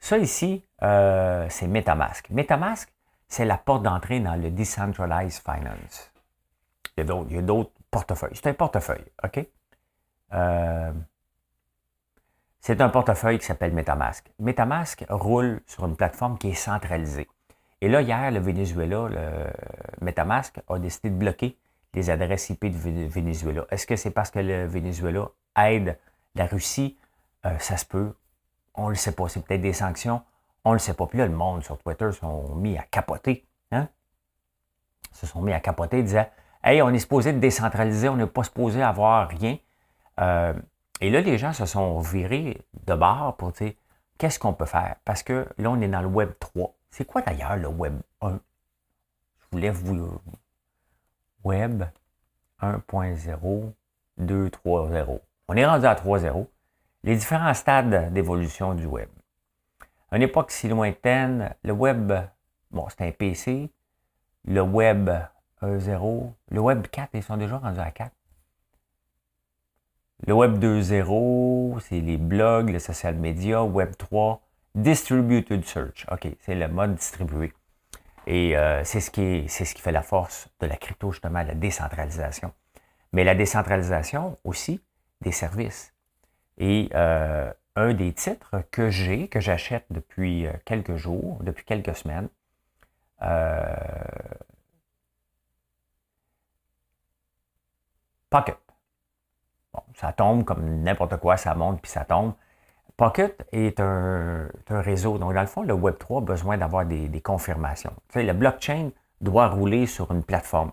Ça 0.00 0.18
ici, 0.18 0.64
c'est 0.80 1.68
Metamask. 1.68 2.28
Metamask, 2.30 2.92
c'est 3.28 3.44
la 3.44 3.56
porte 3.56 3.84
d'entrée 3.84 4.20
dans 4.20 4.34
le 4.34 4.50
Decentralized 4.50 5.42
Finance. 5.42 6.10
Il 6.96 7.06
y 7.06 7.38
a 7.38 7.42
d'autres 7.42 7.72
portefeuilles. 7.90 8.34
C'est 8.34 8.48
un 8.48 8.54
portefeuille, 8.54 9.04
OK? 9.22 9.46
C'est 12.66 12.80
un 12.80 12.88
portefeuille 12.88 13.38
qui 13.38 13.44
s'appelle 13.44 13.74
Metamask. 13.74 14.32
Metamask 14.38 15.04
roule 15.10 15.60
sur 15.66 15.84
une 15.84 15.96
plateforme 15.96 16.38
qui 16.38 16.48
est 16.48 16.54
centralisée. 16.54 17.28
Et 17.82 17.90
là, 17.90 18.00
hier, 18.00 18.30
le 18.30 18.40
Venezuela, 18.40 19.06
le 19.10 19.50
Metamask, 20.00 20.58
a 20.66 20.78
décidé 20.78 21.10
de 21.10 21.14
bloquer 21.14 21.58
les 21.92 22.08
adresses 22.08 22.48
IP 22.48 22.64
de 22.64 23.06
Venezuela. 23.06 23.66
Est-ce 23.70 23.86
que 23.86 23.96
c'est 23.96 24.12
parce 24.12 24.30
que 24.30 24.38
le 24.38 24.64
Venezuela 24.64 25.28
aide 25.58 25.98
la 26.34 26.46
Russie? 26.46 26.96
Ça 27.58 27.76
se 27.76 27.84
peut. 27.84 28.14
On 28.74 28.84
ne 28.84 28.92
le 28.92 28.94
sait 28.94 29.12
pas. 29.12 29.28
C'est 29.28 29.44
peut-être 29.44 29.60
des 29.60 29.74
sanctions. 29.74 30.22
On 30.64 30.70
ne 30.70 30.76
le 30.76 30.78
sait 30.78 30.94
pas. 30.94 31.06
Puis 31.06 31.18
là, 31.18 31.26
le 31.26 31.36
monde 31.36 31.62
sur 31.62 31.76
Twitter 31.76 32.10
sont 32.12 32.54
mis 32.54 32.78
à 32.78 32.82
capoter. 32.84 33.46
Hein? 33.72 33.88
Se 35.12 35.26
sont 35.26 35.42
mis 35.42 35.52
à 35.52 35.60
capoter, 35.60 36.02
disant 36.02 36.24
Hey, 36.62 36.80
on 36.80 36.88
est 36.88 36.98
supposé 36.98 37.34
décentraliser, 37.34 38.08
on 38.08 38.16
n'est 38.16 38.26
pas 38.26 38.44
supposé 38.44 38.82
avoir 38.82 39.28
rien. 39.28 39.58
Et 41.00 41.10
là, 41.10 41.20
les 41.20 41.38
gens 41.38 41.52
se 41.52 41.66
sont 41.66 41.98
virés 42.00 42.60
de 42.86 42.94
bord 42.94 43.36
pour 43.36 43.52
dire 43.52 43.72
qu'est-ce 44.18 44.38
qu'on 44.38 44.54
peut 44.54 44.66
faire? 44.66 44.96
Parce 45.04 45.22
que 45.22 45.48
là, 45.58 45.70
on 45.70 45.80
est 45.80 45.88
dans 45.88 46.02
le 46.02 46.08
Web 46.08 46.32
3. 46.38 46.74
C'est 46.90 47.04
quoi 47.04 47.22
d'ailleurs 47.22 47.56
le 47.56 47.68
Web 47.68 48.00
1? 48.20 48.38
Je 49.40 49.46
voulais 49.50 49.70
vous. 49.70 50.20
Web 51.42 51.84
1.0, 52.60 53.72
2, 54.18 54.50
3, 54.50 54.88
0. 54.90 55.20
On 55.48 55.56
est 55.56 55.66
rendu 55.66 55.86
à 55.86 55.94
3.0. 55.94 56.46
Les 57.02 57.16
différents 57.16 57.52
stades 57.52 58.12
d'évolution 58.12 58.74
du 58.74 58.86
Web. 58.86 59.08
À 60.10 60.16
une 60.16 60.22
époque 60.22 60.52
si 60.52 60.68
lointaine, 60.68 61.54
le 61.64 61.72
Web, 61.72 62.12
bon, 62.70 62.86
c'est 62.88 63.06
un 63.06 63.10
PC. 63.10 63.70
Le 64.46 64.62
Web 64.62 65.10
1.0, 65.60 66.32
le 66.50 66.60
Web 66.60 66.86
4, 66.86 67.10
ils 67.14 67.22
sont 67.22 67.36
déjà 67.36 67.58
rendus 67.58 67.80
à 67.80 67.90
4. 67.90 68.12
Le 70.26 70.32
Web 70.32 70.58
2.0, 70.58 71.80
c'est 71.80 72.00
les 72.00 72.16
blogs, 72.16 72.70
les 72.70 72.78
social 72.78 73.14
media. 73.14 73.62
Web 73.62 73.94
3, 73.98 74.40
Distributed 74.74 75.62
Search. 75.66 76.06
OK, 76.10 76.26
c'est 76.40 76.54
le 76.54 76.66
mode 76.66 76.94
distribué. 76.94 77.52
Et 78.26 78.56
euh, 78.56 78.82
c'est 78.84 79.00
ce, 79.00 79.10
qui 79.10 79.46
fait 79.82 79.92
la 79.92 80.02
force 80.02 80.48
de 80.60 80.66
la 80.66 80.78
crypto, 80.78 81.12
justement, 81.12 81.42
la 81.42 81.54
décentralisation. 81.54 82.54
Mais 83.12 83.22
la 83.22 83.34
décentralisation 83.34 84.38
aussi 84.44 84.80
des 85.20 85.30
services. 85.32 85.92
Et 86.56 86.88
euh, 86.94 87.52
un 87.76 87.92
des 87.92 88.14
titres 88.14 88.62
que 88.70 88.88
j'ai, 88.88 89.28
que 89.28 89.40
j'achète 89.40 89.84
depuis 89.90 90.46
euh, 90.46 90.52
quelques 90.64 90.96
jours, 90.96 91.38
depuis 91.42 91.66
quelques 91.66 91.96
semaines, 91.96 92.28
Pocket. 98.30 98.63
Ça 99.94 100.12
tombe 100.12 100.44
comme 100.44 100.82
n'importe 100.82 101.16
quoi, 101.18 101.36
ça 101.36 101.54
monte 101.54 101.80
puis 101.80 101.90
ça 101.90 102.04
tombe. 102.04 102.32
Pocket 102.96 103.44
est 103.52 103.80
un, 103.80 104.48
réseau. 104.68 105.18
Donc, 105.18 105.34
dans 105.34 105.40
le 105.40 105.46
fond, 105.46 105.62
le 105.62 105.74
Web3 105.74 106.18
a 106.18 106.20
besoin 106.20 106.58
d'avoir 106.58 106.86
des, 106.86 107.20
confirmations. 107.20 107.92
Tu 108.08 108.20
sais, 108.20 108.22
le 108.22 108.32
blockchain 108.32 108.90
doit 109.20 109.48
rouler 109.48 109.86
sur 109.86 110.12
une 110.12 110.22
plateforme. 110.22 110.70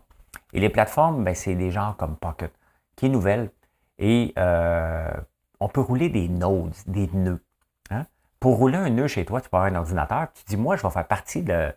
Et 0.54 0.60
les 0.60 0.70
plateformes, 0.70 1.24
ben, 1.24 1.34
c'est 1.34 1.56
des 1.56 1.72
gens 1.72 1.94
comme 1.98 2.16
Pocket, 2.16 2.54
qui 2.96 3.08
est 3.08 3.10
nouvelle. 3.10 3.50
Et 3.98 4.34
euh, 4.38 5.12
on 5.60 5.68
peut 5.68 5.82
rouler 5.82 6.10
des 6.10 6.28
nodes, 6.30 6.74
des 6.86 7.10
nœuds. 7.14 7.44
Hein. 7.90 8.06
Pour 8.40 8.58
rouler 8.58 8.78
un 8.78 8.90
nœud 8.90 9.08
chez 9.08 9.26
toi, 9.26 9.42
tu 9.42 9.50
peux 9.50 9.58
avoir 9.58 9.72
un 9.72 9.76
ordinateur, 9.76 10.28
tu 10.34 10.44
dis, 10.46 10.58
moi, 10.58 10.76
je 10.76 10.84
vais 10.84 10.90
faire 10.92 11.08
partie 11.08 11.42
de, 11.42 11.74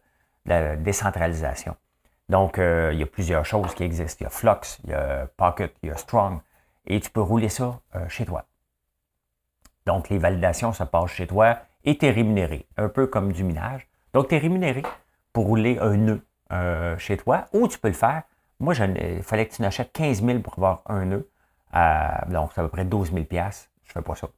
la 0.47 0.77
décentralisation. 0.77 1.77
Donc, 2.29 2.59
euh, 2.59 2.91
il 2.93 2.99
y 2.99 3.03
a 3.03 3.07
plusieurs 3.07 3.45
choses 3.45 3.75
qui 3.75 3.85
existent. 3.85 4.19
Il 4.21 4.25
y 4.25 4.27
a 4.27 4.31
Flux, 4.31 4.79
il 4.85 4.91
y 4.91 4.95
a 4.95 5.27
Pocket, 5.37 5.75
il 5.83 5.89
y 5.89 5.93
a 5.93 5.97
Strong. 5.97 6.41
Et 6.87 7.01
tu 7.01 7.11
peux 7.11 7.21
rouler 7.21 7.49
ça 7.49 7.81
euh, 7.95 8.09
chez 8.09 8.25
toi. 8.25 8.47
Donc, 9.87 10.09
les 10.09 10.19
validations 10.19 10.73
se 10.73 10.85
passent 10.85 11.13
chez 11.13 11.27
toi 11.27 11.59
et 11.85 11.99
tu 11.99 12.07
es 12.07 12.11
rémunéré, 12.11 12.67
un 12.77 12.89
peu 12.89 13.07
comme 13.07 13.33
du 13.33 13.45
minage. 13.45 13.87
Donc, 14.13 14.29
tu 14.29 14.35
es 14.35 14.39
rémunéré 14.39 14.83
pour 15.33 15.47
rouler 15.47 15.79
un 15.81 15.97
nœud 15.97 16.27
euh, 16.53 16.97
chez 16.99 17.17
toi 17.17 17.47
ou 17.53 17.69
tu 17.69 17.79
peux 17.79 17.89
le 17.89 17.95
faire. 17.95 18.23
Moi, 18.61 18.75
il 18.75 19.23
fallait 19.23 19.47
que 19.47 19.55
tu 19.55 19.63
n'achètes 19.63 19.93
15 19.93 20.25
000 20.25 20.39
pour 20.41 20.55
avoir 20.55 20.83
un 20.87 21.05
nœud. 21.05 21.29
donc, 22.29 22.53
c'est 22.55 22.61
à 22.61 22.65
peu 22.65 22.69
près 22.69 22.85
12 22.85 23.13
000 23.13 23.25
Je 23.31 23.37
ne 23.37 23.51
fais 23.83 24.03
pas 24.03 24.15
ça. 24.15 24.29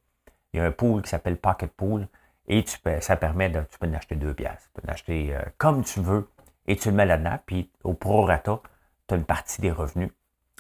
Il 0.52 0.58
y 0.58 0.60
a 0.60 0.64
un 0.64 0.72
pool 0.72 1.02
qui 1.02 1.10
s'appelle 1.10 1.36
Pocket 1.36 1.70
Pool 1.70 2.08
et 2.48 2.64
tu 2.64 2.78
peux, 2.78 3.00
ça 3.00 3.16
permet 3.16 3.50
de, 3.50 3.60
tu 3.70 3.78
peux 3.78 3.86
en 3.86 3.94
acheter 3.94 4.16
2 4.16 4.34
piastres. 4.34 4.70
Tu 4.74 4.80
peux 4.80 4.88
en 4.88 4.92
acheter 4.92 5.36
euh, 5.36 5.42
comme 5.58 5.84
tu 5.84 6.00
veux 6.00 6.30
et 6.66 6.76
tu 6.76 6.88
le 6.88 6.94
mets 6.94 7.06
là-dedans. 7.06 7.38
Puis, 7.44 7.70
au 7.84 7.92
prorata, 7.92 8.60
tu 9.06 9.14
as 9.14 9.16
une 9.18 9.24
partie 9.24 9.60
des 9.60 9.70
revenus. 9.70 10.10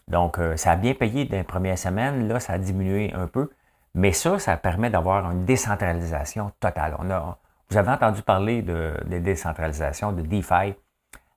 Donc, 0.08 0.38
euh, 0.38 0.56
ça 0.56 0.72
a 0.72 0.76
bien 0.76 0.94
payé 0.94 1.24
dans 1.24 1.36
les 1.36 1.44
premières 1.44 1.78
semaines. 1.78 2.28
Là, 2.28 2.40
ça 2.40 2.54
a 2.54 2.58
diminué 2.58 3.12
un 3.12 3.26
peu. 3.26 3.50
Mais 3.94 4.12
ça, 4.12 4.38
ça 4.38 4.56
permet 4.56 4.90
d'avoir 4.90 5.30
une 5.30 5.44
décentralisation 5.44 6.52
totale. 6.60 6.96
On 6.98 7.10
a, 7.10 7.38
vous 7.70 7.76
avez 7.76 7.90
entendu 7.90 8.22
parler 8.22 8.62
de, 8.62 8.94
décentralisation, 9.08 10.12
de 10.12 10.22
DeFi, 10.22 10.74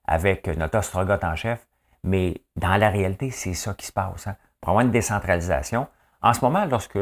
avec 0.06 0.46
notre 0.46 0.78
ostrogoth 0.78 1.24
en 1.24 1.36
chef, 1.36 1.66
mais 2.04 2.42
dans 2.56 2.76
la 2.76 2.90
réalité, 2.90 3.30
c'est 3.30 3.54
ça 3.54 3.74
qui 3.74 3.86
se 3.86 3.92
passe. 3.92 4.26
Hein. 4.26 4.36
Pour 4.60 4.78
une 4.80 4.90
décentralisation, 4.90 5.88
en 6.22 6.34
ce 6.34 6.44
moment, 6.44 6.66
lorsque 6.66 6.98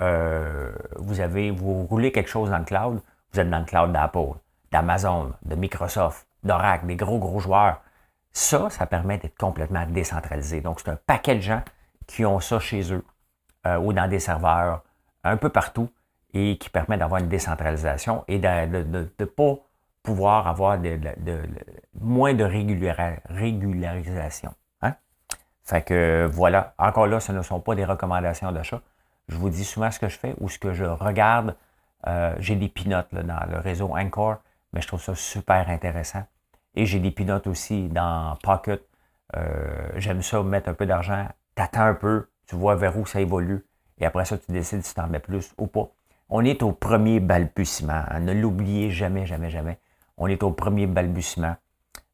euh, 0.00 0.72
vous 0.96 1.20
avez, 1.20 1.50
vous 1.50 1.84
roulez 1.86 2.12
quelque 2.12 2.28
chose 2.28 2.50
dans 2.50 2.58
le 2.58 2.64
cloud, 2.64 3.00
vous 3.32 3.40
êtes 3.40 3.50
dans 3.50 3.58
le 3.58 3.64
cloud 3.64 3.92
d'Apple, 3.92 4.38
d'Amazon, 4.70 5.32
de 5.42 5.54
Microsoft, 5.54 6.26
d'Oracle, 6.44 6.86
des 6.86 6.96
gros, 6.96 7.18
gros 7.18 7.40
joueurs. 7.40 7.80
Ça, 8.38 8.68
ça 8.68 8.86
permet 8.86 9.16
d'être 9.16 9.38
complètement 9.38 9.86
décentralisé. 9.86 10.60
Donc, 10.60 10.80
c'est 10.80 10.90
un 10.90 10.98
paquet 11.06 11.36
de 11.36 11.40
gens 11.40 11.62
qui 12.06 12.26
ont 12.26 12.38
ça 12.38 12.60
chez 12.60 12.92
eux. 12.92 13.02
Euh, 13.66 13.78
ou 13.78 13.94
dans 13.94 14.06
des 14.08 14.20
serveurs 14.20 14.82
un 15.24 15.38
peu 15.38 15.48
partout 15.48 15.88
et 16.34 16.58
qui 16.58 16.68
permet 16.68 16.98
d'avoir 16.98 17.20
une 17.20 17.28
décentralisation 17.28 18.24
et 18.28 18.38
de 18.38 18.84
ne 18.84 19.24
pas 19.24 19.54
pouvoir 20.02 20.46
avoir 20.46 20.78
de, 20.78 20.98
moins 21.98 22.34
de 22.34 22.44
régularisation. 22.44 24.54
Hein? 24.82 24.94
Fait 25.64 25.82
que 25.82 26.28
voilà, 26.30 26.74
encore 26.78 27.06
là, 27.06 27.20
ce 27.20 27.32
ne 27.32 27.42
sont 27.42 27.60
pas 27.60 27.74
des 27.74 27.86
recommandations 27.86 28.52
d'achat. 28.52 28.82
Je 29.28 29.36
vous 29.36 29.48
dis 29.48 29.64
souvent 29.64 29.90
ce 29.90 29.98
que 29.98 30.08
je 30.08 30.18
fais 30.18 30.34
ou 30.38 30.50
ce 30.50 30.58
que 30.58 30.74
je 30.74 30.84
regarde. 30.84 31.56
Euh, 32.06 32.34
j'ai 32.38 32.54
des 32.54 32.68
pinotes 32.68 33.14
dans 33.14 33.50
le 33.50 33.58
réseau 33.58 33.96
Anchor, 33.96 34.36
mais 34.74 34.82
je 34.82 34.86
trouve 34.86 35.02
ça 35.02 35.14
super 35.14 35.70
intéressant. 35.70 36.24
Et 36.76 36.86
j'ai 36.86 37.00
des 37.00 37.10
pinotes 37.10 37.46
aussi 37.46 37.88
dans 37.88 38.36
Pocket. 38.42 38.82
Euh, 39.34 39.88
j'aime 39.96 40.22
ça, 40.22 40.42
mettre 40.42 40.68
un 40.68 40.74
peu 40.74 40.86
d'argent, 40.86 41.26
t'attends 41.54 41.86
un 41.86 41.94
peu, 41.94 42.28
tu 42.46 42.54
vois 42.54 42.76
vers 42.76 42.96
où 42.96 43.06
ça 43.06 43.20
évolue, 43.20 43.66
et 43.98 44.06
après 44.06 44.24
ça, 44.24 44.38
tu 44.38 44.52
décides 44.52 44.84
si 44.84 44.94
tu 44.94 45.00
en 45.00 45.08
mets 45.08 45.18
plus 45.18 45.52
ou 45.58 45.66
pas. 45.66 45.90
On 46.28 46.44
est 46.44 46.62
au 46.62 46.72
premier 46.72 47.20
balbutiement. 47.20 48.04
Ne 48.20 48.32
l'oubliez 48.32 48.90
jamais, 48.90 49.26
jamais, 49.26 49.48
jamais. 49.48 49.78
On 50.16 50.26
est 50.26 50.42
au 50.42 50.50
premier 50.50 50.86
balbutiement 50.86 51.56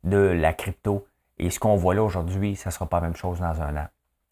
de 0.05 0.16
la 0.16 0.53
crypto. 0.53 1.07
Et 1.38 1.51
ce 1.51 1.59
qu'on 1.59 1.77
voit 1.77 1.94
là 1.94 2.03
aujourd'hui, 2.03 2.57
ça 2.57 2.70
ne 2.70 2.72
sera 2.72 2.87
pas 2.87 3.01
la 3.01 3.09
même 3.09 3.16
chose 3.16 3.40
dans 3.40 3.61
un 3.61 3.77
an. 3.77 3.87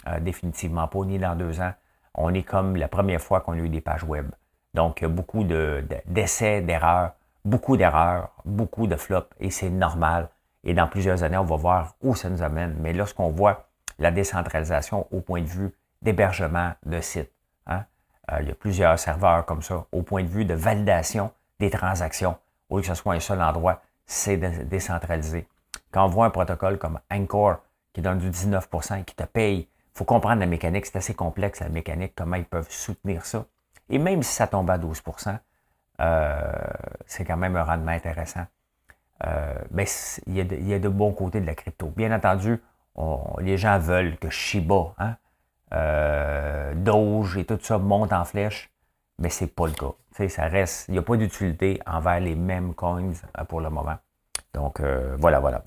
Euh, 0.09 0.21
définitivement 0.21 0.87
pas, 0.87 1.05
ni 1.05 1.19
dans 1.19 1.35
deux 1.35 1.61
ans. 1.61 1.73
On 2.15 2.33
est 2.35 2.43
comme 2.43 2.77
la 2.77 2.89
première 2.89 3.21
fois 3.21 3.41
qu'on 3.41 3.53
a 3.53 3.59
eu 3.59 3.69
des 3.69 3.81
pages 3.81 4.05
web. 4.05 4.31
Donc, 4.75 5.05
beaucoup 5.05 5.45
d'essais, 5.45 6.61
d'erreurs, 6.61 7.13
beaucoup 7.45 7.77
d'erreurs, 7.77 8.31
beaucoup 8.45 8.87
de 8.87 8.97
flops, 8.97 9.31
et 9.41 9.51
c'est 9.51 9.71
normal. 9.71 10.29
Et 10.65 10.75
dans 10.75 10.87
plusieurs 10.87 11.23
années, 11.23 11.39
on 11.39 11.45
va 11.45 11.57
voir 11.57 11.95
où 12.03 12.15
ça 12.15 12.29
nous 12.29 12.43
amène. 12.43 12.77
Mais 12.81 12.93
lorsqu'on 12.93 13.31
voit 13.31 13.67
la 13.99 14.11
décentralisation 14.11 15.07
au 15.11 15.21
point 15.21 15.43
de 15.43 15.47
vue 15.47 15.73
d'hébergement 16.03 16.73
de 16.85 17.01
sites. 17.01 17.31
Hein. 17.67 17.85
Euh, 18.33 18.39
il 18.41 18.49
y 18.49 18.51
a 18.51 18.55
plusieurs 18.55 18.99
serveurs 18.99 19.45
comme 19.45 19.63
ça. 19.63 19.87
Au 19.93 20.03
point 20.03 20.23
de 20.23 20.29
vue 20.29 20.45
de 20.45 20.55
validation 20.55 21.31
des 21.59 21.71
transactions, 21.71 22.37
au 22.69 22.77
lieu 22.77 22.83
que 22.83 22.89
ce 22.89 22.95
soit 22.95 23.15
un 23.15 23.21
seul 23.21 23.41
endroit, 23.43 23.83
c'est 24.07 24.37
décentralisé. 24.37 25.47
Quand 25.93 26.05
on 26.07 26.09
voit 26.09 26.27
un 26.27 26.31
protocole 26.31 26.79
comme 26.79 26.99
Anchor 27.11 27.59
qui 27.93 28.01
donne 28.01 28.19
du 28.19 28.31
19 28.31 28.69
et 28.99 29.05
qui 29.05 29.15
te 29.15 29.25
paye, 29.25 29.59
il 29.61 29.99
faut 29.99 30.05
comprendre 30.05 30.41
la 30.41 30.47
mécanique. 30.47 30.87
C'est 30.87 30.97
assez 30.97 31.15
complexe, 31.15 31.61
la 31.61 31.69
mécanique, 31.69 32.15
comment 32.17 32.37
ils 32.37 32.45
peuvent 32.45 32.71
soutenir 32.71 33.27
ça. 33.27 33.45
Et 33.89 33.99
même 33.99 34.23
si 34.23 34.33
ça 34.33 34.47
tombe 34.47 34.71
à 34.71 34.79
12 34.79 35.03
euh, 35.27 35.33
c'est 37.07 37.25
quand 37.25 37.37
même 37.37 37.57
un 37.57 37.65
rendement 37.65 37.93
intéressant. 37.93 38.47
Euh, 39.27 39.55
mais 39.71 39.85
il 40.27 40.37
y, 40.37 40.41
a 40.41 40.45
de, 40.45 40.57
il 40.57 40.69
y, 40.69 40.75
a 40.75 40.79
de, 40.79 40.89
bons 40.89 41.13
côtés 41.13 41.41
de 41.41 41.47
la 41.47 41.55
crypto. 41.55 41.89
Bien 41.89 42.15
entendu, 42.15 42.59
les 43.41 43.59
gens 43.59 43.79
veulent 43.79 44.17
que 44.17 44.31
Shiba, 44.31 44.95
hein, 44.99 45.17
euh, 45.73 46.75
Doge 46.75 47.37
et 47.37 47.45
tout 47.45 47.59
ça 47.61 47.79
monte 47.79 48.13
en 48.13 48.25
flèche, 48.25 48.71
mais 49.19 49.29
c'est 49.29 49.47
pas 49.55 49.67
le 49.67 49.73
cas. 49.73 50.29
ça 50.29 50.47
reste, 50.47 50.89
il 50.89 50.93
n'y 50.93 50.99
a 50.99 51.03
pas 51.03 51.17
d'utilité 51.17 51.81
envers 51.87 52.21
les 52.21 52.35
mêmes 52.35 52.75
coins 52.75 53.13
euh, 53.39 53.45
pour 53.45 53.61
le 53.61 53.71
moment. 53.71 53.99
Donc 54.55 54.81
euh, 54.81 55.17
voilà, 55.19 55.41
voilà. 55.41 55.65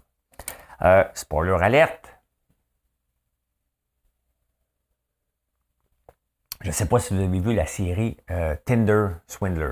Euh, 0.82 1.04
spoiler 1.14 1.58
alerte. 1.62 2.10
Je 6.62 6.70
ne 6.70 6.74
sais 6.74 6.88
pas 6.88 7.00
si 7.00 7.14
vous 7.14 7.22
avez 7.22 7.40
vu 7.40 7.54
la 7.54 7.66
série 7.66 8.18
Tinder 8.66 9.08
Swindler. 9.28 9.72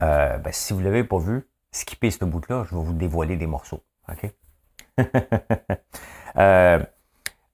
Ben, 0.00 0.52
si 0.52 0.72
vous 0.72 0.80
ne 0.80 0.84
l'avez 0.84 1.04
pas 1.04 1.18
vu, 1.18 1.48
skippez 1.72 2.10
ce 2.10 2.24
bout-là, 2.24 2.64
je 2.70 2.76
vais 2.76 2.82
vous 2.82 2.92
dévoiler 2.92 3.36
des 3.36 3.46
morceaux. 3.46 3.82
OK? 4.08 4.32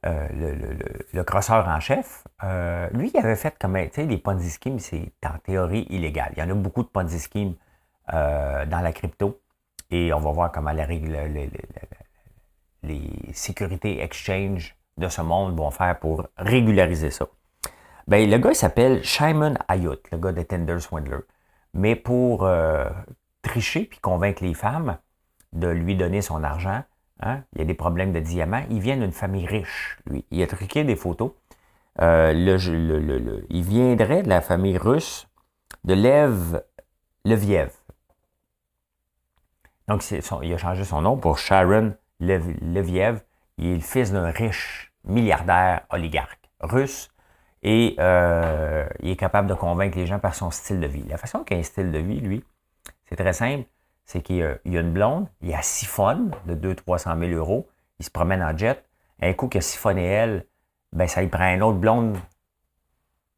Euh, 0.04 0.28
le, 0.34 0.76
le, 1.14 1.24
crosseur 1.24 1.66
en 1.66 1.80
chef, 1.80 2.24
euh, 2.42 2.90
lui, 2.92 3.10
il 3.14 3.18
avait 3.18 3.36
fait 3.36 3.56
comme, 3.58 3.74
tu 3.84 3.88
sais, 3.92 4.04
les 4.04 4.18
Ponzi 4.18 4.50
schemes, 4.50 4.78
c'est 4.78 5.12
en 5.24 5.38
théorie 5.38 5.86
illégal. 5.88 6.30
Il 6.36 6.40
y 6.40 6.42
en 6.42 6.50
a 6.50 6.54
beaucoup 6.54 6.82
de 6.82 6.88
Ponzi 6.88 7.18
schemes 7.18 7.54
euh, 8.12 8.66
dans 8.66 8.80
la 8.80 8.92
crypto 8.92 9.40
et 9.90 10.12
on 10.12 10.20
va 10.20 10.30
voir 10.32 10.52
comment 10.52 10.72
les, 10.72 11.50
sécurités 13.32 14.02
exchange 14.02 14.76
de 14.98 15.08
ce 15.08 15.22
monde 15.22 15.56
vont 15.56 15.70
faire 15.70 15.98
pour 15.98 16.26
régulariser 16.36 17.10
ça. 17.10 17.26
Ben, 18.06 18.28
le 18.28 18.36
gars, 18.36 18.50
il 18.50 18.56
s'appelle 18.56 19.02
Shimon 19.02 19.54
Ayut, 19.68 20.02
le 20.12 20.18
gars 20.18 20.32
de 20.32 20.42
Tinder 20.42 20.80
Swindler. 20.80 21.20
Mais 21.74 21.96
pour 21.96 22.44
euh, 22.44 22.88
tricher 23.42 23.84
puis 23.84 23.98
convaincre 23.98 24.42
les 24.42 24.54
femmes 24.54 24.96
de 25.52 25.68
lui 25.68 25.96
donner 25.96 26.22
son 26.22 26.42
argent, 26.42 26.82
hein, 27.20 27.42
il 27.52 27.58
y 27.58 27.62
a 27.62 27.64
des 27.64 27.74
problèmes 27.74 28.12
de 28.12 28.20
diamants, 28.20 28.64
il 28.70 28.80
vient 28.80 28.96
d'une 28.96 29.12
famille 29.12 29.46
riche, 29.46 29.98
lui. 30.06 30.24
Il 30.30 30.42
a 30.42 30.46
truqué 30.46 30.84
des 30.84 30.96
photos. 30.96 31.32
Euh, 32.00 32.32
il 33.50 33.62
viendrait 33.62 34.22
de 34.22 34.28
la 34.28 34.40
famille 34.40 34.78
russe 34.78 35.28
de 35.84 35.94
Lev 35.94 36.62
Leviev. 37.24 37.70
Donc, 39.86 40.02
il 40.10 40.54
a 40.54 40.58
changé 40.58 40.84
son 40.84 41.02
nom 41.02 41.16
pour 41.16 41.38
Sharon 41.38 41.94
Leviev. 42.20 43.20
Il 43.58 43.66
est 43.66 43.74
le 43.74 43.80
fils 43.80 44.12
d'un 44.12 44.30
riche 44.30 44.92
milliardaire 45.04 45.82
oligarque 45.90 46.50
russe 46.60 47.10
et 47.64 47.96
euh, 47.98 48.86
il 49.00 49.10
est 49.10 49.16
capable 49.16 49.48
de 49.48 49.54
convaincre 49.54 49.96
les 49.96 50.06
gens 50.06 50.18
par 50.18 50.34
son 50.34 50.50
style 50.50 50.80
de 50.80 50.86
vie. 50.86 51.02
La 51.08 51.16
façon 51.16 51.42
qu'il 51.44 51.56
a 51.56 51.60
un 51.60 51.62
style 51.62 51.90
de 51.90 51.98
vie, 51.98 52.20
lui, 52.20 52.44
c'est 53.06 53.16
très 53.16 53.32
simple. 53.32 53.64
C'est 54.04 54.20
qu'il 54.20 54.42
a, 54.42 54.50
a, 54.50 54.56
une 54.64 54.92
blonde, 54.92 55.26
il 55.40 55.54
a 55.54 55.62
siphonne 55.62 56.30
de 56.44 56.74
200-300 56.74 57.18
000 57.18 57.32
euros, 57.32 57.66
il 57.98 58.04
se 58.04 58.10
promène 58.10 58.42
en 58.42 58.54
jet. 58.56 58.84
Un 59.20 59.32
coup 59.32 59.48
qu'il 59.48 59.58
a 59.58 59.62
siphonné 59.62 60.04
elle, 60.04 60.46
ben 60.92 61.08
ça 61.08 61.22
lui 61.22 61.28
prend 61.28 61.54
une 61.54 61.62
autre 61.62 61.78
blonde, 61.78 62.18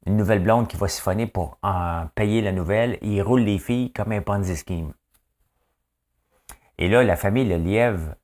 une 0.07 0.17
nouvelle 0.17 0.43
blonde 0.43 0.67
qui 0.67 0.77
va 0.77 0.89
siphonner 0.89 1.29
pour 1.29 1.59
en 1.63 2.09
payer 2.17 2.43
la 2.43 2.51
nouvelle. 2.51 2.99
il 3.03 3.23
roule 3.23 3.43
les 3.43 3.59
filles 3.59 3.93
comme 3.93 4.11
un 4.11 4.23
Ponzi 4.23 4.57
scheme. 4.57 4.93
Et 6.79 6.89
là, 6.89 7.05
la 7.05 7.17
famille 7.17 7.49
Le 7.49 7.59
Lièvre, 7.59 8.15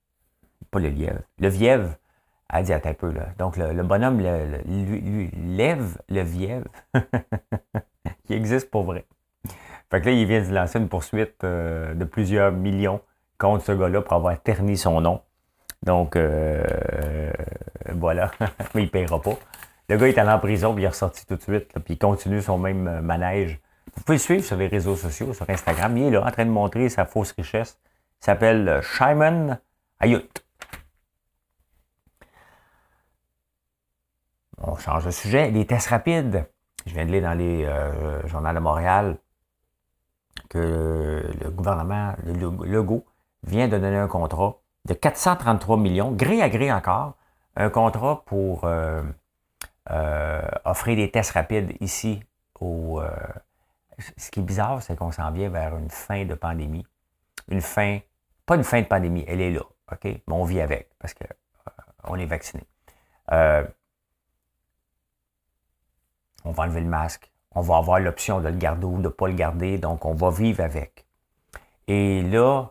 pas 0.73 0.81
Le 0.81 0.89
Lièvre, 0.89 1.21
Le 1.39 1.49
Vièvre, 1.49 1.95
a 2.53 2.63
dit, 2.63 2.73
attends 2.73 2.91
un 2.91 2.95
peu, 2.95 3.11
là. 3.11 3.29
Donc, 3.39 3.57
le, 3.57 3.83
bonhomme 3.83 4.19
lui, 4.19 5.31
lève 5.57 5.99
le 6.11 6.21
Vièvre, 6.21 6.69
qui 8.27 8.35
existe 8.35 8.71
pour 8.71 8.85
vrai. 8.85 9.07
Fait 9.91 10.01
que 10.01 10.07
là, 10.07 10.13
il 10.13 10.27
vient 10.27 10.43
de 10.43 10.55
lancer 10.55 10.79
une 10.79 10.89
poursuite 10.89 11.45
euh, 11.45 11.95
de 11.95 12.05
plusieurs 12.05 12.53
millions 12.53 13.01
contre 13.39 13.65
ce 13.65 13.73
gars-là 13.73 14.03
pour 14.03 14.13
avoir 14.13 14.41
terni 14.41 14.77
son 14.77 15.01
nom. 15.01 15.23
Donc, 15.83 16.15
euh, 16.15 16.63
voilà. 17.95 18.31
Mais 18.75 18.83
il 18.83 18.87
ne 18.87 18.91
paiera 18.91 19.21
pas. 19.21 19.37
Le 19.89 19.97
gars 19.97 20.09
est 20.09 20.19
allé 20.19 20.31
en 20.31 20.39
prison, 20.39 20.75
puis 20.75 20.83
il 20.83 20.87
est 20.87 20.91
ressorti 20.91 21.27
tout 21.27 21.37
de 21.37 21.43
suite, 21.43 21.73
puis 21.85 21.95
il 21.95 21.99
continue 21.99 22.41
son 22.41 22.59
même 22.59 22.87
euh, 22.87 23.01
manège. 23.01 23.61
Vous 23.95 24.03
pouvez 24.03 24.17
le 24.17 24.23
suivre 24.23 24.45
sur 24.45 24.57
les 24.57 24.69
réseaux 24.69 24.97
sociaux, 24.97 25.33
sur 25.33 25.49
Instagram. 25.49 25.97
Il 25.97 26.05
est 26.05 26.11
là 26.11 26.27
en 26.27 26.31
train 26.31 26.45
de 26.45 26.51
montrer 26.51 26.89
sa 26.89 27.05
fausse 27.05 27.33
richesse. 27.33 27.79
Il 28.21 28.25
s'appelle 28.27 28.81
Shimon 28.83 29.59
Ayut. 30.01 30.43
On 34.63 34.77
change 34.77 35.05
de 35.05 35.11
sujet. 35.11 35.51
Les 35.51 35.67
tests 35.67 35.89
rapides. 35.89 36.47
Je 36.87 36.95
viens 36.95 37.05
de 37.05 37.11
lire 37.11 37.23
dans 37.23 37.35
les 37.35 37.65
euh, 37.65 38.27
journaux 38.27 38.53
de 38.53 38.59
Montréal 38.59 39.19
que 40.49 41.31
le 41.41 41.51
gouvernement, 41.51 42.15
le 42.25 42.33
Legault, 42.67 43.05
vient 43.45 43.69
de 43.69 43.79
donner 43.79 43.97
un 43.97 44.09
contrat 44.09 44.59
de 44.85 44.95
433 44.95 45.77
millions, 45.77 46.13
gré 46.13 46.43
à 46.43 46.49
gré 46.49 46.73
encore, 46.73 47.15
un 47.57 47.71
contrat 47.71 48.23
pour 48.27 48.65
euh, 48.65 49.03
euh, 49.91 50.43
offrir 50.65 50.97
des 50.97 51.11
tests 51.11 51.33
rapides 51.33 51.77
ici 51.81 52.23
au. 52.61 53.01
Euh, 53.01 53.11
ce 54.17 54.31
qui 54.31 54.41
est 54.41 54.43
bizarre, 54.43 54.83
c'est 54.83 54.97
qu'on 54.97 55.13
s'en 55.13 55.31
vient 55.31 55.51
vers 55.51 55.77
une 55.77 55.91
fin 55.91 56.25
de 56.25 56.35
pandémie. 56.35 56.87
Une 57.49 57.61
fin, 57.61 57.99
pas 58.47 58.57
une 58.57 58.65
fin 58.65 58.81
de 58.81 58.87
pandémie, 58.87 59.25
elle 59.29 59.41
est 59.41 59.51
là, 59.51 59.63
OK? 59.93 60.05
Mais 60.05 60.23
on 60.29 60.45
vit 60.45 60.61
avec 60.61 60.91
parce 60.99 61.15
qu'on 61.15 62.17
est 62.17 62.27
vacciné. 62.27 62.65
On 66.45 66.53
va 66.53 66.65
enlever 66.65 66.81
le 66.81 66.89
masque. 66.89 67.31
On 67.55 67.61
va 67.61 67.77
avoir 67.77 68.01
l'option 68.01 68.41
de 68.41 68.49
le 68.49 68.57
garder 68.57 68.87
ou 68.87 68.97
de 68.97 69.03
ne 69.03 69.09
pas 69.09 69.29
le 69.29 69.35
garder, 69.35 69.79
donc 69.79 70.05
on 70.05 70.15
va 70.15 70.31
vivre 70.31 70.63
avec. 70.63 71.07
Et 71.89 72.23
là, 72.23 72.69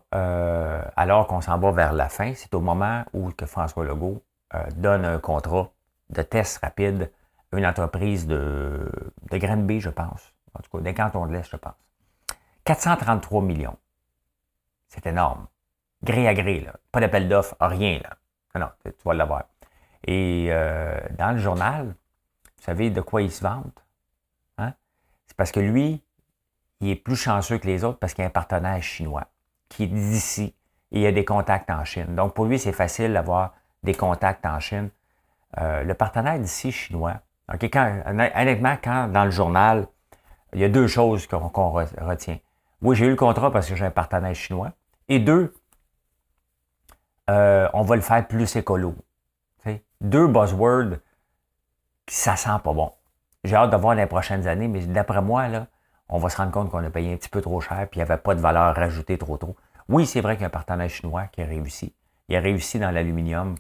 alors 0.95 1.28
qu'on 1.28 1.41
s'en 1.41 1.59
va 1.59 1.72
vers 1.72 1.93
la 1.93 2.09
fin, 2.09 2.34
c'est 2.34 2.53
au 2.55 2.61
moment 2.61 3.03
où 3.13 3.30
que 3.32 3.45
François 3.45 3.84
Legault 3.84 4.24
euh, 4.53 4.63
donne 4.76 5.05
un 5.05 5.17
contrat 5.19 5.72
de 6.09 6.22
test 6.22 6.57
rapide 6.57 7.09
à 7.53 7.57
une 7.57 7.65
entreprise 7.65 8.28
de, 8.28 8.91
de 9.32 9.38
Granby, 9.38 9.80
je 9.80 9.89
pense. 9.89 10.34
En 10.53 10.61
tout 10.61 10.78
cas, 10.78 10.84
des 10.84 10.93
cantons 10.93 11.26
de 11.26 11.32
l'Est, 11.32 11.49
je 11.49 11.55
pense. 11.55 11.76
433 12.65 13.41
millions. 13.41 13.78
C'est 14.89 15.05
énorme. 15.05 15.47
Gré 16.03 16.28
à 16.28 16.34
gré, 16.34 16.59
là. 16.59 16.74
Pas 16.91 16.99
d'appel 16.99 17.30
d'offres, 17.30 17.55
rien, 17.61 17.99
là. 18.03 18.17
Non, 18.59 18.69
tu 18.84 18.91
vas 19.05 19.13
l'avoir. 19.13 19.43
Et 20.05 20.47
euh, 20.49 20.99
dans 21.17 21.32
le 21.32 21.38
journal, 21.38 21.95
vous 22.62 22.66
savez 22.66 22.91
de 22.91 23.01
quoi 23.01 23.24
il 23.24 23.32
se 23.32 23.41
vante? 23.41 23.84
Hein? 24.59 24.74
C'est 25.26 25.36
parce 25.36 25.51
que 25.51 25.59
lui, 25.59 26.03
il 26.80 26.89
est 26.89 26.95
plus 26.95 27.16
chanceux 27.16 27.57
que 27.57 27.66
les 27.66 27.84
autres 27.84 27.97
parce 27.97 28.14
qu'il 28.14 28.24
a 28.24 28.28
un 28.28 28.30
partenaire 28.30 28.82
chinois 28.84 29.26
qui 29.68 29.86
est 29.86 29.88
d'ici 29.88 30.53
et 30.91 31.01
il 31.01 31.05
a 31.07 31.12
des 31.12 31.26
contacts 31.26 31.72
en 31.72 31.84
Chine. 31.86 32.16
Donc, 32.16 32.36
pour 32.36 32.45
lui, 32.45 32.59
c'est 32.59 32.72
facile 32.72 33.14
d'avoir 33.14 33.55
des 33.82 33.95
contacts 33.95 34.45
en 34.45 34.59
Chine. 34.59 34.91
Euh, 35.57 35.84
le 35.84 35.95
partenaire 35.95 36.38
d'ici 36.38 36.72
chinois, 36.72 37.16
quand, 37.49 38.03
honnêtement, 38.05 38.78
quand 38.84 39.07
dans 39.07 39.26
le 39.26 39.32
journal, 39.32 39.88
il 40.53 40.59
y 40.59 40.64
a 40.64 40.70
deux 40.70 40.88
choses 40.88 41.26
qu'on 41.26 41.49
retient. 41.49 42.38
Oui, 42.84 42.95
j'ai 42.95 43.07
eu 43.07 43.09
le 43.09 43.16
contrat 43.16 43.51
parce 43.51 43.68
que 43.68 43.76
j'ai 43.76 43.86
un 43.86 43.91
partenaire 43.91 44.36
chinois. 44.36 44.72
Et 45.09 45.18
deux, 45.18 45.55
euh, 47.32 47.68
on 47.74 47.82
va 47.82 47.95
le 47.95 48.01
faire 48.03 48.28
plus 48.28 48.55
écolo. 48.55 48.93
Deux 50.01 50.28
buzzwords, 50.28 50.97
ça 52.12 52.36
sent 52.36 52.59
pas 52.62 52.74
bon. 52.74 52.91
J'ai 53.45 53.55
hâte 53.55 53.72
de 53.72 53.78
voir 53.78 53.95
les 53.95 54.05
prochaines 54.05 54.45
années, 54.45 54.68
mais 54.68 54.82
d'après 54.82 55.22
moi, 55.22 55.47
on 56.09 56.20
va 56.20 56.28
se 56.28 56.36
rendre 56.36 56.51
compte 56.51 56.70
qu'on 56.70 56.84
a 56.84 56.89
payé 56.89 57.14
un 57.14 57.16
petit 57.16 57.30
peu 57.30 57.39
trop 57.39 57.62
cher, 57.62 57.88
puis 57.89 57.99
il 57.99 58.03
n'y 58.03 58.12
avait 58.12 58.22
pas 58.22 58.36
de 58.36 58.41
valeur 58.41 58.76
rajoutée 58.76 59.18
trop 59.18 59.38
tôt. 59.38 59.55
Oui, 59.88 60.05
c'est 60.05 60.20
vrai 60.20 60.36
qu'il 60.36 60.41
y 60.41 60.43
a 60.43 60.47
un 60.47 60.49
partenaire 60.49 60.89
chinois 60.89 61.28
qui 61.28 61.41
a 61.41 61.45
réussi. 61.45 61.95
Il 62.28 62.36
a 62.36 62.41
réussi 62.41 62.80
dans 62.80 62.91
l'aluminium 62.91 63.55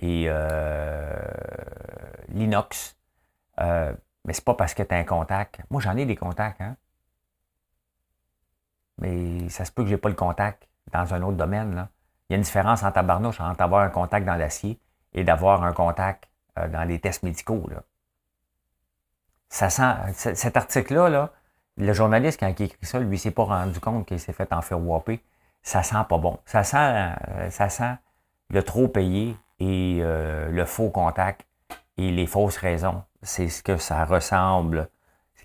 et 0.00 0.26
euh, 0.28 1.16
l'inox. 2.28 2.98
Euh, 3.58 3.94
mais 4.26 4.34
c'est 4.34 4.44
pas 4.44 4.54
parce 4.54 4.74
que 4.74 4.82
tu 4.82 4.94
as 4.94 4.98
un 4.98 5.04
contact. 5.04 5.60
Moi, 5.70 5.80
j'en 5.80 5.96
ai 5.96 6.04
des 6.04 6.16
contacts, 6.16 6.60
hein? 6.60 6.76
Mais 8.98 9.48
ça 9.48 9.64
se 9.64 9.72
peut 9.72 9.82
que 9.82 9.88
j'ai 9.88 9.96
pas 9.96 10.10
le 10.10 10.14
contact 10.14 10.68
dans 10.92 11.14
un 11.14 11.22
autre 11.22 11.38
domaine. 11.38 11.88
Il 12.28 12.32
y 12.32 12.34
a 12.34 12.36
une 12.36 12.42
différence 12.42 12.82
entre 12.82 12.94
tabarnouche 12.94 13.40
entre 13.40 13.62
avoir 13.62 13.82
un 13.82 13.88
contact 13.88 14.26
dans 14.26 14.36
l'acier 14.36 14.78
et 15.14 15.24
d'avoir 15.24 15.64
un 15.64 15.72
contact 15.72 16.27
dans 16.66 16.84
les 16.84 16.98
tests 16.98 17.22
médicaux. 17.22 17.68
Là. 17.70 17.82
Ça 19.48 19.70
sent. 19.70 20.34
Cet 20.34 20.56
article-là, 20.56 21.08
là, 21.08 21.32
le 21.76 21.92
journaliste, 21.92 22.40
quand 22.40 22.52
il 22.58 22.66
écrit 22.66 22.86
ça, 22.86 22.98
lui, 22.98 23.18
s'est 23.18 23.30
pas 23.30 23.44
rendu 23.44 23.78
compte 23.80 24.06
qu'il 24.06 24.18
s'est 24.18 24.32
fait 24.32 24.52
en 24.52 24.62
faire 24.62 24.80
whopper. 24.80 25.22
Ça 25.62 25.82
sent 25.82 26.04
pas 26.08 26.18
bon. 26.18 26.38
Ça 26.44 26.64
sent, 26.64 26.76
euh, 26.76 27.50
ça 27.50 27.68
sent 27.68 27.94
le 28.50 28.62
trop 28.62 28.88
payé 28.88 29.36
et 29.60 30.00
euh, 30.02 30.50
le 30.50 30.64
faux 30.64 30.90
contact 30.90 31.46
et 31.96 32.10
les 32.10 32.26
fausses 32.26 32.56
raisons. 32.56 33.02
C'est 33.22 33.48
ce 33.48 33.62
que 33.62 33.76
ça 33.76 34.04
ressemble. 34.04 34.88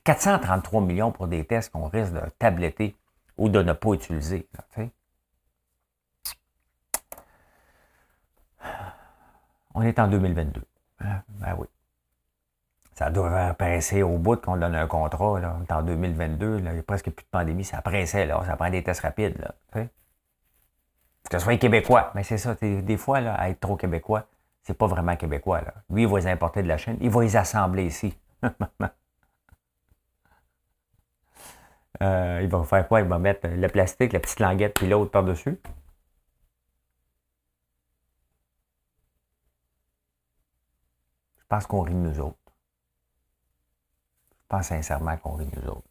433 0.04 0.82
millions 0.82 1.12
pour 1.12 1.28
des 1.28 1.46
tests 1.46 1.72
qu'on 1.72 1.88
risque 1.88 2.14
de 2.14 2.22
tabletter 2.40 2.96
ou 3.38 3.50
de 3.50 3.62
ne 3.62 3.74
pas 3.74 3.94
utiliser. 3.94 4.48
On 9.74 9.82
est 9.82 9.98
en 10.00 10.08
2022. 10.08 10.62
Ah, 11.04 11.24
ben 11.28 11.56
oui. 11.58 11.68
Ça 12.96 13.10
doit 13.10 13.54
presser 13.56 14.04
au 14.04 14.18
bout 14.18 14.40
qu'on 14.40 14.58
donne 14.58 14.76
un 14.76 14.88
contrat. 14.88 15.40
Là. 15.40 15.58
En 15.70 15.82
2022. 15.82 16.60
il 16.60 16.64
n'y 16.64 16.80
a 16.80 16.84
presque 16.84 17.10
plus 17.10 17.24
de 17.24 17.30
pandémie. 17.30 17.64
Ça 17.64 17.82
pressait. 17.82 18.26
Là. 18.26 18.42
Ça 18.46 18.56
prend 18.56 18.70
des 18.70 18.84
tests 18.84 19.02
rapides. 19.02 19.40
Là, 19.40 19.86
que 21.30 21.40
ce 21.40 21.44
soit 21.46 21.58
québécois. 21.58 22.12
Mais 22.16 22.24
c'est 22.24 22.38
ça, 22.38 22.56
des 22.62 22.98
fois, 22.98 23.22
là, 23.22 23.34
à 23.36 23.50
être 23.50 23.60
trop 23.60 23.76
québécois, 23.76 24.28
c'est 24.62 24.78
pas 24.78 24.88
vraiment 24.88 25.16
québécois. 25.16 25.62
Là. 25.62 25.74
Lui, 25.90 26.04
il 26.04 26.08
va 26.08 26.20
les 26.20 26.28
importer 26.28 26.62
de 26.62 26.68
la 26.68 26.78
Chine, 26.78 26.98
il 27.02 27.10
va 27.10 27.22
les 27.22 27.36
assembler 27.36 27.86
ici. 27.86 28.18
Euh, 32.02 32.40
il 32.42 32.50
va 32.50 32.64
faire 32.64 32.88
quoi? 32.88 33.00
Il 33.02 33.08
va 33.08 33.20
mettre 33.20 33.48
le 33.48 33.68
plastique, 33.68 34.12
la 34.14 34.20
petite 34.20 34.40
languette, 34.40 34.74
puis 34.74 34.88
l'autre 34.90 35.12
par-dessus. 35.12 35.58
Pense 41.54 41.68
qu'on 41.68 41.82
rit 41.82 41.94
de 41.94 42.00
nous 42.00 42.20
autres. 42.20 42.38
Je 44.42 44.46
pense 44.50 44.66
sincèrement 44.66 45.16
qu'on 45.18 45.34
rit 45.34 45.46
de 45.46 45.62
nous 45.62 45.68
autres. 45.70 45.88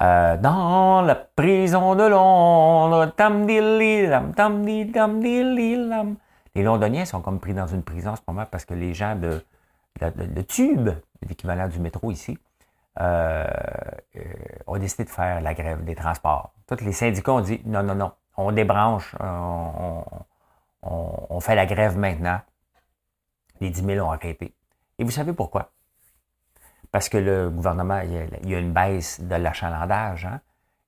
Euh, 0.00 0.38
dans 0.38 1.02
la 1.02 1.16
prison 1.16 1.94
de 1.94 2.04
Londres, 2.04 3.12
tam 3.16 3.46
tam 4.32 5.22
Les 6.54 6.62
Londoniens 6.62 7.04
sont 7.04 7.20
comme 7.20 7.40
pris 7.40 7.52
dans 7.52 7.66
une 7.66 7.82
prison 7.82 8.12
en 8.12 8.16
ce 8.16 8.22
moment 8.26 8.46
parce 8.50 8.64
que 8.64 8.72
les 8.72 8.94
gens 8.94 9.16
de, 9.16 9.44
de, 10.00 10.42
Tube, 10.42 10.88
l'équivalent 11.28 11.68
du 11.68 11.78
métro 11.78 12.10
ici, 12.10 12.38
euh, 13.00 13.44
euh, 14.16 14.22
ont 14.66 14.78
décidé 14.78 15.04
de 15.04 15.10
faire 15.10 15.42
la 15.42 15.52
grève 15.52 15.84
des 15.84 15.94
transports. 15.94 16.52
Tous 16.66 16.80
les 16.82 16.92
syndicats 16.92 17.32
ont 17.32 17.42
dit 17.42 17.60
non, 17.66 17.82
non, 17.82 17.96
non, 17.96 18.12
on 18.38 18.52
débranche, 18.52 19.14
on 20.82 21.40
fait 21.40 21.54
la 21.54 21.66
grève 21.66 21.98
maintenant. 21.98 22.40
Les 23.60 23.70
10 23.70 23.84
000 23.84 24.06
ont 24.06 24.10
arrêté. 24.10 24.54
Et 24.98 25.04
vous 25.04 25.10
savez 25.10 25.32
pourquoi? 25.32 25.72
parce 26.90 27.08
que 27.08 27.18
le 27.18 27.50
gouvernement, 27.50 28.00
il 28.00 28.50
y 28.50 28.54
a, 28.54 28.58
une 28.58 28.72
baisse 28.72 29.20
de 29.20 29.34
l'achalandage, 29.34 30.24
hein, 30.24 30.40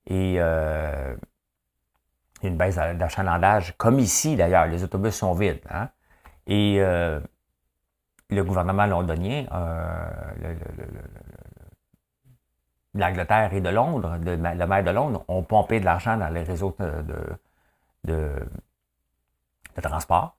et 0.07 0.35
euh, 0.39 1.15
une 2.43 2.57
baisse 2.57 2.75
d'achalandage, 2.75 3.75
comme 3.77 3.99
ici 3.99 4.35
d'ailleurs, 4.35 4.65
les 4.65 4.83
autobus 4.83 5.15
sont 5.15 5.33
vides. 5.33 5.61
Hein, 5.69 5.89
et 6.47 6.77
euh, 6.79 7.19
le 8.29 8.43
gouvernement 8.43 8.87
londonien, 8.87 9.45
euh, 9.51 10.55
l'Angleterre 12.95 13.53
et 13.53 13.61
de 13.61 13.69
Londres, 13.69 14.17
le 14.23 14.37
maire 14.37 14.83
de 14.83 14.91
Londres, 14.91 15.23
ont 15.27 15.43
pompé 15.43 15.79
de 15.79 15.85
l'argent 15.85 16.17
dans 16.17 16.29
les 16.29 16.43
réseaux 16.43 16.75
de, 16.79 17.15
de, 18.03 18.35
transport. 19.81 20.35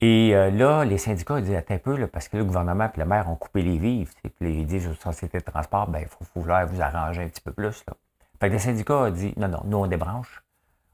Et 0.00 0.34
euh, 0.34 0.50
là, 0.50 0.84
les 0.84 0.98
syndicats 0.98 1.40
disent 1.40 1.56
un 1.68 1.78
peu, 1.78 2.06
parce 2.06 2.28
que 2.28 2.36
le 2.36 2.44
gouvernement 2.44 2.90
et 2.94 2.98
le 2.98 3.04
maire 3.04 3.28
ont 3.28 3.36
coupé 3.36 3.62
les 3.62 3.78
vivres. 3.78 4.12
Puis 4.22 4.32
ils 4.60 4.66
disent 4.66 4.86
aux 4.86 4.94
sociétés 4.94 5.38
de 5.38 5.44
transport, 5.44 5.88
ben, 5.88 6.00
il 6.00 6.08
faut, 6.08 6.24
vouloir 6.36 6.66
vous 6.66 6.80
arranger 6.80 7.22
un 7.22 7.28
petit 7.28 7.40
peu 7.40 7.52
plus. 7.52 7.84
Là. 7.86 7.94
Fait 8.38 8.48
que 8.48 8.52
les 8.52 8.60
syndicats 8.60 8.96
ont 8.96 9.10
dit, 9.10 9.34
non, 9.36 9.48
non, 9.48 9.62
nous, 9.64 9.78
on 9.78 9.86
débranche. 9.88 10.44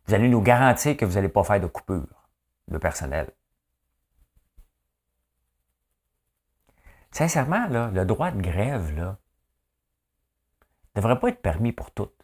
Vous 0.07 0.15
allez 0.15 0.29
nous 0.29 0.41
garantir 0.41 0.97
que 0.97 1.05
vous 1.05 1.15
n'allez 1.15 1.29
pas 1.29 1.45
faire 1.45 1.61
de 1.61 1.67
coupure 1.67 2.07
de 2.69 2.79
personnel. 2.79 3.29
Sincèrement, 7.11 7.67
le 7.69 8.05
droit 8.05 8.31
de 8.31 8.41
grève, 8.41 8.93
ne 8.97 9.13
devrait 10.95 11.19
pas 11.19 11.29
être 11.29 11.43
permis 11.43 11.73
pour 11.73 11.91
toutes. 11.91 12.24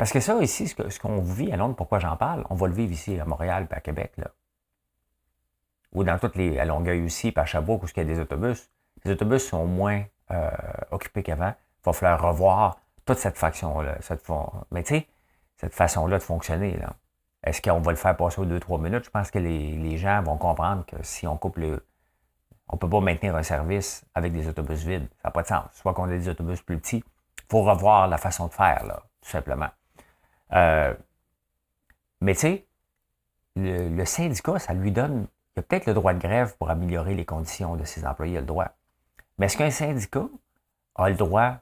Parce 0.00 0.12
que 0.12 0.20
ça, 0.20 0.34
ici, 0.40 0.66
ce 0.66 0.98
qu'on 0.98 1.20
vit 1.20 1.52
à 1.52 1.58
Londres, 1.58 1.76
pourquoi 1.76 1.98
j'en 1.98 2.16
parle, 2.16 2.46
on 2.48 2.54
va 2.54 2.68
le 2.68 2.72
vivre 2.72 2.90
ici 2.90 3.20
à 3.20 3.26
Montréal 3.26 3.68
et 3.70 3.74
à 3.74 3.80
Québec, 3.80 4.12
là. 4.16 4.28
Ou 5.92 6.04
dans 6.04 6.18
toutes 6.18 6.36
les. 6.36 6.58
à 6.58 6.64
Longueuil 6.64 7.04
aussi, 7.04 7.32
puis 7.32 7.42
à 7.42 7.44
Sherbrooke, 7.44 7.82
où 7.82 7.86
il 7.86 7.96
y 7.98 8.00
a 8.00 8.04
des 8.04 8.18
autobus. 8.18 8.70
Les 9.04 9.12
autobus 9.12 9.46
sont 9.46 9.66
moins 9.66 10.02
euh, 10.30 10.50
occupés 10.90 11.22
qu'avant. 11.22 11.52
Il 11.52 11.84
va 11.84 11.92
falloir 11.92 12.22
revoir 12.22 12.80
toute 13.04 13.18
cette 13.18 13.36
faction-là. 13.36 13.98
Cette, 14.00 14.26
mais 14.70 14.84
tu 14.84 14.94
sais, 14.94 15.06
cette 15.58 15.74
façon-là 15.74 16.16
de 16.16 16.22
fonctionner, 16.22 16.78
là. 16.78 16.94
Est-ce 17.44 17.60
qu'on 17.60 17.80
va 17.80 17.90
le 17.90 17.98
faire 17.98 18.16
passer 18.16 18.40
aux 18.40 18.46
2-3 18.46 18.80
minutes? 18.80 19.04
Je 19.04 19.10
pense 19.10 19.30
que 19.30 19.38
les, 19.38 19.98
gens 19.98 20.22
vont 20.22 20.38
comprendre 20.38 20.86
que 20.86 20.96
si 21.02 21.26
on 21.26 21.36
coupe 21.36 21.58
le. 21.58 21.86
On 22.68 22.76
ne 22.76 22.78
peut 22.78 22.88
pas 22.88 23.00
maintenir 23.00 23.36
un 23.36 23.42
service 23.42 24.06
avec 24.14 24.32
des 24.32 24.48
autobus 24.48 24.82
vides. 24.82 25.10
Ça 25.20 25.28
n'a 25.28 25.30
pas 25.30 25.42
de 25.42 25.48
sens. 25.48 25.66
Soit 25.74 25.92
qu'on 25.92 26.04
a 26.04 26.16
des 26.16 26.30
autobus 26.30 26.62
plus 26.62 26.78
petits. 26.78 27.04
Il 27.36 27.50
faut 27.50 27.60
revoir 27.60 28.08
la 28.08 28.16
façon 28.16 28.46
de 28.46 28.54
faire, 28.54 28.86
là, 28.86 29.02
tout 29.20 29.28
simplement. 29.28 29.68
Euh, 30.52 30.94
mais 32.20 32.34
tu 32.34 32.40
sais, 32.40 32.66
le, 33.56 34.04
syndicat, 34.04 34.58
ça 34.58 34.74
lui 34.74 34.92
donne. 34.92 35.26
Il 35.56 35.60
a 35.60 35.62
peut-être 35.62 35.86
le 35.86 35.94
droit 35.94 36.14
de 36.14 36.20
grève 36.20 36.56
pour 36.56 36.70
améliorer 36.70 37.14
les 37.14 37.24
conditions 37.24 37.76
de 37.76 37.84
ses 37.84 38.06
employés, 38.06 38.34
il 38.34 38.38
a 38.38 38.40
le 38.40 38.46
droit. 38.46 38.68
Mais 39.38 39.46
est-ce 39.46 39.56
qu'un 39.56 39.70
syndicat 39.70 40.28
a 40.94 41.08
le 41.08 41.16
droit 41.16 41.56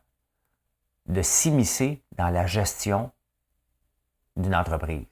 de 1.06 1.22
s'immiscer 1.22 2.02
dans 2.16 2.28
la 2.28 2.46
gestion 2.46 3.10
d'une 4.36 4.54
entreprise? 4.54 5.06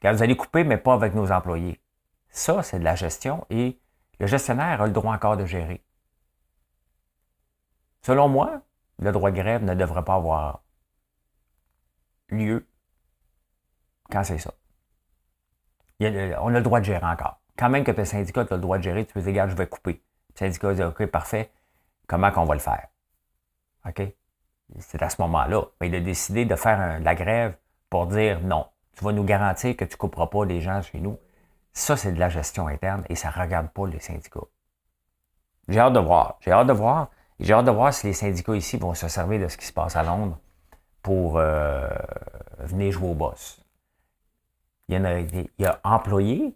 Quand 0.00 0.12
vous 0.12 0.22
allez 0.22 0.36
couper, 0.36 0.64
mais 0.64 0.78
pas 0.78 0.94
avec 0.94 1.14
nos 1.14 1.30
employés. 1.32 1.80
Ça, 2.30 2.62
c'est 2.62 2.78
de 2.78 2.84
la 2.84 2.94
gestion 2.94 3.46
et 3.50 3.78
le 4.20 4.26
gestionnaire 4.26 4.82
a 4.82 4.86
le 4.86 4.92
droit 4.92 5.14
encore 5.14 5.36
de 5.36 5.44
gérer. 5.44 5.82
Selon 8.02 8.28
moi, 8.28 8.62
le 8.98 9.12
droit 9.12 9.30
de 9.30 9.36
grève 9.36 9.64
ne 9.64 9.74
devrait 9.74 10.04
pas 10.04 10.14
avoir 10.14 10.62
lieu 12.30 12.66
quand 14.10 14.24
c'est 14.24 14.38
ça. 14.38 14.52
on 16.00 16.04
a 16.54 16.58
le 16.58 16.62
droit 16.62 16.80
de 16.80 16.84
gérer 16.84 17.06
encore. 17.06 17.40
Quand 17.56 17.68
même 17.68 17.84
que 17.84 17.90
le 17.90 18.04
syndicat 18.04 18.42
a 18.42 18.54
le 18.54 18.60
droit 18.60 18.78
de 18.78 18.82
gérer, 18.82 19.04
tu 19.04 19.12
peux 19.12 19.20
dire, 19.20 19.30
regarde, 19.30 19.50
je 19.50 19.56
vais 19.56 19.66
couper. 19.66 20.02
Le 20.34 20.38
syndicat 20.38 20.74
dit, 20.74 20.82
OK, 20.82 21.04
parfait. 21.06 21.50
Comment 22.06 22.30
qu'on 22.30 22.44
va 22.44 22.54
le 22.54 22.60
faire? 22.60 22.86
OK? 23.86 24.02
C'est 24.78 25.02
à 25.02 25.08
ce 25.08 25.20
moment-là. 25.22 25.64
Mais 25.80 25.88
il 25.88 25.94
a 25.94 26.00
décidé 26.00 26.44
de 26.44 26.54
faire 26.54 27.00
la 27.00 27.14
grève 27.14 27.56
pour 27.90 28.06
dire 28.06 28.40
non. 28.40 28.66
Tu 28.96 29.04
vas 29.04 29.12
nous 29.12 29.24
garantir 29.24 29.76
que 29.76 29.84
tu 29.84 29.94
ne 29.94 29.98
couperas 29.98 30.28
pas 30.28 30.44
les 30.44 30.60
gens 30.60 30.80
chez 30.82 31.00
nous. 31.00 31.18
Ça, 31.72 31.96
c'est 31.96 32.12
de 32.12 32.18
la 32.18 32.28
gestion 32.28 32.66
interne 32.66 33.04
et 33.08 33.14
ça 33.14 33.28
ne 33.28 33.40
regarde 33.40 33.68
pas 33.68 33.86
les 33.86 34.00
syndicats. 34.00 34.40
J'ai 35.68 35.80
hâte 35.80 35.92
de 35.92 36.00
voir. 36.00 36.38
J'ai 36.40 36.52
hâte 36.52 36.66
de 36.66 36.72
voir. 36.72 37.10
J'ai 37.40 37.52
hâte 37.52 37.66
de 37.66 37.70
voir 37.70 37.92
si 37.92 38.06
les 38.06 38.12
syndicats 38.12 38.56
ici 38.56 38.76
vont 38.78 38.94
se 38.94 39.08
servir 39.08 39.40
de 39.40 39.48
ce 39.48 39.56
qui 39.56 39.66
se 39.66 39.72
passe 39.72 39.96
à 39.96 40.02
Londres 40.02 40.38
pour 41.08 41.38
euh, 41.38 41.88
venir 42.58 42.92
jouer 42.92 43.08
au 43.08 43.14
boss. 43.14 43.62
Il 44.88 44.94
y, 44.94 44.98
en 44.98 45.04
a, 45.06 45.20
il 46.20 46.52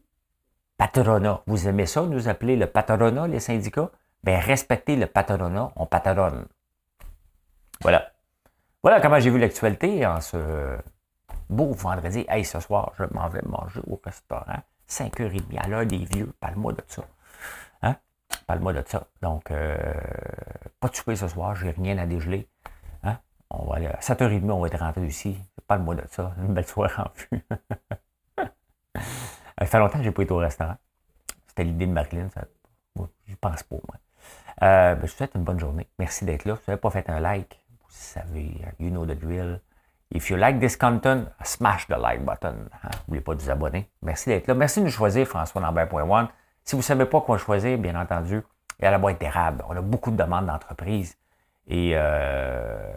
patronat. 0.76 1.40
Vous 1.46 1.68
aimez 1.68 1.86
ça, 1.86 2.02
nous 2.02 2.28
appeler 2.28 2.56
le 2.56 2.66
patronat, 2.66 3.28
les 3.28 3.40
syndicats? 3.40 3.90
Bien, 4.22 4.38
respectez 4.40 4.94
le 4.96 5.06
patronat, 5.06 5.72
on 5.74 5.86
patronne. 5.86 6.44
Voilà. 7.80 8.12
Voilà 8.82 9.00
comment 9.00 9.18
j'ai 9.20 9.30
vu 9.30 9.38
l'actualité 9.38 10.04
en 10.04 10.20
ce 10.20 10.76
beau 11.48 11.72
vendredi. 11.72 12.26
Hey, 12.28 12.44
ce 12.44 12.60
soir, 12.60 12.92
je 12.98 13.04
m'en 13.10 13.30
vais 13.30 13.40
manger 13.46 13.80
au 13.86 13.98
restaurant. 14.04 14.62
5h30 14.86 15.64
à 15.64 15.66
l'heure 15.66 15.86
des 15.86 16.04
vieux. 16.04 16.30
Parle-moi 16.40 16.74
de 16.74 16.82
ça. 16.88 17.04
Hein? 17.80 17.96
Parle-moi 18.46 18.74
de 18.74 18.84
ça. 18.86 19.06
Donc, 19.22 19.50
euh, 19.50 19.94
pas 20.78 20.88
de 20.88 20.94
souper 20.94 21.16
ce 21.16 21.26
soir. 21.28 21.56
J'ai 21.56 21.70
rien 21.70 21.96
à 21.96 22.04
dégeler. 22.04 22.50
Hein? 23.52 23.58
On 23.58 23.70
va 23.70 23.76
aller 23.76 23.86
à 23.86 23.98
7h30, 24.00 24.50
on 24.50 24.60
va 24.60 24.66
être 24.66 24.78
rentré 24.78 25.06
ici. 25.06 25.38
Parle-moi 25.66 25.94
de 25.94 26.02
ça. 26.10 26.32
Une 26.38 26.54
belle 26.54 26.66
soirée 26.66 26.94
en 26.98 27.10
vue. 27.14 27.44
ça 29.58 29.66
fait 29.66 29.78
longtemps 29.78 29.98
que 29.98 30.04
je 30.04 30.08
n'ai 30.08 30.14
pas 30.14 30.22
été 30.22 30.32
au 30.32 30.38
restaurant. 30.38 30.76
C'était 31.48 31.64
l'idée 31.64 31.86
de 31.86 31.92
Marilyn. 31.92 32.28
Ça... 32.30 32.42
Je 33.26 33.34
pense 33.36 33.62
pas, 33.62 33.76
moi. 33.76 33.96
Euh, 34.62 34.94
ben, 34.94 35.06
je 35.06 35.10
vous 35.10 35.16
souhaite 35.16 35.34
une 35.34 35.44
bonne 35.44 35.58
journée. 35.58 35.88
Merci 35.98 36.24
d'être 36.24 36.44
là. 36.44 36.56
Si 36.56 36.62
vous 36.66 36.72
n'avez 36.72 36.80
pas 36.80 36.90
fait 36.90 37.08
un 37.08 37.20
like, 37.20 37.58
vous 37.70 37.86
savez, 37.88 38.60
you 38.78 38.90
know 38.90 39.06
the 39.06 39.18
drill. 39.18 39.60
If 40.14 40.28
you 40.28 40.36
like 40.36 40.60
this 40.60 40.76
content, 40.76 41.24
smash 41.42 41.86
the 41.86 41.96
like 41.98 42.24
button. 42.24 42.68
N'oubliez 43.08 43.20
hein. 43.20 43.22
pas 43.24 43.34
de 43.34 43.42
vous 43.42 43.50
abonner. 43.50 43.90
Merci 44.02 44.28
d'être 44.28 44.46
là. 44.46 44.54
Merci 44.54 44.80
de 44.80 44.84
nous 44.84 44.90
choisir, 44.90 45.26
François 45.26 45.62
Lambert.one. 45.62 46.28
Si 46.64 46.76
vous 46.76 46.80
ne 46.80 46.84
savez 46.84 47.06
pas 47.06 47.22
quoi 47.22 47.38
choisir, 47.38 47.78
bien 47.78 47.98
entendu, 47.98 48.42
il 48.78 48.84
y 48.84 48.86
a 48.86 48.90
la 48.90 48.98
boîte 48.98 49.18
d'érable. 49.18 49.64
On 49.68 49.76
a 49.76 49.80
beaucoup 49.80 50.10
de 50.10 50.16
demandes 50.16 50.46
d'entreprises 50.46 51.16
et 51.68 51.92
euh, 51.94 52.92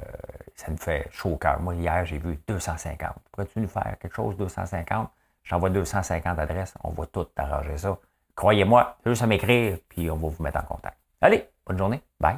ça 0.55 0.71
nous 0.71 0.77
fait 0.77 1.07
chaud 1.11 1.31
au 1.31 1.37
cœur. 1.37 1.59
Moi, 1.59 1.75
hier, 1.75 2.05
j'ai 2.05 2.17
vu 2.17 2.39
250. 2.47 3.13
Pourrais-tu 3.31 3.59
nous 3.59 3.67
faire 3.67 3.95
quelque 3.99 4.15
chose, 4.15 4.35
250? 4.37 5.09
J'envoie 5.43 5.69
250 5.69 6.39
adresses. 6.39 6.73
On 6.83 6.89
va 6.91 7.05
tout 7.05 7.27
arranger 7.37 7.77
ça. 7.77 7.97
Croyez-moi, 8.35 8.97
juste 9.05 9.21
à 9.21 9.27
m'écrire, 9.27 9.77
puis 9.87 10.09
on 10.09 10.17
va 10.17 10.29
vous 10.29 10.43
mettre 10.43 10.59
en 10.59 10.63
contact. 10.63 10.97
Allez, 11.21 11.47
bonne 11.65 11.77
journée. 11.77 12.01
Bye. 12.19 12.37